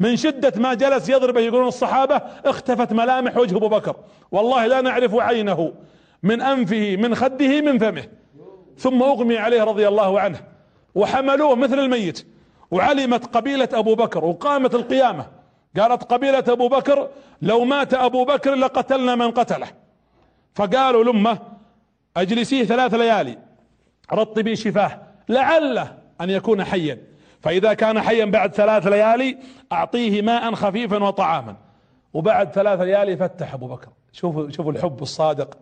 [0.00, 3.96] من شدة ما جلس يضربه يقولون الصحابة اختفت ملامح وجه أبو بكر.
[4.32, 5.72] والله لا نعرف عينه
[6.22, 8.04] من أنفه من خده من فمه.
[8.78, 10.40] ثم أغمي عليه رضي الله عنه.
[10.94, 12.26] وحملوه مثل الميت.
[12.70, 15.26] وعلمت قبيلة أبو بكر وقامت القيامة.
[15.80, 17.08] قالت قبيلة أبو بكر
[17.42, 19.66] لو مات أبو بكر لقتلنا من قتله.
[20.54, 21.38] فقالوا لمه
[22.16, 23.38] أجلسيه ثلاث ليالي.
[24.12, 25.00] رطبي شفاه.
[25.28, 26.98] لعله أن يكون حيا.
[27.44, 29.38] فإذا كان حيا بعد ثلاث ليالي
[29.72, 31.56] أعطيه ماء خفيفا وطعاما.
[32.14, 33.88] وبعد ثلاث ليالي فتح أبو بكر.
[34.12, 35.58] شوفوا شوفوا الحب الصادق.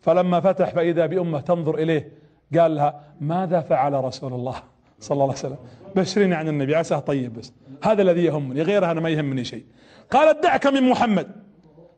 [0.00, 2.12] فلما فتح فإذا بأمه تنظر إليه
[2.58, 4.54] قال لها ماذا فعل رسول الله
[5.00, 5.56] صلى الله عليه وسلم؟
[5.96, 7.52] بشريني عن النبي عساه طيب بس.
[7.84, 9.64] هذا الذي يهمني غيرها أنا ما يهمني شيء.
[10.10, 11.30] قالت دعك من محمد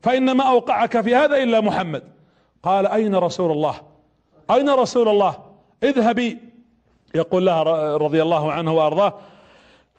[0.03, 2.03] فان ما أوقعك في هذا إلا محمد.
[2.63, 3.75] قال أين رسول الله؟
[4.51, 5.37] أين رسول الله؟
[5.83, 6.52] اذهبي.
[7.15, 7.63] يقول لها
[7.97, 9.15] رضي الله عنه وأرضاه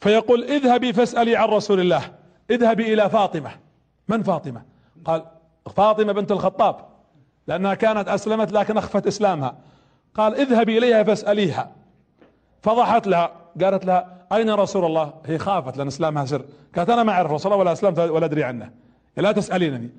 [0.01, 2.01] فيقول اذهبي فاسألي عن رسول الله
[2.49, 3.51] اذهبي إلى فاطمة.
[4.07, 4.61] من فاطمة؟
[5.05, 5.25] قال
[5.75, 6.75] فاطمة بنت الخطاب
[7.47, 9.55] لأنها كانت أسلمت لكن أخفت إسلامها.
[10.15, 11.71] قال اذهبي إليها فاسأليها.
[12.61, 16.45] فضحت لها قالت لها أين رسول الله؟ هي خافت لأن إسلامها سر.
[16.75, 18.71] قالت أنا ما أعرف رسول الله ولا أسلمت ولا أدري عنه.
[19.17, 19.89] لا تسألينني.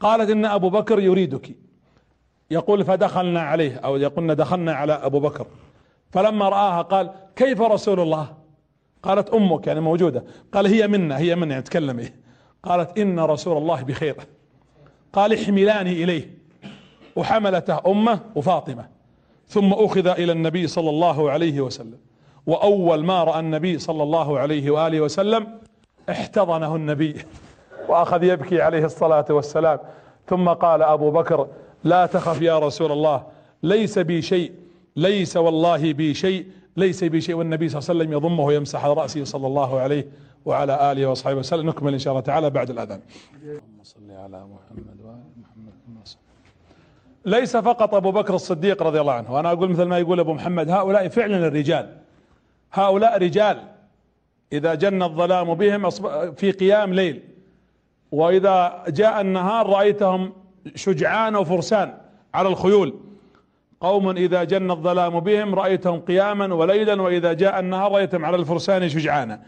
[0.00, 1.56] قالت إن أبو بكر يريدك.
[2.50, 5.46] يقول فدخلنا عليه أو يقولنا دخلنا على أبو بكر.
[6.10, 8.26] فلما رآها قال كيف رسول الله?
[9.02, 10.24] قالت أمك يعني موجودة.
[10.52, 12.08] قال هي منا هي منا يعني تكلمي
[12.62, 14.16] قالت إن رسول الله بخير.
[15.12, 16.38] قال احملاني إليه.
[17.16, 18.88] وحملته أمه وفاطمة.
[19.48, 21.98] ثم أخذ إلى النبي صلى الله عليه وسلم.
[22.46, 25.58] وأول ما رأى النبي صلى الله عليه وآله وسلم
[26.10, 27.16] احتضنه النبي.
[27.88, 29.78] وأخذ يبكي عليه الصلاة والسلام.
[30.26, 31.48] ثم قال أبو بكر
[31.84, 33.26] لا تخف يا رسول الله
[33.62, 34.52] ليس بي شيء.
[34.96, 37.34] ليس والله بي شيء ليس بي شيء.
[37.34, 40.06] والنبي صلى الله عليه وسلم يضمه ويمسح على رأسه صلى الله عليه
[40.44, 41.68] وعلى آله وصحبه وسلم.
[41.68, 43.00] نكمل إن شاء الله تعالى بعد الأذان.
[43.42, 46.08] اللهم صل على محمد وآل محمد.
[47.24, 49.32] ليس فقط أبو بكر الصديق رضي الله عنه.
[49.32, 51.96] وأنا أقول مثل ما يقول أبو محمد هؤلاء فعلا الرجال.
[52.72, 53.62] هؤلاء رجال.
[54.52, 55.90] إذا جن الظلام بهم
[56.34, 57.22] في قيام ليل
[58.12, 60.32] وإذا جاء النهار رأيتهم
[60.74, 61.94] شجعان وفرسان
[62.34, 63.00] على الخيول.
[63.80, 69.40] قوم إذا جن الظلام بهم رأيتهم قياما وليلا وإذا جاء النهار رأيتهم على الفرسان شجعانا.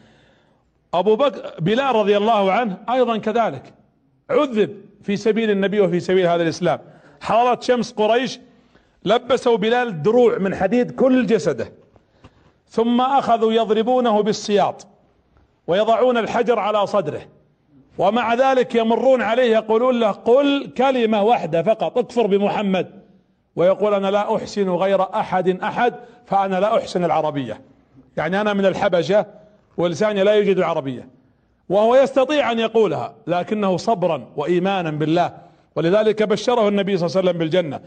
[0.94, 3.74] أبو بكر بلال رضي الله عنه أيضا كذلك.
[4.30, 6.78] عذب في سبيل النبي وفي سبيل هذا الإسلام.
[7.20, 8.40] حارت شمس قريش
[9.04, 11.72] لبسوا بلال دروع من حديد كل جسده.
[12.68, 14.86] ثم أخذوا يضربونه بالسياط
[15.66, 17.22] ويضعون الحجر على صدره.
[17.98, 23.01] ومع ذلك يمرون عليه يقولون له قل كلمة واحدة فقط اكفر بمحمد.
[23.56, 25.94] ويقول أنا لا أحسن غير أحد أحد
[26.26, 27.60] فأنا لا أحسن العربية.
[28.16, 29.26] يعني أنا من الحبشة
[29.76, 31.08] ولساني لا يجد العربية.
[31.68, 35.32] وهو يستطيع أن يقولها لكنه صبرا وايمانا بالله.
[35.76, 37.80] ولذلك بشره النبي صلى الله عليه وسلم بالجنة.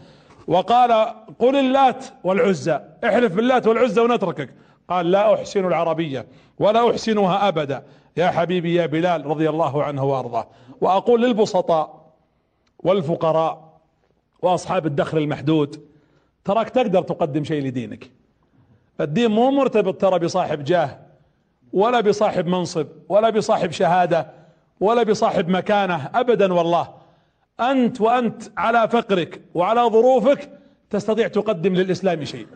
[0.48, 4.54] وقال قل اللات والعزى احلف باللات والعزى ونتركك.
[4.88, 6.26] قال لا أحسن العربية
[6.58, 7.82] ولا أحسنها أبدا.
[8.16, 10.46] يا حبيبي يا بلال رضي الله عنه وأرضاه.
[10.80, 12.06] وأقول للبسطاء
[12.78, 13.65] والفقراء
[14.42, 15.84] وأصحاب الدخل المحدود.
[16.44, 18.10] تراك تقدر تقدم شيء لدينك.
[19.00, 20.98] الدين مو مرتبط ترى بصاحب جاه
[21.72, 24.30] ولا بصاحب منصب ولا بصاحب شهادة
[24.80, 26.94] ولا بصاحب مكانة ابدا والله.
[27.60, 30.50] أنت وأنت على فقرك وعلى ظروفك
[30.90, 32.46] تستطيع تقدم للإسلام شيء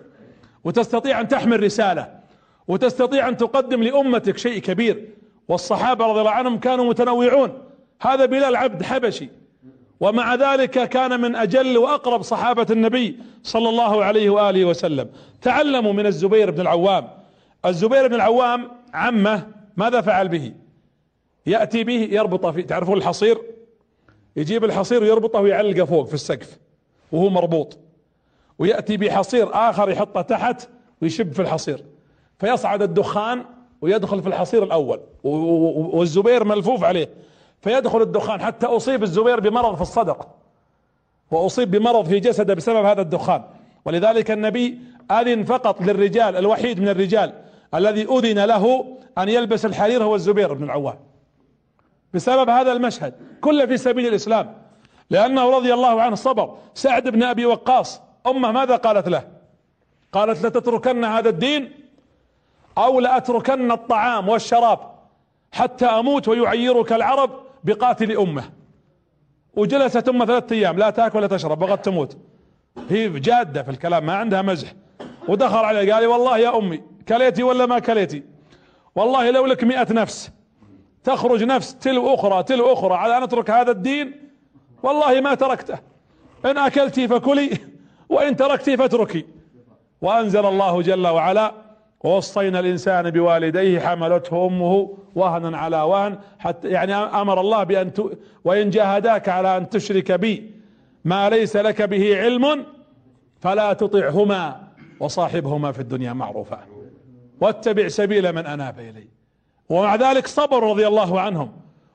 [0.64, 2.20] وتستطيع أن تحمل رسالة
[2.68, 5.09] وتستطيع أن تقدم لأمتك شيء كبير.
[5.49, 7.59] والصحابة رضي الله عنهم كانوا متنوعون.
[8.01, 9.28] هذا بلال عبد حبشي.
[10.01, 15.11] ومع ذلك كان من أجل وأقرب صحابة النبي صلى الله عليه وآله وسلم.
[15.42, 17.09] تعلموا من الزبير بن العوام.
[17.66, 19.46] الزبير بن العوام عمه
[19.76, 20.53] ماذا فعل به؟
[21.46, 23.38] يأتي به يربطه في تعرفون الحصير؟
[24.36, 26.59] يجيب الحصير ويربطه ويعلقه فوق في السقف
[27.12, 27.78] وهو مربوط.
[28.59, 30.68] ويأتي بحصير آخر يحطه تحت
[31.03, 31.84] ويشب في الحصير.
[32.38, 33.44] فيصعد الدخان
[33.80, 35.01] ويدخل في الحصير الأول.
[35.24, 37.09] والزبير ملفوف عليه.
[37.62, 40.16] فيدخل الدخان حتى أصيب الزبير بمرض في الصدر
[41.30, 43.42] وأصيب بمرض في جسده بسبب هذا الدخان.
[43.84, 44.78] ولذلك النبي
[45.11, 47.32] أذن فقط للرجال الوحيد من الرجال
[47.74, 50.98] الذي أذن له أن يلبس الحرير هو الزبير بن العوام.
[52.14, 53.14] بسبب هذا المشهد.
[53.40, 54.54] كله في سبيل الإسلام.
[55.11, 56.56] لأنه رضي الله عنه صبر.
[56.74, 58.00] سعد بن أبي وقاص.
[58.26, 59.28] أمة ماذا قالت له؟
[60.12, 61.72] قالت لتتركن هذا الدين
[62.78, 64.78] أو لأتركن الطعام والشراب
[65.52, 67.30] حتى أموت ويعيرك العرب
[67.64, 68.45] بقاتل أمه.
[69.54, 72.16] وجلست أمه ثلاثة أيام لا تأكل ولا تشرب بغت تموت.
[72.91, 74.72] هي جادة في الكلام ما عندها مزح.
[75.28, 78.22] ودخل عليه قال والله يا أمي كليتي ولا ما كليتي؟
[78.95, 80.30] والله لو لك مئة نفس
[81.04, 84.30] تخرج نفس تلو أخرى تلو أخرى على أن أترك هذا الدين؟
[84.82, 85.78] والله ما تركته.
[86.45, 87.50] إن أكلتي فكلي
[88.08, 89.26] وإن تركتي فاتركي.
[90.03, 91.53] وأنزل الله جل وعلا
[92.05, 98.01] ووصينا الإنسان بوالديه حملته أمه وهنا على وهن حتى يعني أمر الله بأن ت...
[98.45, 100.55] وإن جاهداك على أن تشرك بي
[101.05, 102.67] ما ليس لك به علم
[103.41, 104.61] فلا تطعهما
[105.01, 106.59] وصاحبهما في الدنيا معروفا.
[107.41, 109.07] واتبع سبيل من أناب إلي.
[109.68, 111.53] ومع ذلك صبروا رضي الله عنهم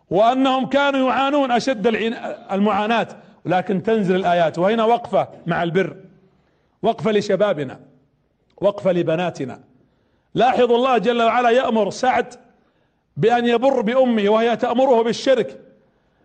[0.10, 1.88] وأنهم كانوا يعانون أشد
[2.52, 3.08] المعاناة.
[3.46, 5.96] لكن تنزل الآيات وهنا وقفة مع البر
[6.82, 7.80] وقفة لشبابنا
[8.58, 9.60] وقفة لبناتنا.
[10.36, 12.34] لاحظوا الله جل وعلا يأمر سعد
[13.18, 15.60] بأن يبر بأمه وهي تأمره بالشرك.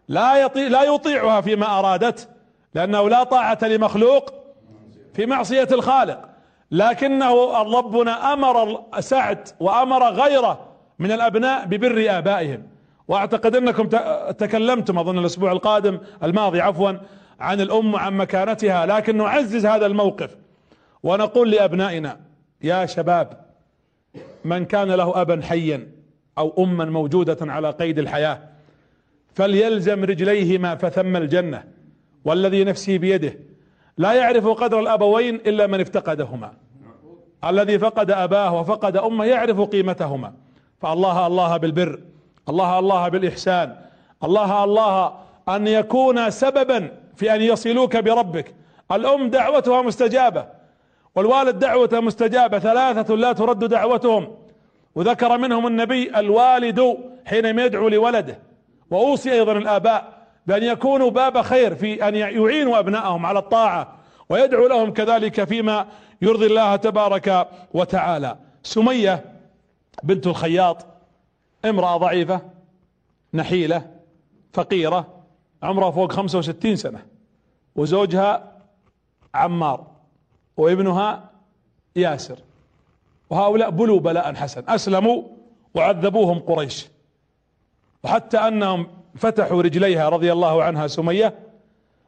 [0.09, 2.29] لا يطيع لا يطيعها فيما أرادت
[2.75, 4.35] لأنه لا طاعة لمخلوق
[5.15, 6.29] في معصية الخالق.
[6.71, 10.67] لكنه ربنا أمر سعد وأمر غيره
[10.99, 12.63] من الأبناء ببر آبائهم.
[13.09, 13.89] وأعتقد أنكم
[14.33, 16.93] تكلمتم أظن الأسبوع القادم الماضي عفوا
[17.41, 18.87] عن الأم عن مكانتها.
[18.87, 20.37] لكن نعزز هذا الموقف
[21.03, 22.21] ونقول لأبنائنا
[22.63, 23.50] يا شباب
[24.45, 25.87] من كان له أبا حيا
[26.39, 28.41] أو أما موجودة على قيد الحياة
[29.35, 31.65] فليلزم رجليهما فثم الجنة.
[32.25, 33.39] والذي نفسي بيده
[33.99, 36.53] لا يعرف قدر الأبوين إلا من افتقدهما.
[37.45, 40.33] الذي فقد أباه وفقد أمه يعرف قيمتهما.
[40.81, 42.01] فالله الله بالبر
[42.49, 43.77] الله الله بالإحسان
[44.25, 45.15] الله الله
[45.49, 48.55] أن يكون سببا في أن يصلوك بربك.
[48.93, 50.60] الأم دعوتها مستجابة.
[51.15, 54.37] والوالد دعوته مستجابة ثلاثة لا ترد دعوتهم.
[54.95, 56.97] وذكر منهم النبي الوالد
[57.27, 58.39] حينما يدعو لولده.
[58.91, 63.97] وأوصي أيضا الآباء بأن يكونوا باب خير في أن يعينوا أبنائهم على الطاعة
[64.29, 65.87] ويدعو لهم كذلك فيما
[66.23, 68.37] يرضي الله تبارك وتعالى.
[68.63, 69.25] سمية
[70.03, 70.87] بنت الخياط
[71.65, 72.41] امرأة ضعيفة
[73.35, 73.91] نحيلة
[74.53, 75.07] فقيرة
[75.63, 77.07] عمرها فوق 65 سنة
[77.77, 78.53] وزوجها
[79.35, 79.90] عمار.
[80.61, 81.31] وابنها
[81.97, 82.39] ياسر.
[83.31, 84.63] وهؤلاء بلوا بلاء حسن.
[84.69, 85.23] أسلموا
[85.75, 86.89] وعذبوهم قريش.
[88.05, 91.35] وحتى أنهم فتحوا رجليها رضي الله عنها سمية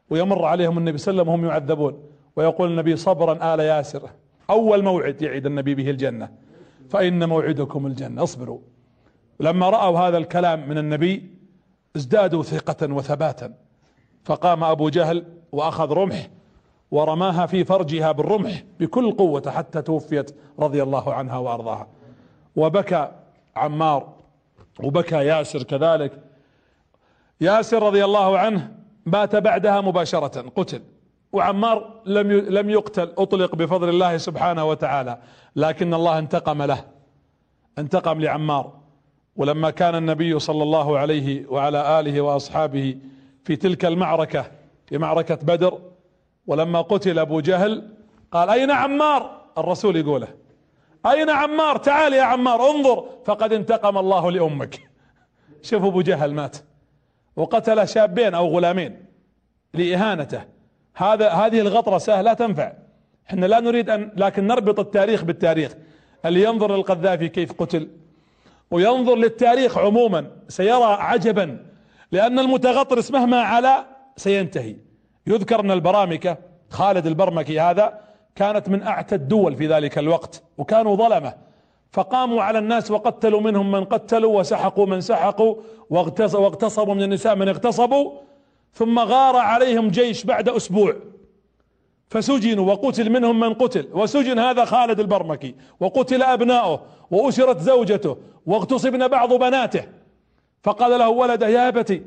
[0.09, 2.03] ويمر عليهم النبي صلى الله عليه وسلم وهم يعذبون.
[2.35, 4.09] ويقول النبي صبرا آل ياسر
[4.49, 6.29] أول موعد يعيد النبي به الجنة.
[6.89, 8.23] فإن موعدكم الجنة.
[8.23, 8.59] اصبروا.
[9.39, 11.29] لما رأوا هذا الكلام من النبي
[11.95, 13.53] ازدادوا ثقة وثباتا.
[14.25, 16.27] فقام أبو جهل وأخذ رمح
[16.93, 21.87] ورماها في فرجها بالرمح بكل قوة حتى توفيت رضي الله عنها وأرضاها.
[22.55, 23.11] وبكى
[23.55, 24.13] عمار
[24.79, 26.19] وبكى ياسر كذلك.
[27.41, 28.71] ياسر رضي الله عنه
[29.05, 30.81] مات بعدها مباشرة قتل.
[31.31, 35.17] وعمار لم لم يقتل أطلق بفضل الله سبحانه وتعالى.
[35.55, 36.85] لكن الله انتقم له
[37.77, 38.73] انتقم لعمار.
[39.35, 42.97] ولما كان النبي صلى الله عليه وعلى آله وأصحابه
[43.43, 44.45] في تلك المعركة
[44.85, 45.92] في معركة بدر
[46.47, 47.89] ولما قتل أبو جهل
[48.31, 50.27] قال أين عمار؟ الرسول يقوله.
[51.05, 54.79] أين عمار؟ تعال يا عمار انظر فقد انتقم الله لأمك.
[55.61, 56.57] شوف أبو جهل مات
[57.35, 59.05] وقتل شابين أو غلامين
[59.73, 60.41] لإهانته.
[60.95, 62.73] هذا هذه الغطرسة لا تنفع.
[63.29, 65.75] إحنا لا نريد أن لكن نربط التاريخ بالتاريخ.
[66.25, 67.89] اللي ينظر للقذافي كيف قتل؟
[68.71, 71.65] وينظر للتاريخ عموما سيرى عجبا
[72.11, 73.85] لأن المتغطرس مهما علا
[74.17, 74.75] سينتهي.
[75.27, 76.37] يذكر ان البرامكة
[76.69, 77.99] خالد البرمكي هذا
[78.35, 81.33] كانت من أعتى الدول في ذلك الوقت وكانوا ظلمة.
[81.91, 85.55] فقاموا على الناس وقتلوا منهم من قتلوا وسحقوا من سحقوا
[85.89, 88.11] واغتصبوا من النساء من اغتصبوا
[88.73, 90.95] ثم غار عليهم جيش بعد أسبوع.
[92.07, 93.87] فسجنوا وقتل منهم من قتل.
[93.93, 96.81] وسجن هذا خالد البرمكي وقتل ابناؤه
[97.11, 99.83] وأسرت زوجته واغتصبن بعض بناته.
[100.63, 102.01] فقال له ولده يا أبتي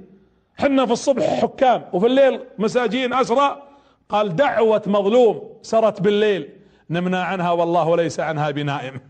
[0.58, 3.62] حنا في الصبح حكام وفي الليل مساجين أسرى.
[4.08, 6.50] قال دعوة مظلوم سرت بالليل.
[6.90, 9.00] نمنا عنها والله ليس عنها بنائم.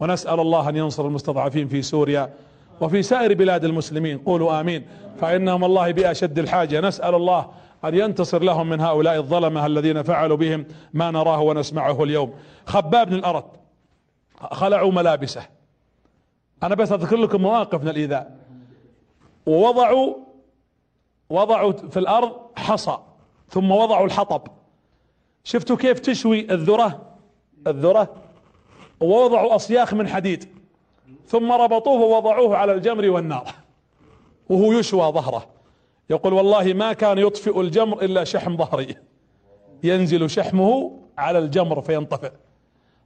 [0.00, 2.32] ونسأل الله أن ينصر المستضعفين في سوريا
[2.80, 4.18] وفي سائر بلاد المسلمين.
[4.18, 4.86] قولوا آمين.
[5.20, 6.80] فإنهم الله بأشد الحاجة.
[6.80, 7.50] نسأل الله
[7.84, 12.34] أن ينتصر لهم من هؤلاء الظلمة الذين فعلوا بهم ما نراه ونسمعه اليوم.
[12.66, 13.44] خباب بن الأرض.
[14.40, 15.42] خلعوا ملابسه.
[16.62, 18.36] أنا بس أذكر لكم مواقف من الإيذاء.
[19.46, 20.14] ووضعوا
[21.30, 22.98] وضعوا في الأرض حصى
[23.48, 24.42] ثم وضعوا الحطب.
[25.44, 27.00] شفتوا كيف تشوي الذرة؟
[27.66, 28.14] الذرة.
[29.00, 30.48] ووضعوا أصياخ من حديد
[31.26, 33.54] ثم ربطوه ووضعوه على الجمر والنار
[34.48, 35.46] وهو يشوى ظهره.
[36.10, 38.96] يقول والله ما كان يطفئ الجمر إلا شحم ظهري.
[39.82, 42.32] ينزل شحمه على الجمر فينطفئ.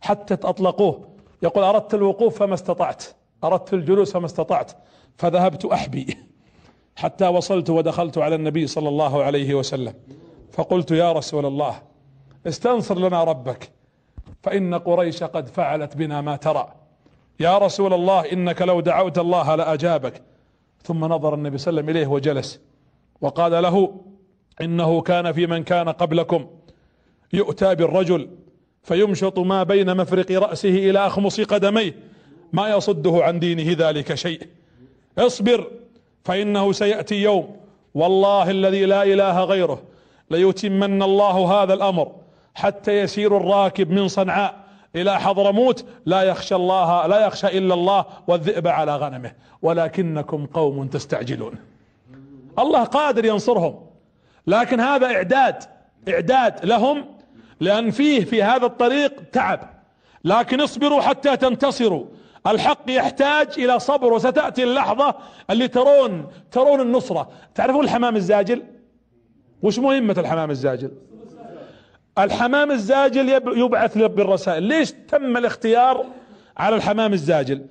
[0.01, 1.09] حتى اطلقوه
[1.43, 3.05] يقول أردت الوقوف فما استطعت
[3.45, 4.73] أردت الجلوس فما استطعت
[5.17, 6.34] فذهبت أحبي.
[6.97, 9.95] حتى وصلت ودخلت على النبي صلى الله عليه وسلم.
[10.53, 11.83] فقلت يا رسول الله
[12.47, 13.71] استنصر لنا ربك
[14.43, 16.75] فإن قريش قد فعلت بنا ما ترى.
[17.41, 20.23] يا رسول الله إنك لو دعوت الله لأجابك.
[20.83, 22.61] ثم نظر النبي صلى الله عليه وسلم إليه وجلس
[23.21, 24.01] وقال له
[24.61, 26.47] إنه كان في من كان قبلكم
[27.33, 28.29] يؤتى بالرجل
[28.83, 31.95] فيمشط ما بين مفرق رأسه إلى أخمص قدميه
[32.53, 34.49] ما يصده عن دينه ذلك شيء.
[35.19, 35.71] اصبر
[36.25, 37.57] فإنه سيأتي يوم
[37.95, 39.83] والله الذي لا إله غيره
[40.31, 42.13] ليتمن الله هذا الأمر
[42.55, 44.65] حتى يسير الراكب من صنعاء
[44.97, 49.33] إلى حضرموت لا يخشى الله لا يخشى إلا الله والذئب على غنمه
[49.63, 51.55] ولكنكم قوم تستعجلون.
[52.59, 53.81] الله قادر ينصرهم
[54.47, 55.63] لكن هذا إعداد
[56.09, 57.05] إعداد لهم
[57.61, 59.61] لأن فيه في هذا الطريق تعب.
[60.25, 62.05] لكن اصبروا حتى تنتصروا.
[62.47, 65.15] الحق يحتاج إلى صبر وستأتي اللحظة
[65.51, 67.31] اللي ترون ترون النصرة.
[67.55, 68.63] تعرفون الحمام الزاجل؟
[69.63, 70.91] وش مهمة الحمام الزاجل؟
[72.19, 74.63] الحمام الزاجل يبعث بالرسائل.
[74.63, 76.07] ليش تم الاختيار
[76.57, 77.67] على الحمام الزاجل؟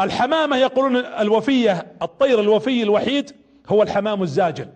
[0.00, 3.32] الحمامة يقولون الوفية الطير الوفي الوحيد
[3.68, 4.68] هو الحمام الزاجل.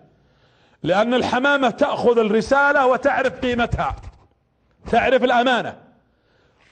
[0.83, 3.95] لأن الحمامة تأخذ الرسالة وتعرف قيمتها
[4.91, 5.75] تعرف الأمانة.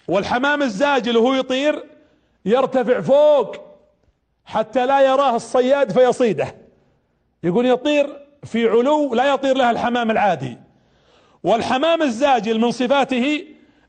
[0.07, 1.83] والحمام الزاجل وهو يطير
[2.45, 3.55] يرتفع فوق
[4.45, 6.55] حتى لا يراه الصياد فيصيده.
[7.43, 10.57] يقول يطير في علو لا يطير لها الحمام العادي.
[11.43, 13.43] والحمام الزاجل من صفاته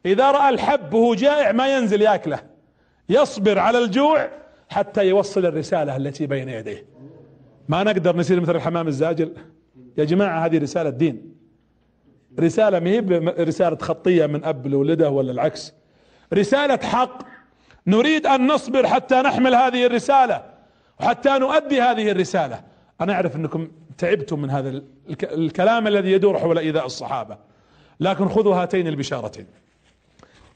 [0.06, 2.40] إذا رأى الحب وهو جائع ما ينزل ياكله.
[3.08, 4.30] يصبر على الجوع
[4.68, 6.86] حتى يوصل الرسالة التي بين يديه.
[7.68, 9.34] ما نقدر نصير مثل الحمام الزاجل؟
[9.96, 11.34] يا جماعة هذه رسالة دين.
[12.40, 13.00] رسالة ما هي
[13.44, 15.74] رسالة خطية من أب لولده ولا العكس؟
[16.34, 17.22] رسالة حق
[17.86, 20.42] نريد أن نصبر حتى نحمل هذه الرسالة
[21.00, 22.62] وحتى نؤدي هذه الرسالة.
[23.00, 23.68] أنا أعرف أنكم
[23.98, 24.82] تعبتم من هذا
[25.22, 27.38] الكلام الذي يدور حول إيذاء الصحابة.
[28.00, 29.46] لكن خذوا هاتين البشارتين.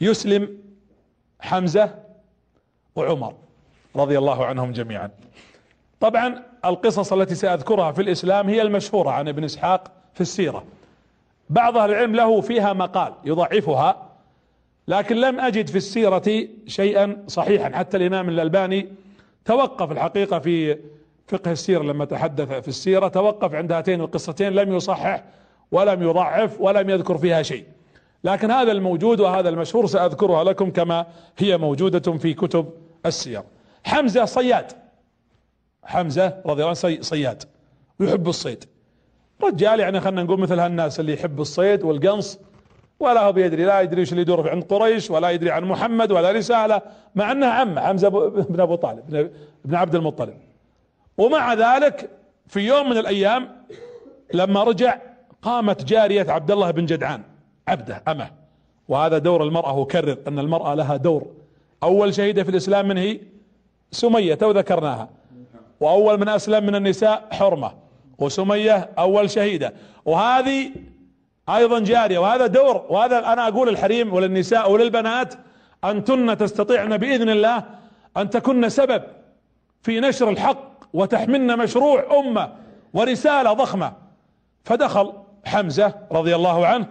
[0.01, 0.59] يسلم
[1.41, 1.95] حمزة
[2.97, 3.35] وعمر
[3.97, 5.11] رضي الله عنهم جميعا.
[6.01, 10.65] طبعا القصص التي سأذكرها في الإسلام هي المشهورة عن ابن إسحاق في السيرة.
[11.51, 14.06] بعض أهل العلم له فيها مقال يضعفها
[14.89, 17.77] لكن لم أجد في السيرة شيئا صحيحا.
[17.77, 18.89] حتى الإمام الألباني
[19.45, 20.79] توقف الحقيقة في
[21.29, 25.25] فقه السيرة لما تحدث في السيرة توقف عند هاتين القصتين لم يصحح
[25.73, 27.65] ولم يضعف ولم يذكر فيها شيء.
[28.25, 31.07] لكن هذا الموجود وهذا المشهور سأذكرها لكم كما
[31.39, 32.71] هي موجودة في كتب
[33.07, 33.43] السير.
[33.85, 34.73] حمزة صياد.
[35.85, 37.43] حمزة رضي الله عنه صياد
[38.01, 38.65] ويحب الصيد.
[39.43, 42.39] رجال يعني خلينا نقول مثل هالناس اللي يحب الصيد والقنص
[43.01, 46.31] ولا هو بيدري لا يدري وش اللي يدور عند قريش ولا يدري عن محمد ولا
[46.31, 46.83] رسالة
[47.15, 49.31] مع انه عم حمزة بن أبو طالب
[49.65, 50.35] بن عبد المطلب.
[51.19, 52.11] ومع ذلك
[52.47, 53.49] في يوم من الأيام
[54.35, 54.99] لما رجع
[55.43, 57.23] قامت جارية عبد الله بن جدعان
[57.69, 58.31] عبده أمه.
[58.89, 61.27] وهذا دور المرأة وكرر أن المرأة لها دور.
[61.83, 63.21] أول شهيدة في الإسلام من هي؟
[63.91, 65.09] سمية تو ذكرناها.
[65.81, 67.73] وأول من أسلم من النساء حرمة.
[68.19, 69.75] وسمية أول شهيدة.
[70.05, 70.71] وهذه
[71.49, 75.35] أيضا جارية وهذا دور وهذا أنا أقول الحريم وللنساء وللبنات
[75.85, 77.65] انتن تستطيعن بإذن الله
[78.17, 79.03] أن تكن سبب
[79.83, 82.53] في نشر الحق وتحملن مشروع أمة
[82.95, 83.93] ورسالة ضخمة.
[84.65, 85.13] فدخل
[85.45, 86.87] حمزة رضي الله عنه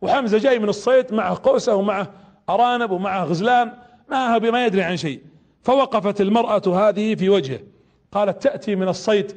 [0.00, 2.10] وحمزة جاي من الصيد معه قوسة ومعه
[2.48, 3.72] أرانب ومعه غزلان
[4.08, 5.20] ما ما يدري عن شيء.
[5.62, 7.60] فوقفت المرأة هذه في وجهه
[8.12, 9.36] قالت تأتي من الصيد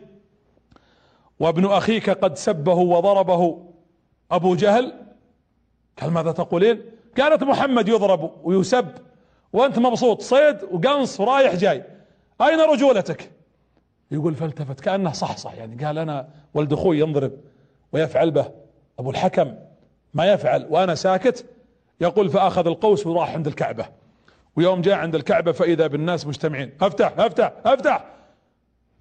[1.40, 3.71] وابن أخيك قد سبه وضربه.
[4.32, 4.94] أبو جهل
[6.02, 6.82] قال ماذا تقولين
[7.18, 8.88] قالت محمد يضرب ويسب
[9.54, 11.84] وأنت مبسوط صيد وقنص ورايح جاي.
[12.42, 13.32] أين رجولتك؟
[14.12, 17.32] يقول فالتفت كأنه صح صح يعني قال أنا ولد أخوي ينضرب
[17.92, 18.52] ويفعل به.
[19.00, 19.56] أبو الحكم
[20.14, 21.46] ما يفعل وأنا ساكت
[22.02, 23.86] يقول فأخذ القوس وراح عند الكعبة.
[24.56, 26.72] ويوم جاء عند الكعبة فإذا بالناس مجتمعين.
[26.82, 28.06] أفتح أفتح أفتح!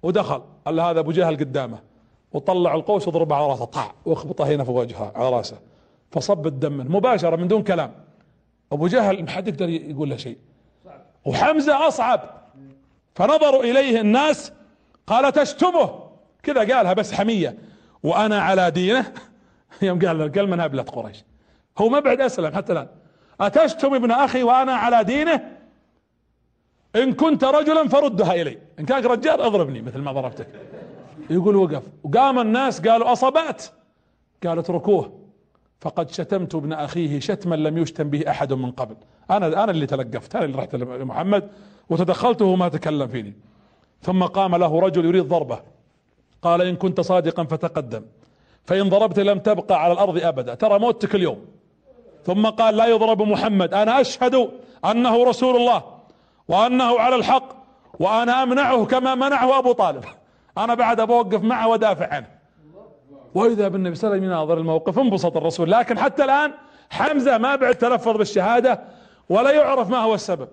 [0.03, 1.90] ودخل قال هذا أبو جهل قدامه.
[2.33, 5.57] وطلع القوس وضربه على راسه طع واخبطه هنا في وجهه على راسه.
[6.11, 7.91] فصب الدم منه مباشرة من دون كلام.
[8.71, 10.37] أبو جهل ما حد يقدر يقول له شيء.
[11.25, 12.21] وحمزة أصعب.
[13.15, 14.51] فنظروا إليه الناس
[15.07, 16.03] قال تشتمه.
[16.43, 17.57] كذا قالها بس حمية.
[18.03, 19.13] وأنا على دينه.
[19.81, 21.23] يوم قال الكلمة نابلة قريش.
[21.77, 22.87] هو ما بعد أسلم حتى الآن.
[23.41, 25.57] أتشتم ابن أخي وأنا على دينه؟
[26.95, 28.57] إن كنت رجلا فردها إلي.
[28.79, 30.47] إن كان رجال أضربني مثل ما ضربتك.
[31.31, 31.83] يقول وقف.
[32.03, 33.63] وقام الناس قالوا اصبات
[34.45, 35.19] قال اتركوه
[35.79, 38.95] فقد شتمت ابن أخيه شتما لم يشتم به أحد من قبل.
[39.31, 40.35] أنا أنا اللي تلقفت.
[40.35, 41.49] أنا اللي رحت لمحمد
[41.89, 43.33] وتدخلت وهو ما تكلم فيني.
[44.01, 45.59] ثم قام له رجل يريد ضربه.
[46.41, 48.03] قال إن كنت صادقا فتقدم.
[48.65, 50.55] فإن ضربت لم تبقى على الأرض ابدا.
[50.55, 51.45] ترى موتك اليوم.
[52.23, 53.73] ثم قال لا يضرب محمد.
[53.73, 54.49] أنا أشهد
[54.85, 55.83] أنه رسول الله
[56.47, 57.49] وأنه على الحق
[57.99, 60.03] وأنا أمنعه كما منعه أبو طالب.
[60.57, 62.27] أنا بعد بوقف معه ودافع عنه.
[63.35, 65.71] وإذا بالنبي صلى الله عليه وسلم يناظر الموقف انبسط الرسول.
[65.71, 66.53] لكن حتى الآن
[66.89, 68.81] حمزة ما بعد تلفظ بالشهادة
[69.29, 70.47] ولا يعرف ما هو السبب.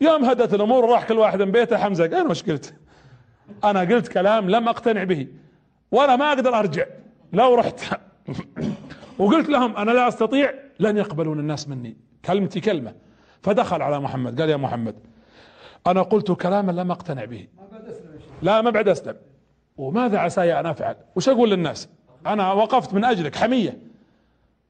[0.00, 2.74] يوم هدت الأمور راح كل واحد من بيته حمزة قال وش قلت؟
[3.64, 5.26] أنا قلت كلام لم أقتنع به
[5.90, 6.84] ولا ما أقدر أرجع.
[7.32, 7.80] لو رحت.
[9.18, 11.96] وقلت لهم أنا لا أستطيع لن يقبلون الناس مني.
[12.24, 12.94] كلمتي كلمة.
[13.42, 14.94] فدخل على محمد قال يا محمد
[15.86, 17.48] أنا قلت كلاما لم أقتنع به.
[18.42, 19.16] لا ما بعد أسلم.
[19.76, 21.88] وماذا عساي أن أفعل؟ وش أقول للناس؟
[22.26, 23.78] أنا وقفت من أجلك حمية.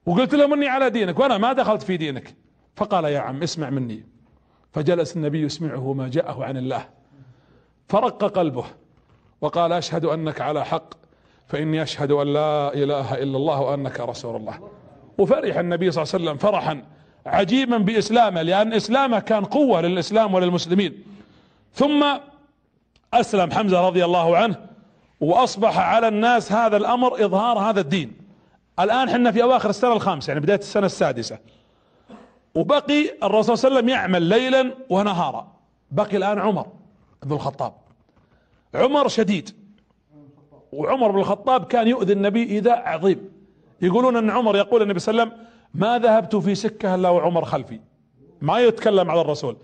[0.06, 2.34] وقلت لهم إني على دينك وأنا ما دخلت في دينك.
[2.76, 4.06] فقال يا عم اسمع مني.
[4.72, 6.88] فجلس النبي يسمعه ما جاءه عن الله.
[7.88, 8.64] فرق قلبه
[9.40, 10.94] وقال أشهد أنك على حق
[11.46, 14.68] فإني أشهد أن لا إله إلا الله وأنك رسول الله.
[15.18, 16.82] وفرح النبي صلى الله عليه وسلم فرحا
[17.26, 21.04] عجيبا بإسلامه لأن إسلامه كان قوة للإسلام وللمسلمين.
[21.74, 22.04] ثم
[23.14, 24.71] أسلم حمزة رضي الله عنه
[25.22, 28.12] وأصبح على الناس هذا الأمر إظهار هذا الدين.
[28.80, 31.38] الآن حنا في أواخر السنة الخامسة يعني بداية السنة السادسة.
[32.54, 35.52] وبقي الرسول صلى الله عليه وسلم يعمل ليلا ونهارا.
[35.90, 36.66] بقي الآن عمر
[37.22, 37.74] بن الخطاب.
[38.74, 39.50] عمر شديد.
[40.72, 43.32] وعمر بن الخطاب كان يؤذي النبي إيذاء عظيم.
[43.82, 47.44] يقولون أن عمر يقول النبي صلى الله عليه وسلم ما ذهبت في سكة إلا وعمر
[47.44, 47.80] خلفي.
[48.40, 49.56] ما يتكلم على الرسول.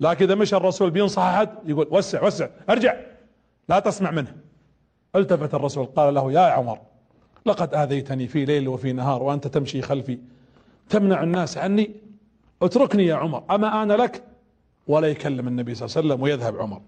[0.00, 2.96] لكن إذا مشى الرسول بينصح أحد يقول وسع وسع ارجع
[3.68, 4.43] لا تسمع منه.
[5.16, 6.78] التفت الرسول قال له يا عمر
[7.46, 10.18] لقد آذيتني في ليل وفي نهار وأنت تمشي خلفي.
[10.88, 11.90] تمنع الناس عني؟
[12.62, 13.42] اتركني يا عمر.
[13.50, 14.22] أما أنا لك؟
[14.88, 16.80] ولا يكلم النبي صلى الله عليه وسلم ويذهب عمر.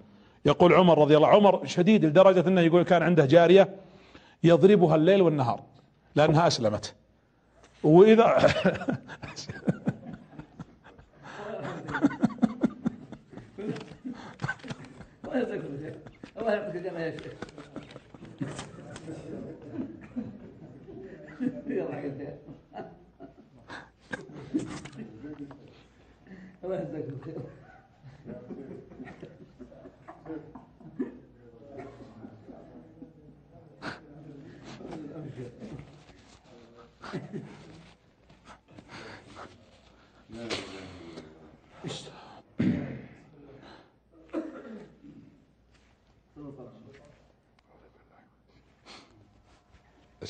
[0.45, 3.75] يقول عمر رضي الله عمر شديد لدرجة أنه يقول كان عنده جارية
[4.45, 5.63] يضربها الليل والنهار
[6.15, 6.95] لأنها أسلمت.
[7.83, 8.37] وإذا
[16.39, 17.33] الله يعطيك الجنة يا شيخ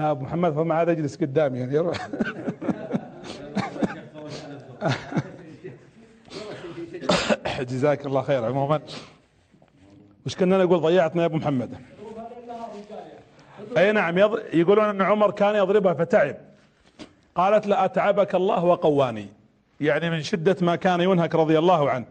[0.00, 2.08] لا ابو محمد فما عاد يجلس قدامي يعني يروح
[7.60, 8.80] جزاك الله خير عموما.
[10.26, 11.74] وش كنا نقول؟ ضيعتنا يا أبو محمد.
[13.76, 14.18] أي نعم
[14.52, 16.36] يقولون أن عمر كان يضربها فتعب.
[17.34, 19.28] قالت لا أتعبك الله وقواني.
[19.80, 22.04] يعني من شدة ما كان ينهك رضي الله عنه.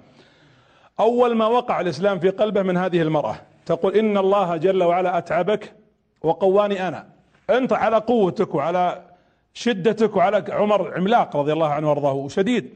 [0.99, 3.36] أول ما وقع الإسلام في قلبه من هذه المرأة
[3.66, 5.74] تقول إن الله جل وعلا أتعبك
[6.22, 7.19] وقواني أنا.
[7.49, 9.01] انت على قوتك وعلى
[9.53, 12.73] شدتك وعلى عمر عملاق رضي الله عنه وارضاه وشديد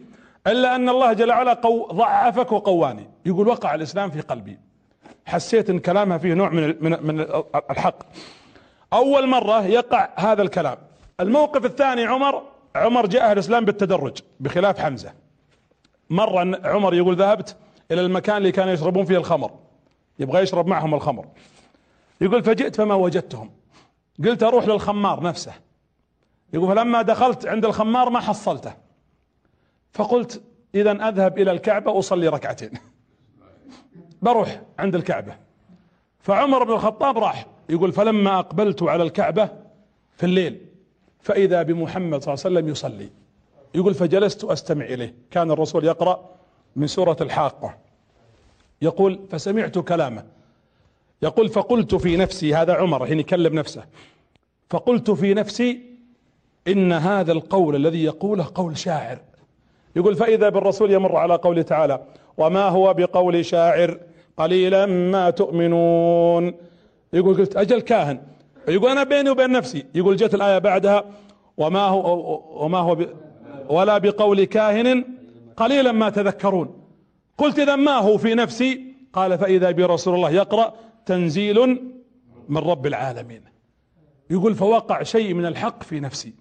[0.48, 3.10] إلا أن الله جل وعلا قو ضعفك وقواني.
[3.26, 4.60] يقول وقع الإسلام في قلبي.
[5.26, 7.20] حسيت إن كلامها فيه نوع من من من
[7.72, 7.96] الحق.
[8.94, 10.78] أول مرة يقع هذا الكلام.
[11.20, 12.42] الموقف الثاني عمر
[12.76, 15.14] عمر جاء الإسلام بالتدرج بخلاف حمزة.
[16.10, 17.56] مرة عمر يقول ذهبت
[17.92, 19.52] إلى المكان اللي كانوا يشربون فيه الخمر.
[20.20, 21.26] يبغى يشرب معهم الخمر.
[22.22, 23.50] يقول فجئت فما وجدتهم.
[24.26, 25.54] قلت أروح للخمار نفسه.
[26.54, 28.74] يقول فلما دخلت عند الخمار ما حصلته.
[29.92, 30.44] فقلت
[30.76, 32.72] اذا أذهب إلى الكعبة اصلي ركعتين.
[34.22, 35.36] بروح عند الكعبة.
[36.20, 37.46] فعمر بن الخطاب راح.
[37.70, 39.50] يقول فلما أقبلت على الكعبة
[40.18, 40.66] في الليل
[41.20, 43.10] فإذا بمحمد صلى الله عليه وسلم يصلي.
[43.76, 45.16] يقول فجلست أستمع إليه.
[45.32, 46.30] كان الرسول يقرأ
[46.76, 47.78] من سورة الحاقة.
[48.82, 50.24] يقول فسمعت كلامه.
[51.24, 53.84] يقول فقلت في نفسي هذا عمر حين يكلم نفسه
[54.70, 55.80] فقلت في نفسي
[56.68, 59.20] إن هذا القول الذي يقوله قول شاعر.
[59.96, 62.00] يقول فإذا بالرسول يمر على قوله تعالى
[62.38, 64.00] وما هو بقول شاعر؟
[64.38, 66.54] قليلا ما تؤمنون.
[67.14, 68.22] يقول قلت أجل كاهن.
[68.68, 69.86] يقول أنا بيني وبين نفسي.
[69.96, 71.04] يقول جت الآية بعدها
[71.58, 73.08] وما هو وما هو ب
[73.70, 75.06] ولا بقول كاهن
[75.58, 76.76] قليلا ما تذكرون.
[77.38, 78.82] قلت إذا ما هو في نفسي؟
[79.14, 80.74] قال فإذا برسول الله يقرأ
[81.06, 81.82] تنزيل
[82.50, 83.44] من رب العالمين.
[84.30, 86.34] يقول فوقع شيء من الحق في نفسي.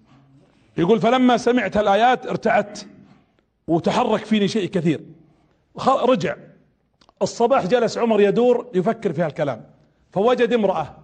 [0.77, 2.87] يقول فلما سمعت الآيات ارتعدت
[3.67, 5.01] وتحرك فيني شيء كثير.
[5.87, 6.35] رجع.
[7.21, 9.65] الصباح جلس عمر يدور يفكر في هالكلام.
[10.11, 10.95] فوجد امرأة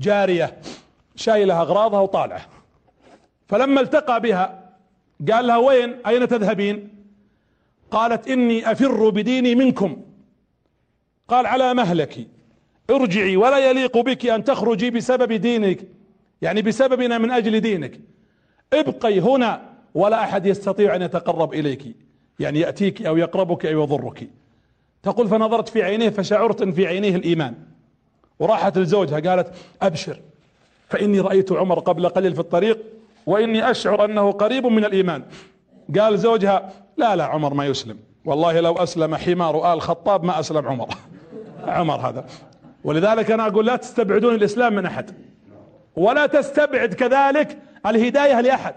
[0.00, 0.60] جارية
[1.16, 2.46] شايلة أغراضها وطالعة.
[3.48, 4.70] فلما التقى بها
[5.32, 6.88] قال لها وين؟ أين تذهبين؟
[7.90, 10.02] قالت إني أفر بديني منكم.
[11.28, 12.28] قال على مهلك
[12.90, 15.78] ارجعي ولا يليق بك أن تخرجي بسبب دينك
[16.42, 18.00] يعني بسببنا من أجل دينك.
[18.72, 19.62] ابقي هنا
[19.94, 21.96] ولا أحد يستطيع أن يتقرب إليك
[22.38, 24.28] يعني يأتيك أو يقربك أو يضرك.
[25.02, 27.54] تقول فنظرت في عينيه فشعرت ان في عينيه الإيمان.
[28.38, 30.20] وراحت لزوجها قالت أبشر
[30.88, 32.78] فإني رأيت عمر قبل قليل في الطريق
[33.26, 35.22] وإني أشعر أنه قريب من الإيمان.
[35.98, 37.98] قال زوجها لا لا عمر ما يسلم.
[38.24, 40.88] والله لو أسلم حمار آل خطاب ما أسلم عمر.
[41.66, 42.26] عمر هذا.
[42.84, 45.10] ولذلك أنا أقول لا تستبعدون الإسلام من أحد.
[45.96, 48.74] ولا تستبعد كذلك الهداية لأحد.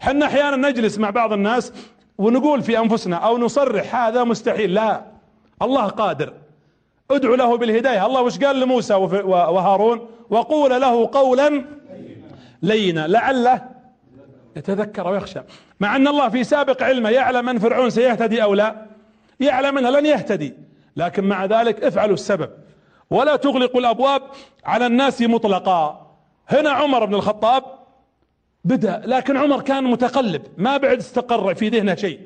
[0.00, 1.72] حنا أحيانا نجلس مع بعض الناس
[2.18, 4.74] ونقول في أنفسنا أو نصرح هذا مستحيل.
[4.74, 5.04] لا.
[5.62, 6.32] الله قادر.
[7.10, 8.06] ادعو له بالهداية.
[8.06, 11.64] الله وش قال لموسى وهارون؟ وقول له قولا
[12.62, 13.06] لينا.
[13.06, 13.64] لعله
[14.56, 15.40] يتذكر ويخشى.
[15.80, 18.86] مع أن الله في سابق علمه يعلم ان فرعون سيهتدي أو لا.
[19.40, 20.54] يعلم أنه لن يهتدي.
[20.96, 22.50] لكن مع ذلك افعلوا السبب.
[23.10, 24.22] ولا تغلقوا الأبواب
[24.64, 26.06] على الناس مطلقا.
[26.48, 27.64] هنا عمر بن الخطاب
[28.64, 32.20] بدأ لكن عمر كان متقلب ما بعد استقر في ذهنه شيء.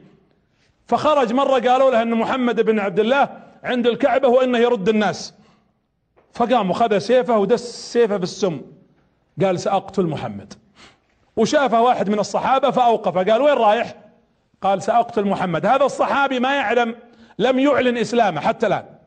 [0.86, 3.28] فخرج مرة قالوا له أن محمد بن عبد الله
[3.64, 5.34] عند الكعبة وإنه يرد الناس.
[6.32, 8.60] فقام وخذ سيفه ودس سيفه بالسم
[9.42, 10.54] قال سأقتل محمد.
[11.36, 13.94] وشافه واحد من الصحابة فأوقف قال وين رايح؟
[14.62, 15.66] قال سأقتل محمد.
[15.66, 16.96] هذا الصحابي ما يعلم
[17.38, 18.99] لم يعلن إسلامه حتى الآن.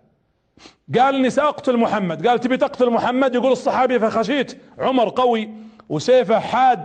[1.00, 2.28] قال اني سأقتل محمد.
[2.28, 5.50] قال تبي تقتل محمد؟ يقول الصحابي فخشيت عمر قوي
[5.90, 6.84] وسيفه حاد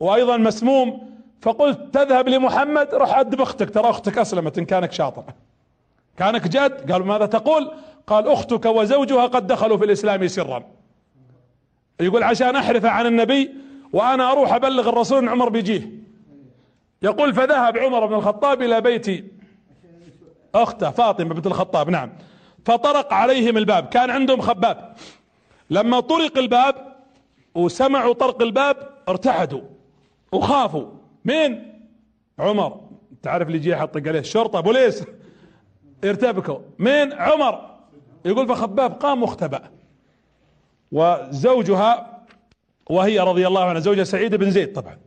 [0.00, 1.08] وأيضا مسموم.
[1.42, 3.70] فقلت تذهب لمحمد روح أدب أختك.
[3.70, 5.24] ترى أختك أسلمت إن كانك شاطر.
[6.16, 7.70] كانك جاد قال ماذا تقول؟
[8.06, 10.64] قال أختك وزوجها قد دخلوا في الإسلام سرا.
[12.00, 13.54] يقول عشان أحرف عن النبي
[13.92, 15.90] وأنا أروح أبلغ الرسول إن عمر بيجيه.
[17.02, 19.24] يقول فذهب عمر بن الخطاب إلى بيت
[20.54, 22.12] أخته فاطمة بنت الخطاب نعم.
[22.64, 23.86] فطرق عليهم الباب.
[23.88, 24.94] كان عندهم خباب.
[25.70, 26.96] لما طرق الباب
[27.54, 28.76] وسمعوا طرق الباب
[29.08, 29.62] ارتعدوا
[30.32, 30.86] وخافوا.
[31.24, 31.80] مين؟
[32.38, 32.80] عمر.
[33.22, 35.04] تعرف اللي يجي يحطق عليه الشرطة؟ بوليس
[36.04, 36.58] ارتبكوا.
[36.78, 37.78] مين؟ عمر.
[38.24, 39.70] يقول فخباب قام واختبأ.
[40.92, 42.24] وزوجها
[42.90, 44.98] وهي رضي الله عنها زوجها سعيد بن زيد طبعا.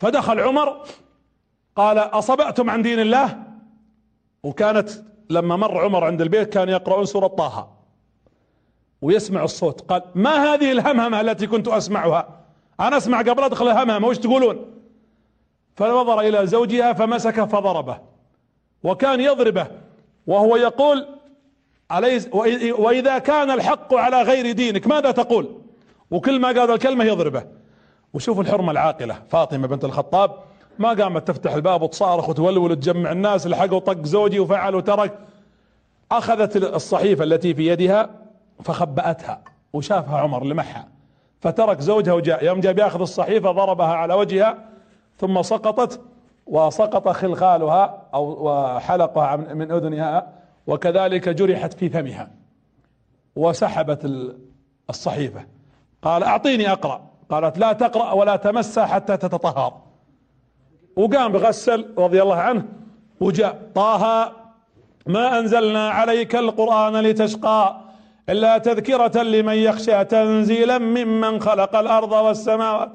[0.00, 0.86] فدخل عمر
[1.76, 3.42] قال أصبأتم عن دين الله؟
[4.42, 4.90] وكانت
[5.30, 7.68] لما مر عمر عند البيت كان يقرؤون سورة طه.
[9.02, 9.80] ويسمع الصوت.
[9.80, 12.28] قال ما هذه الهمهمة التي كنت أسمعها؟
[12.80, 14.74] أنا أسمع قبل أدخل الهمهمة وش تقولون؟
[15.76, 17.98] فنظر إلى زوجها فمسكه فضربه.
[18.82, 19.66] وكان يضربه
[20.26, 21.06] وهو يقول
[21.92, 22.28] أليس
[22.78, 25.58] وإذا كان الحق على غير دينك ماذا تقول؟
[26.10, 27.44] وكل ما قال الكلمة يضربه.
[28.14, 29.22] وشوف الحرمة العاقلة.
[29.28, 30.47] فاطمة بنت الخطاب
[30.80, 35.18] ما قامت تفتح الباب وتصارخ وتولول وتجمع الناس لحقوا طق زوجي وفعل وترك.
[36.12, 38.10] أخذت الصحيفة التي في يدها
[38.64, 39.40] فخبأتها
[39.72, 40.88] وشافها عمر لمحها.
[41.40, 44.58] فترك زوجها وجاء يوم جاء بياخذ الصحيفة ضربها على وجهها
[45.16, 46.00] ثم سقطت
[46.46, 50.32] وسقط خلخالها أو وحلقها من أذنها
[50.66, 52.30] وكذلك جرحت في فمها.
[53.36, 54.32] وسحبت
[54.90, 55.44] الصحيفة.
[56.02, 57.00] قال أعطيني أقرأ.
[57.30, 59.87] قالت لا تقرأ ولا تمسها حتى تتطهر.
[60.98, 62.64] وقام بغسل رضي الله عنه
[63.20, 63.70] وجاء.
[63.74, 64.32] طه
[65.06, 67.76] ما أنزلنا عليك القرآن لتشقى
[68.28, 72.90] إلا تذكرة لمن يخشى تنزيلا ممن خلق الأرض والسماوات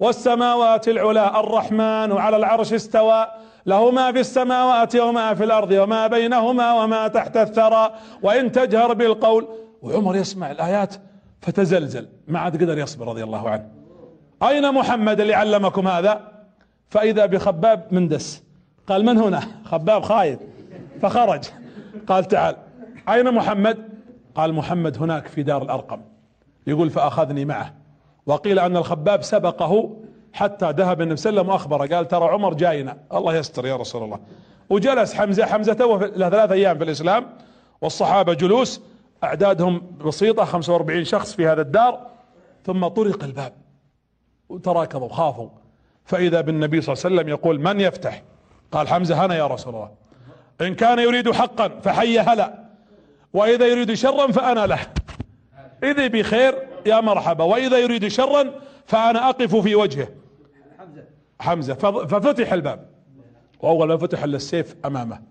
[0.00, 3.26] والسماوات العلا الرحمن على العرش استوى
[3.66, 7.92] له ما في السماوات وما في الأرض وما بينهما وما تحت الثرى
[8.22, 9.48] وإن تجهر بالقول
[9.82, 10.94] وعمر يسمع الآيات
[11.40, 13.68] فتزلزل ما عاد قدر يصبر رضي الله عنه.
[14.42, 16.35] أين محمد اللي علمكم هذا؟
[16.88, 18.42] فإذا بخباب مندس.
[18.86, 20.38] قال من هنا؟ خباب خايف
[21.02, 21.44] فخرج.
[22.06, 22.56] قال تعال.
[23.08, 23.88] أين محمد؟
[24.34, 26.00] قال محمد هناك في دار الأرقم.
[26.66, 27.74] يقول فأخذني معه.
[28.26, 29.96] وقيل أن الخباب سبقه
[30.32, 31.96] حتى ذهب النبي صلى الله عليه وسلم وأخبره.
[31.96, 32.96] قال ترى عمر جاينا.
[33.12, 34.20] الله يستر يا رسول الله.
[34.70, 35.46] وجلس حمزة.
[35.46, 37.26] حمزة تو له ثلاث أيام في الإسلام.
[37.80, 38.80] والصحابة جلوس.
[39.24, 42.06] أعدادهم بسيطة 45 شخص في هذا الدار.
[42.64, 43.52] ثم طرق الباب.
[44.48, 45.48] وتراكضوا خافوا.
[46.06, 48.22] فإذا بالنبي صلى الله عليه وسلم يقول من يفتح؟
[48.72, 49.90] قال حمزة أنا يا رسول الله.
[50.60, 52.64] إن كان يريد حقا فحي هلا
[53.32, 54.78] وإذا يريد شرا فأنا له.
[55.82, 56.54] إذا بخير
[56.86, 58.50] يا مرحبا وإذا يريد شرا
[58.86, 60.08] فأنا أقف في وجهه.
[61.40, 61.74] حمزة
[62.06, 62.88] ففتح الباب.
[63.60, 65.22] وأول ما فتح السيف أمامه.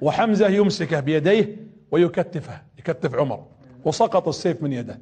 [0.00, 1.56] وحمزة يمسكه بيديه
[1.90, 3.44] ويكتفه يكتف عمر.
[3.84, 4.98] وسقط السيف من يده.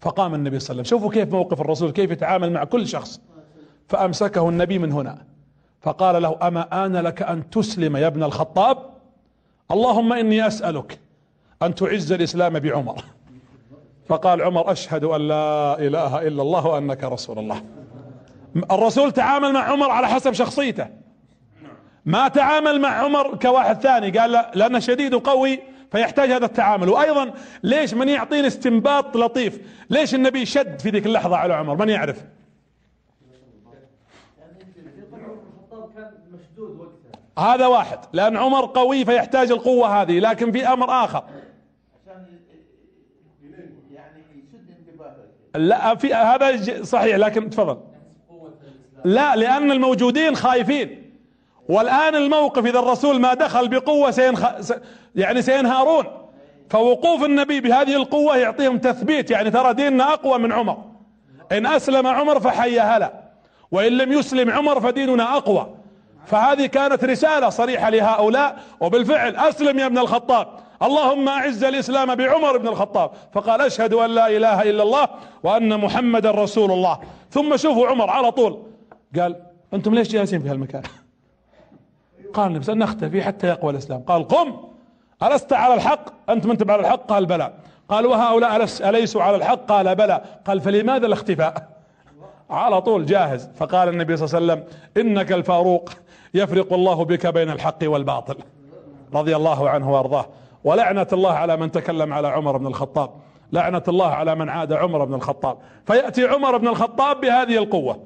[0.00, 0.98] فقام النبي صلى الله عليه وسلم.
[0.98, 3.20] شوفوا كيف موقف الرسول كيف يتعامل مع كل شخص.
[3.88, 5.18] فأمسكه النبي من هنا.
[5.80, 8.78] فقال له أما آن لك أن تسلم يا ابن الخطاب؟
[9.70, 10.98] اللهم إني أسألك
[11.62, 13.04] أن تعز الإسلام بعمر.
[14.08, 17.62] فقال عمر أشهد أن لا إله إلا الله وأنك رسول الله.
[18.70, 20.86] الرسول تعامل مع عمر على حسب شخصيته.
[22.04, 25.60] ما تعامل مع عمر كواحد ثاني قال لا لأنه شديد وقوي
[25.92, 26.88] فيحتاج هذا التعامل.
[26.88, 27.32] وأيضا
[27.62, 29.60] ليش من يعطيني استنباط لطيف؟
[29.90, 32.24] ليش النبي شد في ذيك اللحظة على عمر؟ من يعرف؟
[37.38, 37.98] هذا واحد.
[38.12, 41.24] لأن عمر قوي فيحتاج القوة هذه لكن في أمر آخر.
[45.54, 47.78] لا في هذا صحيح لكن تفضل.
[49.04, 51.12] لا لأن الموجودين خايفين.
[51.68, 54.46] والآن الموقف إذا الرسول ما دخل بقوة سينخ...
[55.14, 56.04] يعني سينهارون
[56.70, 59.30] فوقوف النبي بهذه القوة يعطيهم تثبيت.
[59.30, 60.84] يعني ترى ديننا أقوى من عمر.
[61.52, 63.12] إن أسلم عمر فحيا هلا.
[63.70, 65.81] وإن لم يسلم عمر فديننا أقوى.
[66.24, 70.48] فهذه كانت رسالة صريحة لهؤلاء وبالفعل أسلم يا ابن الخطاب.
[70.82, 73.10] اللهم أعز الإسلام بعمر بن الخطاب.
[73.32, 75.08] فقال أشهد أن لا إله إلا الله
[75.42, 76.98] وأن محمدا رسول الله.
[77.30, 78.62] ثم شوفوا عمر على طول.
[79.18, 79.36] قال
[79.74, 80.82] أنتم ليش جالسين في هالمكان؟
[82.34, 84.00] قال نبي نختفي حتى يقوى الإسلام.
[84.02, 84.56] قال قم.
[85.22, 87.52] ألست على الحق؟ أنت من على الحق؟ قال بلى.
[87.88, 90.22] قال وهؤلاء أليسوا على الحق؟ قال بلى.
[90.46, 91.68] قال فلماذا الاختفاء؟
[92.50, 93.50] على طول جاهز.
[93.56, 95.90] فقال النبي صلى الله عليه وسلم إنك الفاروق.
[96.34, 98.36] يفرق الله بك بين الحق والباطل.
[99.14, 100.26] رضي الله عنه وأرضاه.
[100.64, 103.10] ولعنة الله على من تكلم على عمر بن الخطاب.
[103.52, 105.58] لعنة الله على من عاد عمر بن الخطاب.
[105.86, 107.98] فيأتي عمر بن الخطاب بهذه القوة.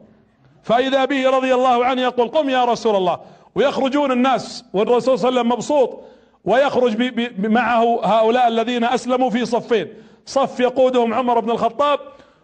[0.62, 3.18] فإذا به رضي الله عنه يقول قم يا رسول الله.
[3.54, 6.00] ويخرجون الناس والرسول صلى الله عليه وسلم مبسوط.
[6.44, 9.88] ويخرج معه هؤلاء الذين أسلموا في صفين.
[10.26, 11.98] صف يقودهم عمر بن الخطاب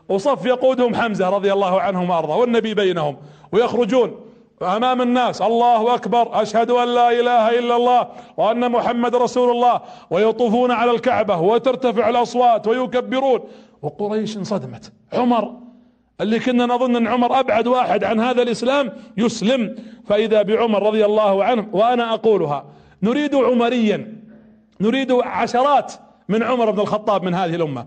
[0.09, 2.37] وصف يقودهم حمزة رضي الله عنهم وأرضاه.
[2.37, 3.17] والنبي بينهم.
[3.53, 4.32] ويخرجون.
[4.63, 9.81] امام الناس الله أكبر أشهد أن لا إله إلا الله وأن محمد رسول الله
[10.11, 13.41] ويطوفون على الكعبة وترتفع الأصوات ويكبرون.
[13.83, 14.93] وقريش انصدمت.
[15.13, 15.55] عمر
[16.21, 19.77] اللي كنا نظن أن عمر أبعد واحد عن هذا الإسلام يسلم.
[20.09, 22.65] فإذا بعمر رضي الله عنه وأنا أقولها
[23.03, 24.23] نريد عمريا
[24.81, 25.93] نريد عشرات
[26.29, 27.87] من عمر بن الخطاب من هذه الأمة.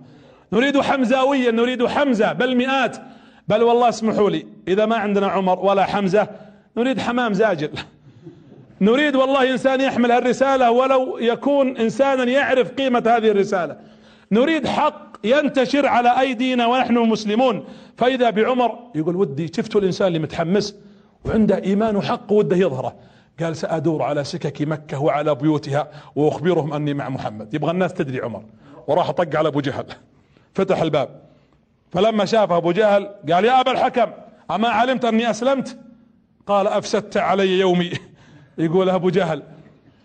[0.54, 2.98] نريد حمزاويا نريد حمزة بل مئات.
[3.48, 6.28] بل والله اسمحوا لي إذا ما عندنا عمر ولا حمزة
[6.78, 7.70] نريد حمام زاجل.
[8.82, 13.78] نريد والله إنسان يحمل هالرسالة ولو يكون إنسانا يعرف قيمة هذه الرسالة.
[14.32, 17.66] نريد حق ينتشر على أيدينا ونحن مسلمون.
[17.98, 20.76] فإذا بعمر يقول ودي شفتوا الإنسان اللي متحمس
[21.26, 22.96] وعنده إيمان وحق وده يظهره.
[23.40, 27.54] قال سأدور على سكك مكة وعلى بيوتها وأخبرهم أني مع محمد.
[27.54, 28.44] يبغى الناس تدري عمر.
[28.88, 29.86] وراح طق على أبو جهل.
[30.54, 31.10] فتح الباب.
[31.92, 34.12] فلما شاف أبو جهل قال يا أبا الحكم
[34.52, 35.78] أما علمت أني أسلمت؟
[36.48, 37.92] قال أفسدت علي يومي.
[38.58, 39.44] يقول أبو جهل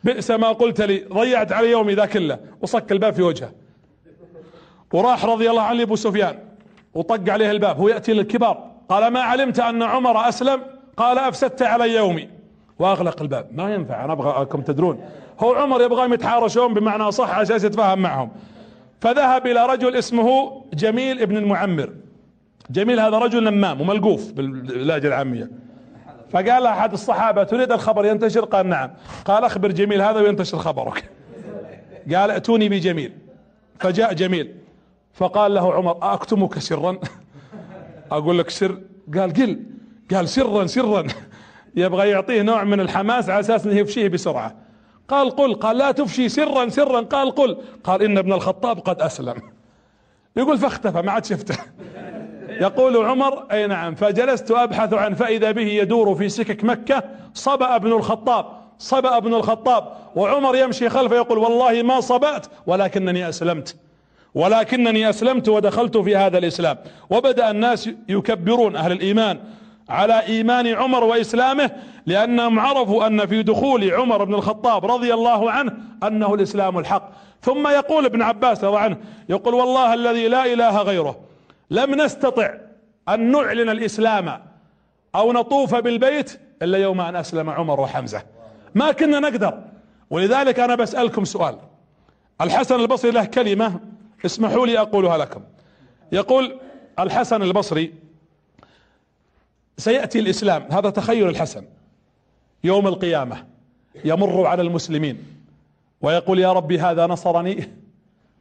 [0.04, 2.38] بئس ما قلت لي ضيعت علي يومي ذا كله.
[2.60, 3.52] وصك الباب في وجهه.
[4.92, 6.38] وراح رضي الله عنه أبو سفيان.
[6.94, 7.76] وطق عليه الباب.
[7.76, 8.70] هو يأتي للكبار.
[8.88, 10.60] قال ما علمت أن عمر أسلم؟
[10.96, 12.28] قال أفسدت علي يومي.
[12.78, 13.48] وأغلق الباب.
[13.52, 15.04] ما ينفع أنا ابغاكم تدرون.
[15.40, 18.30] هو عمر يبغاهم يتحارشون بمعنى صح عشان يتفاهم معهم.
[19.00, 21.90] فذهب إلى رجل اسمه جميل ابن المعمر.
[22.70, 25.50] جميل هذا رجل نمام وملقوف باللهجة العامية.
[26.30, 28.90] فقال أحد الصحابة تريد الخبر ينتشر؟ قال نعم.
[29.24, 31.10] قال أخبر جميل هذا وينتشر خبرك.
[32.14, 33.12] قال ائتوني بجميل.
[33.80, 34.54] فجاء جميل.
[35.14, 36.98] فقال له عمر اكتمك سرا؟
[38.12, 38.80] أقول لك سر.
[39.14, 39.62] قال قل.
[40.14, 41.06] قال سرا سرا.
[41.76, 44.54] يبغى يعطيه نوع من الحماس على أساس أنه يفشيه بسرعة.
[45.08, 45.54] قال قل.
[45.54, 47.00] قال لا تفشي سرا سرا.
[47.00, 47.58] قال قل.
[47.84, 49.34] قال إن ابن الخطاب قد أسلم.
[50.36, 51.56] يقول فاختفى ما عاد شفته.
[52.60, 57.02] يقول عمر أي نعم فجلست أبحث عن فاذا به يدور في سكك مكة
[57.34, 58.46] صبأ ابن الخطاب
[58.78, 63.76] صبأ ابن الخطاب وعمر يمشي خلفه يقول والله ما صبأت ولكنني أسلمت
[64.34, 66.76] ولكنني أسلمت ودخلت في هذا الإسلام
[67.10, 69.38] وبدأ الناس يكبرون أهل الإيمان
[69.88, 71.70] على إيمان عمر وإسلامه
[72.06, 75.72] لأنهم عرفوا أن في دخول عمر بن الخطاب رضي الله عنه
[76.02, 77.10] أنه الإسلام الحق.
[77.42, 78.96] ثم يقول ابن عباس رضي عنه
[79.28, 81.29] يقول والله الذي لا إله غيره
[81.70, 82.54] لم نستطع
[83.08, 84.42] أن نعلن الإسلام
[85.14, 88.22] أو نطوف بالبيت إلا يوم أن أسلم عمر وحمزة.
[88.74, 89.64] ما كنا نقدر.
[90.10, 91.58] ولذلك أنا بسألكم سؤال.
[92.40, 93.80] الحسن البصري له كلمة
[94.26, 95.42] اسمحوا لي أقولها لكم.
[96.12, 96.58] يقول
[96.98, 97.94] الحسن البصري
[99.78, 100.66] سيأتي الإسلام.
[100.70, 101.64] هذا تخيل الحسن.
[102.64, 103.46] يوم القيامة
[104.04, 105.24] يمر على المسلمين
[106.00, 107.70] ويقول يا ربي هذا نصرني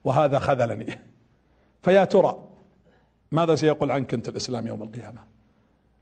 [0.03, 0.99] وهذا خذلني.
[1.83, 2.48] فيا ترى
[3.31, 5.21] ماذا سيقول عنك أنت الإسلام يوم القيامة؟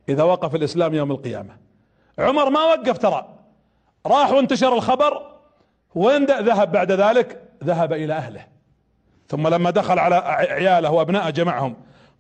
[0.10, 1.58] إذا وقف الإسلام يوم القيامة.
[2.20, 3.38] عمر ما وقف ترى.
[4.06, 5.38] راح وانتشر الخبر.
[5.96, 8.46] وين ذهب بعد ذلك؟ ذهب إلى أهله.
[9.28, 11.76] ثم لما دخل على عياله وابنائه جمعهم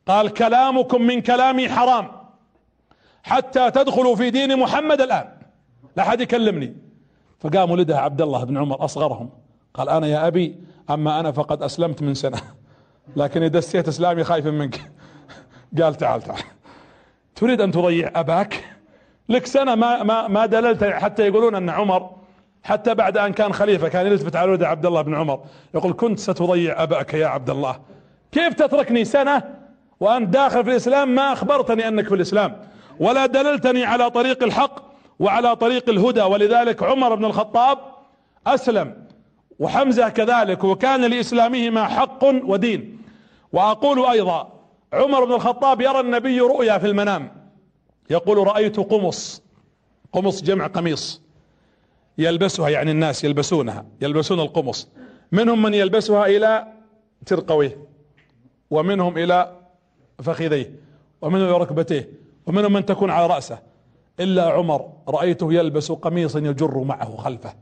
[0.07, 2.11] قال كلامكم من كلامي حرام.
[3.23, 5.29] حتى تدخلوا في دين محمد الآن.
[5.97, 6.75] لا أحد يكلمني.
[7.39, 9.29] فقام ولدها عبد الله بن عمر أصغرهم.
[9.73, 10.55] قال أنا يا أبي
[10.89, 12.41] أما أنا فقد أسلمت من سنة.
[13.15, 14.91] لكن اذا دسيت إسلامي خايف منك.
[15.81, 16.43] قال تعال تعال.
[17.35, 18.65] تريد أن تضيع أباك؟
[19.29, 22.09] لك سنة ما ما ما دللت حتى يقولون أن عمر
[22.63, 25.39] حتى بعد أن كان خليفة كان يلتفت على ولده عبد الله بن عمر.
[25.75, 27.79] يقول كنت ستضيع أباك يا عبد الله.
[28.31, 29.43] كيف تتركني سنة
[29.99, 32.55] وانت داخل في الإسلام ما أخبرتني أنك في الإسلام؟
[32.99, 34.81] ولا دللتني على طريق الحق
[35.19, 36.21] وعلى طريق الهدى.
[36.21, 37.77] ولذلك عمر بن الخطاب
[38.47, 39.07] أسلم.
[39.59, 43.01] وحمزة كذلك وكان لإسلامهما حق ودين.
[43.53, 44.56] وأقول أيضا
[44.93, 47.51] عمر بن الخطاب يرى النبي رؤيا في المنام.
[48.09, 49.43] يقول رأيت قمص
[50.13, 51.21] قمص جمع قميص
[52.17, 54.89] يلبسها يعني الناس يلبسونها يلبسون القمص.
[55.31, 56.67] منهم من يلبسها إلى
[57.25, 57.77] ترقويه
[58.71, 59.55] ومنهم إلى
[60.23, 60.75] فخذيه
[61.21, 62.09] ومنهم إلى ركبتيه
[62.45, 63.59] ومنهم من تكون على رأسه.
[64.19, 67.53] إلا عمر رأيته يلبس قميصا يجر معه خلفه.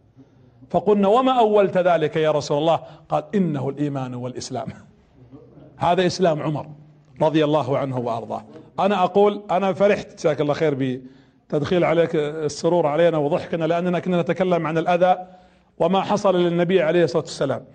[0.70, 2.80] فقلنا وما أولت ذلك يا رسول الله؟
[3.10, 4.68] قال إنه الإيمان والإسلام.
[5.78, 6.68] هذا إسلام عمر.
[7.22, 8.44] رضي الله عنه وأرضاه.
[8.80, 11.02] أنا أقول أنا فرحت جزاك الله خير
[11.50, 15.18] بتدخيل عليك السرور علينا وضحكنا لأننا كنا نتكلم عن الأذى
[15.80, 17.66] وما حصل للنبي عليه الصلاة والسلام.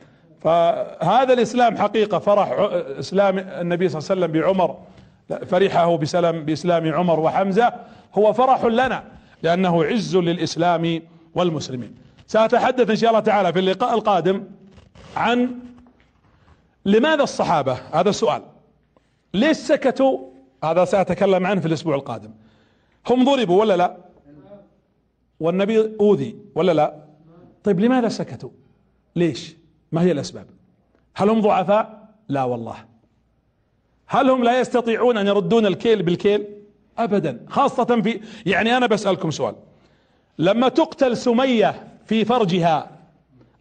[0.40, 2.56] فهذا الإسلام حقيقة فرح
[2.98, 4.76] إسلام النبي صلى الله عليه وسلم بعمر.
[5.46, 7.72] فرحه بسلام بإسلام عمر وحمزة
[8.14, 9.04] هو فرح لنا
[9.42, 11.02] لأنه عز للإسلام
[11.34, 11.94] والمسلمين.
[12.26, 14.44] سأتحدث إن شاء الله تعالى في اللقاء القادم
[15.16, 15.50] عن
[16.84, 18.42] لماذا الصحابة؟ هذا السؤال.
[19.34, 20.18] ليش سكتوا؟
[20.64, 22.30] هذا سأتكلم عنه في الأسبوع القادم.
[23.10, 23.96] هم ضربوا ولا لا؟
[25.40, 26.94] والنبي أوذي ولا لا؟
[27.64, 28.50] طيب لماذا سكتوا؟
[29.16, 29.56] ليش؟
[29.92, 30.46] ما هي الأسباب؟
[31.14, 32.76] هل هم ضعفاء؟ لا والله.
[34.06, 36.46] هل هم لا يستطيعون أن يردون الكيل بالكيل؟
[36.98, 37.46] أبدا.
[37.48, 39.54] خاصة في يعني أنا بسألكم سؤال.
[40.38, 42.90] لما تقتل سمية في فرجها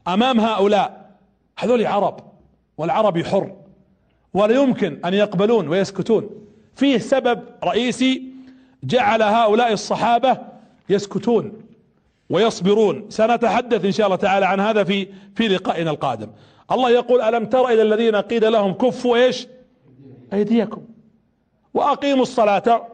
[0.07, 1.15] أمام هؤلاء
[1.59, 2.19] هذول عرب
[2.77, 3.55] والعربي حر.
[4.33, 6.29] ولا يمكن أن يقبلون ويسكتون.
[6.75, 8.23] فيه سبب رئيسي
[8.83, 10.37] جعل هؤلاء الصحابة
[10.89, 11.61] يسكتون
[12.29, 13.05] ويصبرون.
[13.09, 16.29] سنتحدث إن شاء الله تعالى عن هذا في في لقائنا القادم.
[16.71, 19.47] الله يقول ألم تر إلى الذين قيل لهم كفوا إيش؟
[20.33, 20.81] أيديكم.
[21.73, 22.87] وأقيموا الصلاة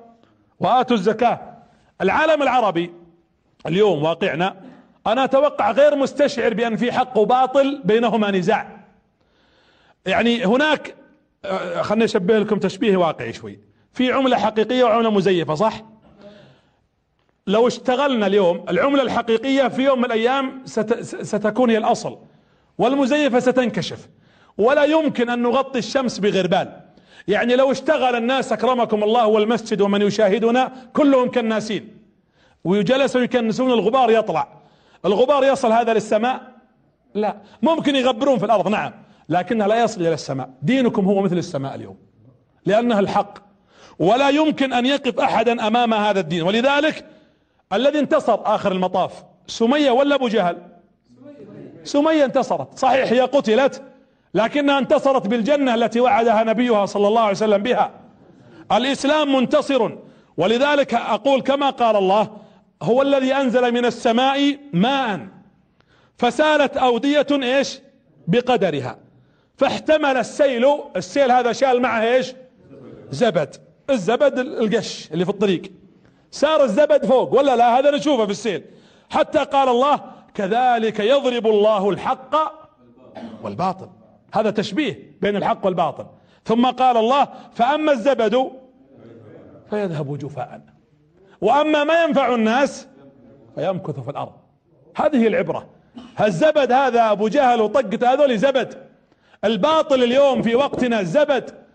[0.59, 1.39] وآتوا الزكاة.
[2.01, 2.91] العالم العربي
[3.67, 4.55] اليوم واقعنا
[5.07, 8.85] أنا أتوقع غير مستشعر بأن في حق وباطل بينهما نزاع.
[10.05, 10.95] يعني هناك
[11.81, 13.59] خلني أشبه لكم تشبيه واقعي شوي.
[13.93, 15.83] في عملة حقيقية وعملة مزيفة صح؟
[17.47, 20.61] لو اشتغلنا اليوم العملة الحقيقية في يوم من الأيام
[21.21, 22.17] ستكون هي الأصل.
[22.77, 24.07] والمزيفة ستنكشف.
[24.57, 26.81] ولا يمكن أن نغطي الشمس بغربال.
[27.27, 31.97] يعني لو اشتغل الناس أكرمكم الله والمسجد ومن يشاهدنا كلهم كالناسين
[32.63, 34.47] ويجلسوا يكنسون الغبار يطلع.
[35.05, 36.41] الغبار يصل هذا للسماء؟
[37.13, 37.37] لا.
[37.61, 38.91] ممكن يغبرون في الأرض نعم.
[39.29, 40.49] لكنها لا يصل إلى السماء.
[40.61, 41.97] دينكم هو مثل السماء اليوم
[42.65, 43.37] لانها الحق.
[43.99, 46.41] ولا يمكن أن يقف أحدا أمام هذا الدين.
[46.41, 47.05] ولذلك
[47.73, 50.57] الذي انتصر آخر المطاف سمية ولا أبو جهل؟
[51.83, 52.79] سمية انتصرت.
[52.79, 53.81] صحيح هي قتلت
[54.33, 57.91] لكنها انتصرت بالجنة التي وعدها نبيها صلى الله عليه وسلم بها.
[58.71, 59.91] الإسلام منتصر.
[60.37, 62.37] ولذلك أقول كما قال الله
[62.81, 65.27] هو الذي أنزل من السماء ماء
[66.17, 67.79] فسالت أودية إيش؟
[68.27, 69.04] بقدرها.
[69.57, 70.65] فاحتمل السيل
[70.95, 72.33] السيل هذا شال معه إيش؟
[73.09, 73.55] زبد.
[73.89, 75.71] الزبد القش اللي في الطريق.
[76.31, 78.63] صار الزبد فوق ولا لا؟ هذا نشوفه في السيل.
[79.09, 80.01] حتى قال الله
[80.33, 82.35] كذلك يضرب الله الحق
[83.43, 83.89] والباطل.
[84.33, 86.05] هذا تشبيه بين الحق والباطل.
[86.45, 88.51] ثم قال الله فأما الزبد
[89.69, 90.61] فيذهب جفاء.
[91.41, 92.87] وأما ما ينفع الناس
[93.55, 94.33] فيمكث في الأرض.
[94.95, 95.69] هذه العبرة.
[96.21, 98.84] الزبد هذا أبو جهل وطقت هذول زبد.
[99.45, 101.65] الباطل اليوم في وقتنا زبد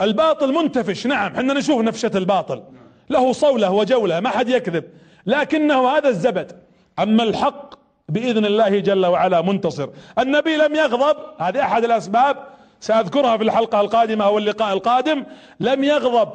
[0.00, 2.62] الباطل منتفش نعم حنا نشوف نفشة الباطل.
[3.10, 4.84] له صولة وجولة ما حد يكذب
[5.26, 6.52] لكنه هذا الزبد.
[6.98, 7.74] أما الحق
[8.08, 9.88] بإذن الله جل وعلا منتصر.
[10.18, 12.36] النبي لم يغضب هذه أحد الأسباب
[12.80, 15.24] سأذكرها في الحلقة القادمة أو اللقاء القادم
[15.60, 16.28] لم يغضب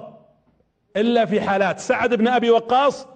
[0.98, 1.80] إلا في حالات.
[1.80, 3.08] سعد بن أبي وقاص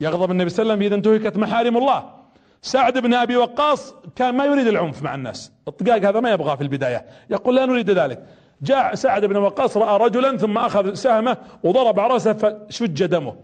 [0.00, 2.15] يغضب النبي صلى الله عليه وسلم إذا انتهكت محارم الله.
[2.62, 5.52] سعد بن أبي وقاص كان ما يريد العنف مع الناس.
[5.68, 7.06] الطقاق هذا ما يبغاه في البداية.
[7.30, 8.26] يقول لا نريد ذلك.
[8.62, 13.36] جاء سعد بن وقاص رأى رجلا ثم أخذ سهمه وضرب رأسه فشج دمه.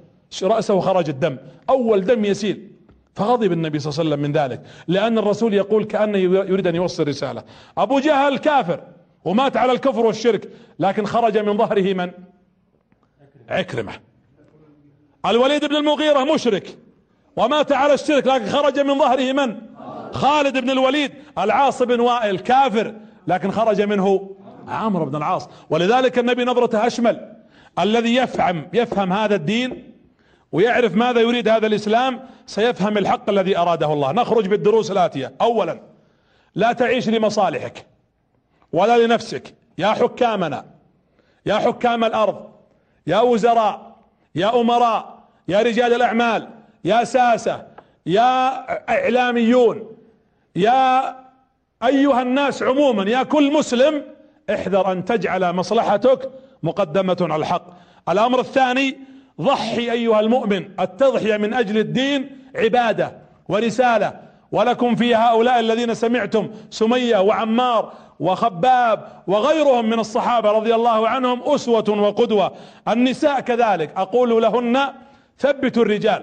[0.42, 1.36] رأسه خرج الدم.
[1.70, 2.68] أول دم يسيل.
[3.14, 4.62] فغضب النبي صلى الله عليه وسلم من ذلك.
[4.88, 7.42] لأن الرسول يقول كأنه يريد أن يوصل رسالة.
[7.78, 8.80] أبو جهل كافر
[9.24, 10.48] ومات على الكفر والشرك
[10.78, 12.10] لكن خرج من ظهره من؟
[13.48, 13.92] عكرمة.
[15.26, 16.78] الوليد بن المغيرة مشرك.
[17.36, 19.56] ومات على الشرك لكن خرج من ظهره من؟
[20.12, 22.94] خالد بن الوليد العاص بن وائل كافر
[23.26, 24.30] لكن خرج منه
[24.68, 25.48] عمرو بن العاص.
[25.70, 27.32] ولذلك النبي نظرته اشمل
[27.78, 29.92] الذي يفهم يفهم هذا الدين
[30.52, 34.12] ويعرف ماذا يريد هذا الإسلام سيفهم الحق الذي أراده الله.
[34.12, 35.32] نخرج بالدروس الآتية.
[35.40, 35.80] اولا
[36.54, 37.86] لا تعيش لمصالحك
[38.72, 39.54] ولا لنفسك.
[39.78, 40.64] يا حكامنا
[41.46, 42.50] يا حكام الأرض
[43.06, 43.96] يا وزراء
[44.34, 45.18] يا أمراء
[45.48, 46.48] يا رجال الأعمال
[46.84, 47.66] يا ساسة
[48.06, 48.58] يا
[48.90, 49.96] إعلاميون
[50.56, 51.16] يا
[51.84, 54.02] أيها الناس عموما يا كل مسلم
[54.50, 56.30] احذر أن تجعل مصلحتك
[56.62, 57.66] مقدمة على الحق.
[58.08, 58.98] الأمر الثاني
[59.40, 63.12] ضحي أيها المؤمن التضحية من أجل الدين عبادة
[63.48, 64.20] ورسالة.
[64.52, 71.90] ولكم في هؤلاء الذين سمعتم سمية وعمار وخباب وغيرهم من الصحابة رضي الله عنهم أسوة
[71.90, 72.52] وقدوة.
[72.88, 74.78] النساء كذلك أقول لهن
[75.38, 76.22] ثبتوا الرجال.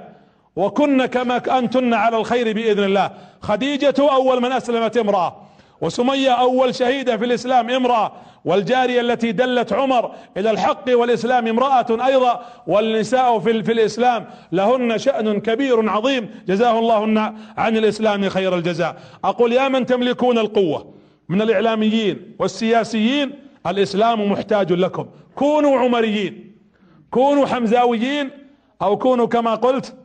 [0.60, 3.12] وكن كما أنتن على الخير بإذن الله.
[3.42, 5.36] خديجة أول من أسلمت امرأة
[5.82, 8.12] وسمية أول شهيدة في الإسلام امرأة
[8.46, 15.42] والجارية التي دلت عمر إلى الحق والإسلام امرأة أيضا والنساء في, في الإسلام لهن شأن
[15.42, 16.30] كبير عظيم.
[16.48, 18.96] جزاه الله عن الإسلام خير الجزاء.
[19.24, 20.94] أقول يا من تملكون القوة
[21.30, 23.32] من الإعلاميين والسياسيين
[23.68, 25.06] الإسلام محتاج لكم.
[25.36, 26.56] كونوا عمريين
[27.12, 28.30] كونوا حمزاويين
[28.82, 29.96] أو كونوا كما قلت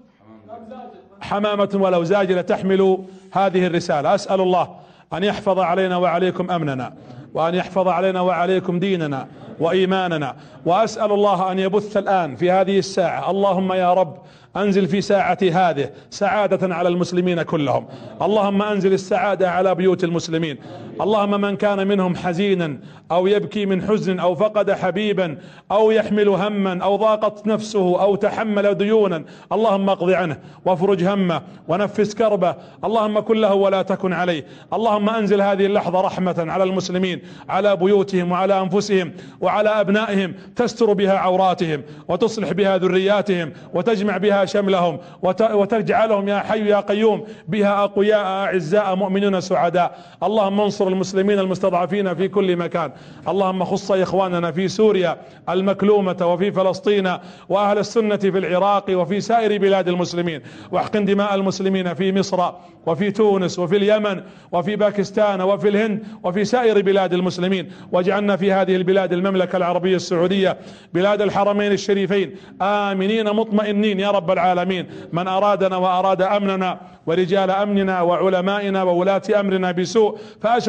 [1.24, 2.98] حمامة ولو زاجلة تحمل
[3.32, 4.14] هذه الرسالة.
[4.14, 4.68] أسأل الله
[5.12, 6.92] أن يحفظ علينا وعليكم أمننا
[7.34, 9.28] وأن يحفظ علينا وعليكم ديننا
[9.60, 10.36] وإيماننا.
[10.66, 13.30] وأسأل الله أن يبث الآن في هذه الساعة.
[13.30, 14.16] اللهم يا رب
[14.56, 17.86] أنزل في ساعة هذه سعادة على المسلمين كلهم.
[18.22, 20.58] اللهم أنزل السعادة على بيوت المسلمين.
[21.00, 22.78] اللهم من كان منهم حزينا
[23.10, 25.38] أو يبكي من حزن أو فقد حبيبا
[25.70, 32.14] أو يحمل هما أو ضاقت نفسه أو تحمل ديونا اللهم اقض عنه وافرج همه ونفس
[32.14, 37.76] كربه اللهم كن له ولا تكن عليه اللهم أنزل هذه اللحظة رحمة على المسلمين على
[37.76, 44.98] بيوتهم وعلى أنفسهم وعلى أبنائهم تستر بها عوراتهم وتصلح بها ذرياتهم وتجمع بها شملهم
[45.40, 52.28] وتجعلهم يا حي يا قيوم بها أقوياء أعزاء مؤمنون سعداء اللهم انصر المسلمين المستضعفين في
[52.28, 52.92] كل مكان.
[53.28, 55.16] اللهم خص إخواننا في سوريا
[55.48, 57.12] المكلومة وفي فلسطين
[57.48, 60.40] وأهل السنة في العراق وفي سائر بلاد المسلمين.
[60.72, 62.50] واحقن دماء المسلمين في مصر
[62.86, 67.72] وفي تونس وفي اليمن وفي باكستان وفي الهند وفي سائر بلاد المسلمين.
[67.92, 70.56] واجعلنا في هذه البلاد المملكة العربية السعودية
[70.94, 74.86] بلاد الحرمين الشريفين آمنين مطمئنين يا رب العالمين.
[75.12, 80.18] من أرادنا وأراد أمننا ورجال أمننا وعلمائنا وولاة أمرنا بسوء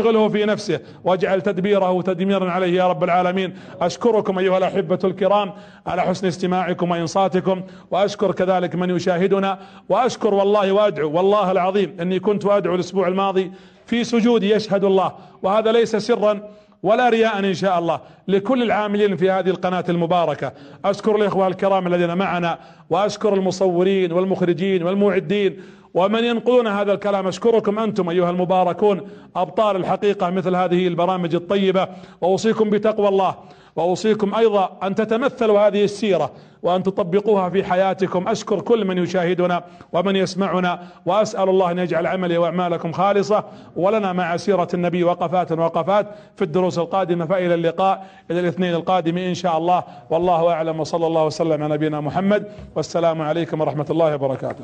[0.05, 0.79] فاشغله في نفسه.
[1.03, 3.53] واجعل تدبيره تدميرا عليه يا رب العالمين.
[3.81, 5.53] أشكركم أيها الأحبة الكرام
[5.87, 7.61] على حسن استماعكم وإنصاتكم.
[7.91, 9.59] وأشكر كذلك من يشاهدنا.
[9.89, 13.51] وأشكر والله وأدعو والله العظيم إني كنت أدعو الأسبوع الماضي
[13.85, 15.11] في سجودي يشهد الله.
[15.43, 16.39] وهذا ليس سرا
[16.83, 20.51] ولا رياء إن شاء الله لكل العاملين في هذه القناة المباركة.
[20.85, 22.59] أشكر الإخوة الكرام الذين معنا.
[22.89, 25.61] وأشكر المصورين والمخرجين والمعدين
[25.95, 29.01] ومن ينقلون هذا الكلام أشكركم أنتم أيها المباركون
[29.35, 31.87] أبطال الحقيقة مثل هذه البرامج الطيبة
[32.21, 33.35] وأوصيكم بتقوى الله
[33.75, 36.31] وأوصيكم أيضا أن تتمثلوا هذه السيرة
[36.63, 39.63] وأن تطبقوها في حياتكم أشكر كل من يشاهدنا
[39.93, 43.43] ومن يسمعنا وأسأل الله أن يجعل عملي وأعمالكم خالصة
[43.75, 49.33] ولنا مع سيرة النبي وقفات وقفات في الدروس القادمة فإلى اللقاء إلى الاثنين القادم إن
[49.33, 54.63] شاء الله والله أعلم وصلى الله وسلم على نبينا محمد والسلام عليكم ورحمة الله وبركاته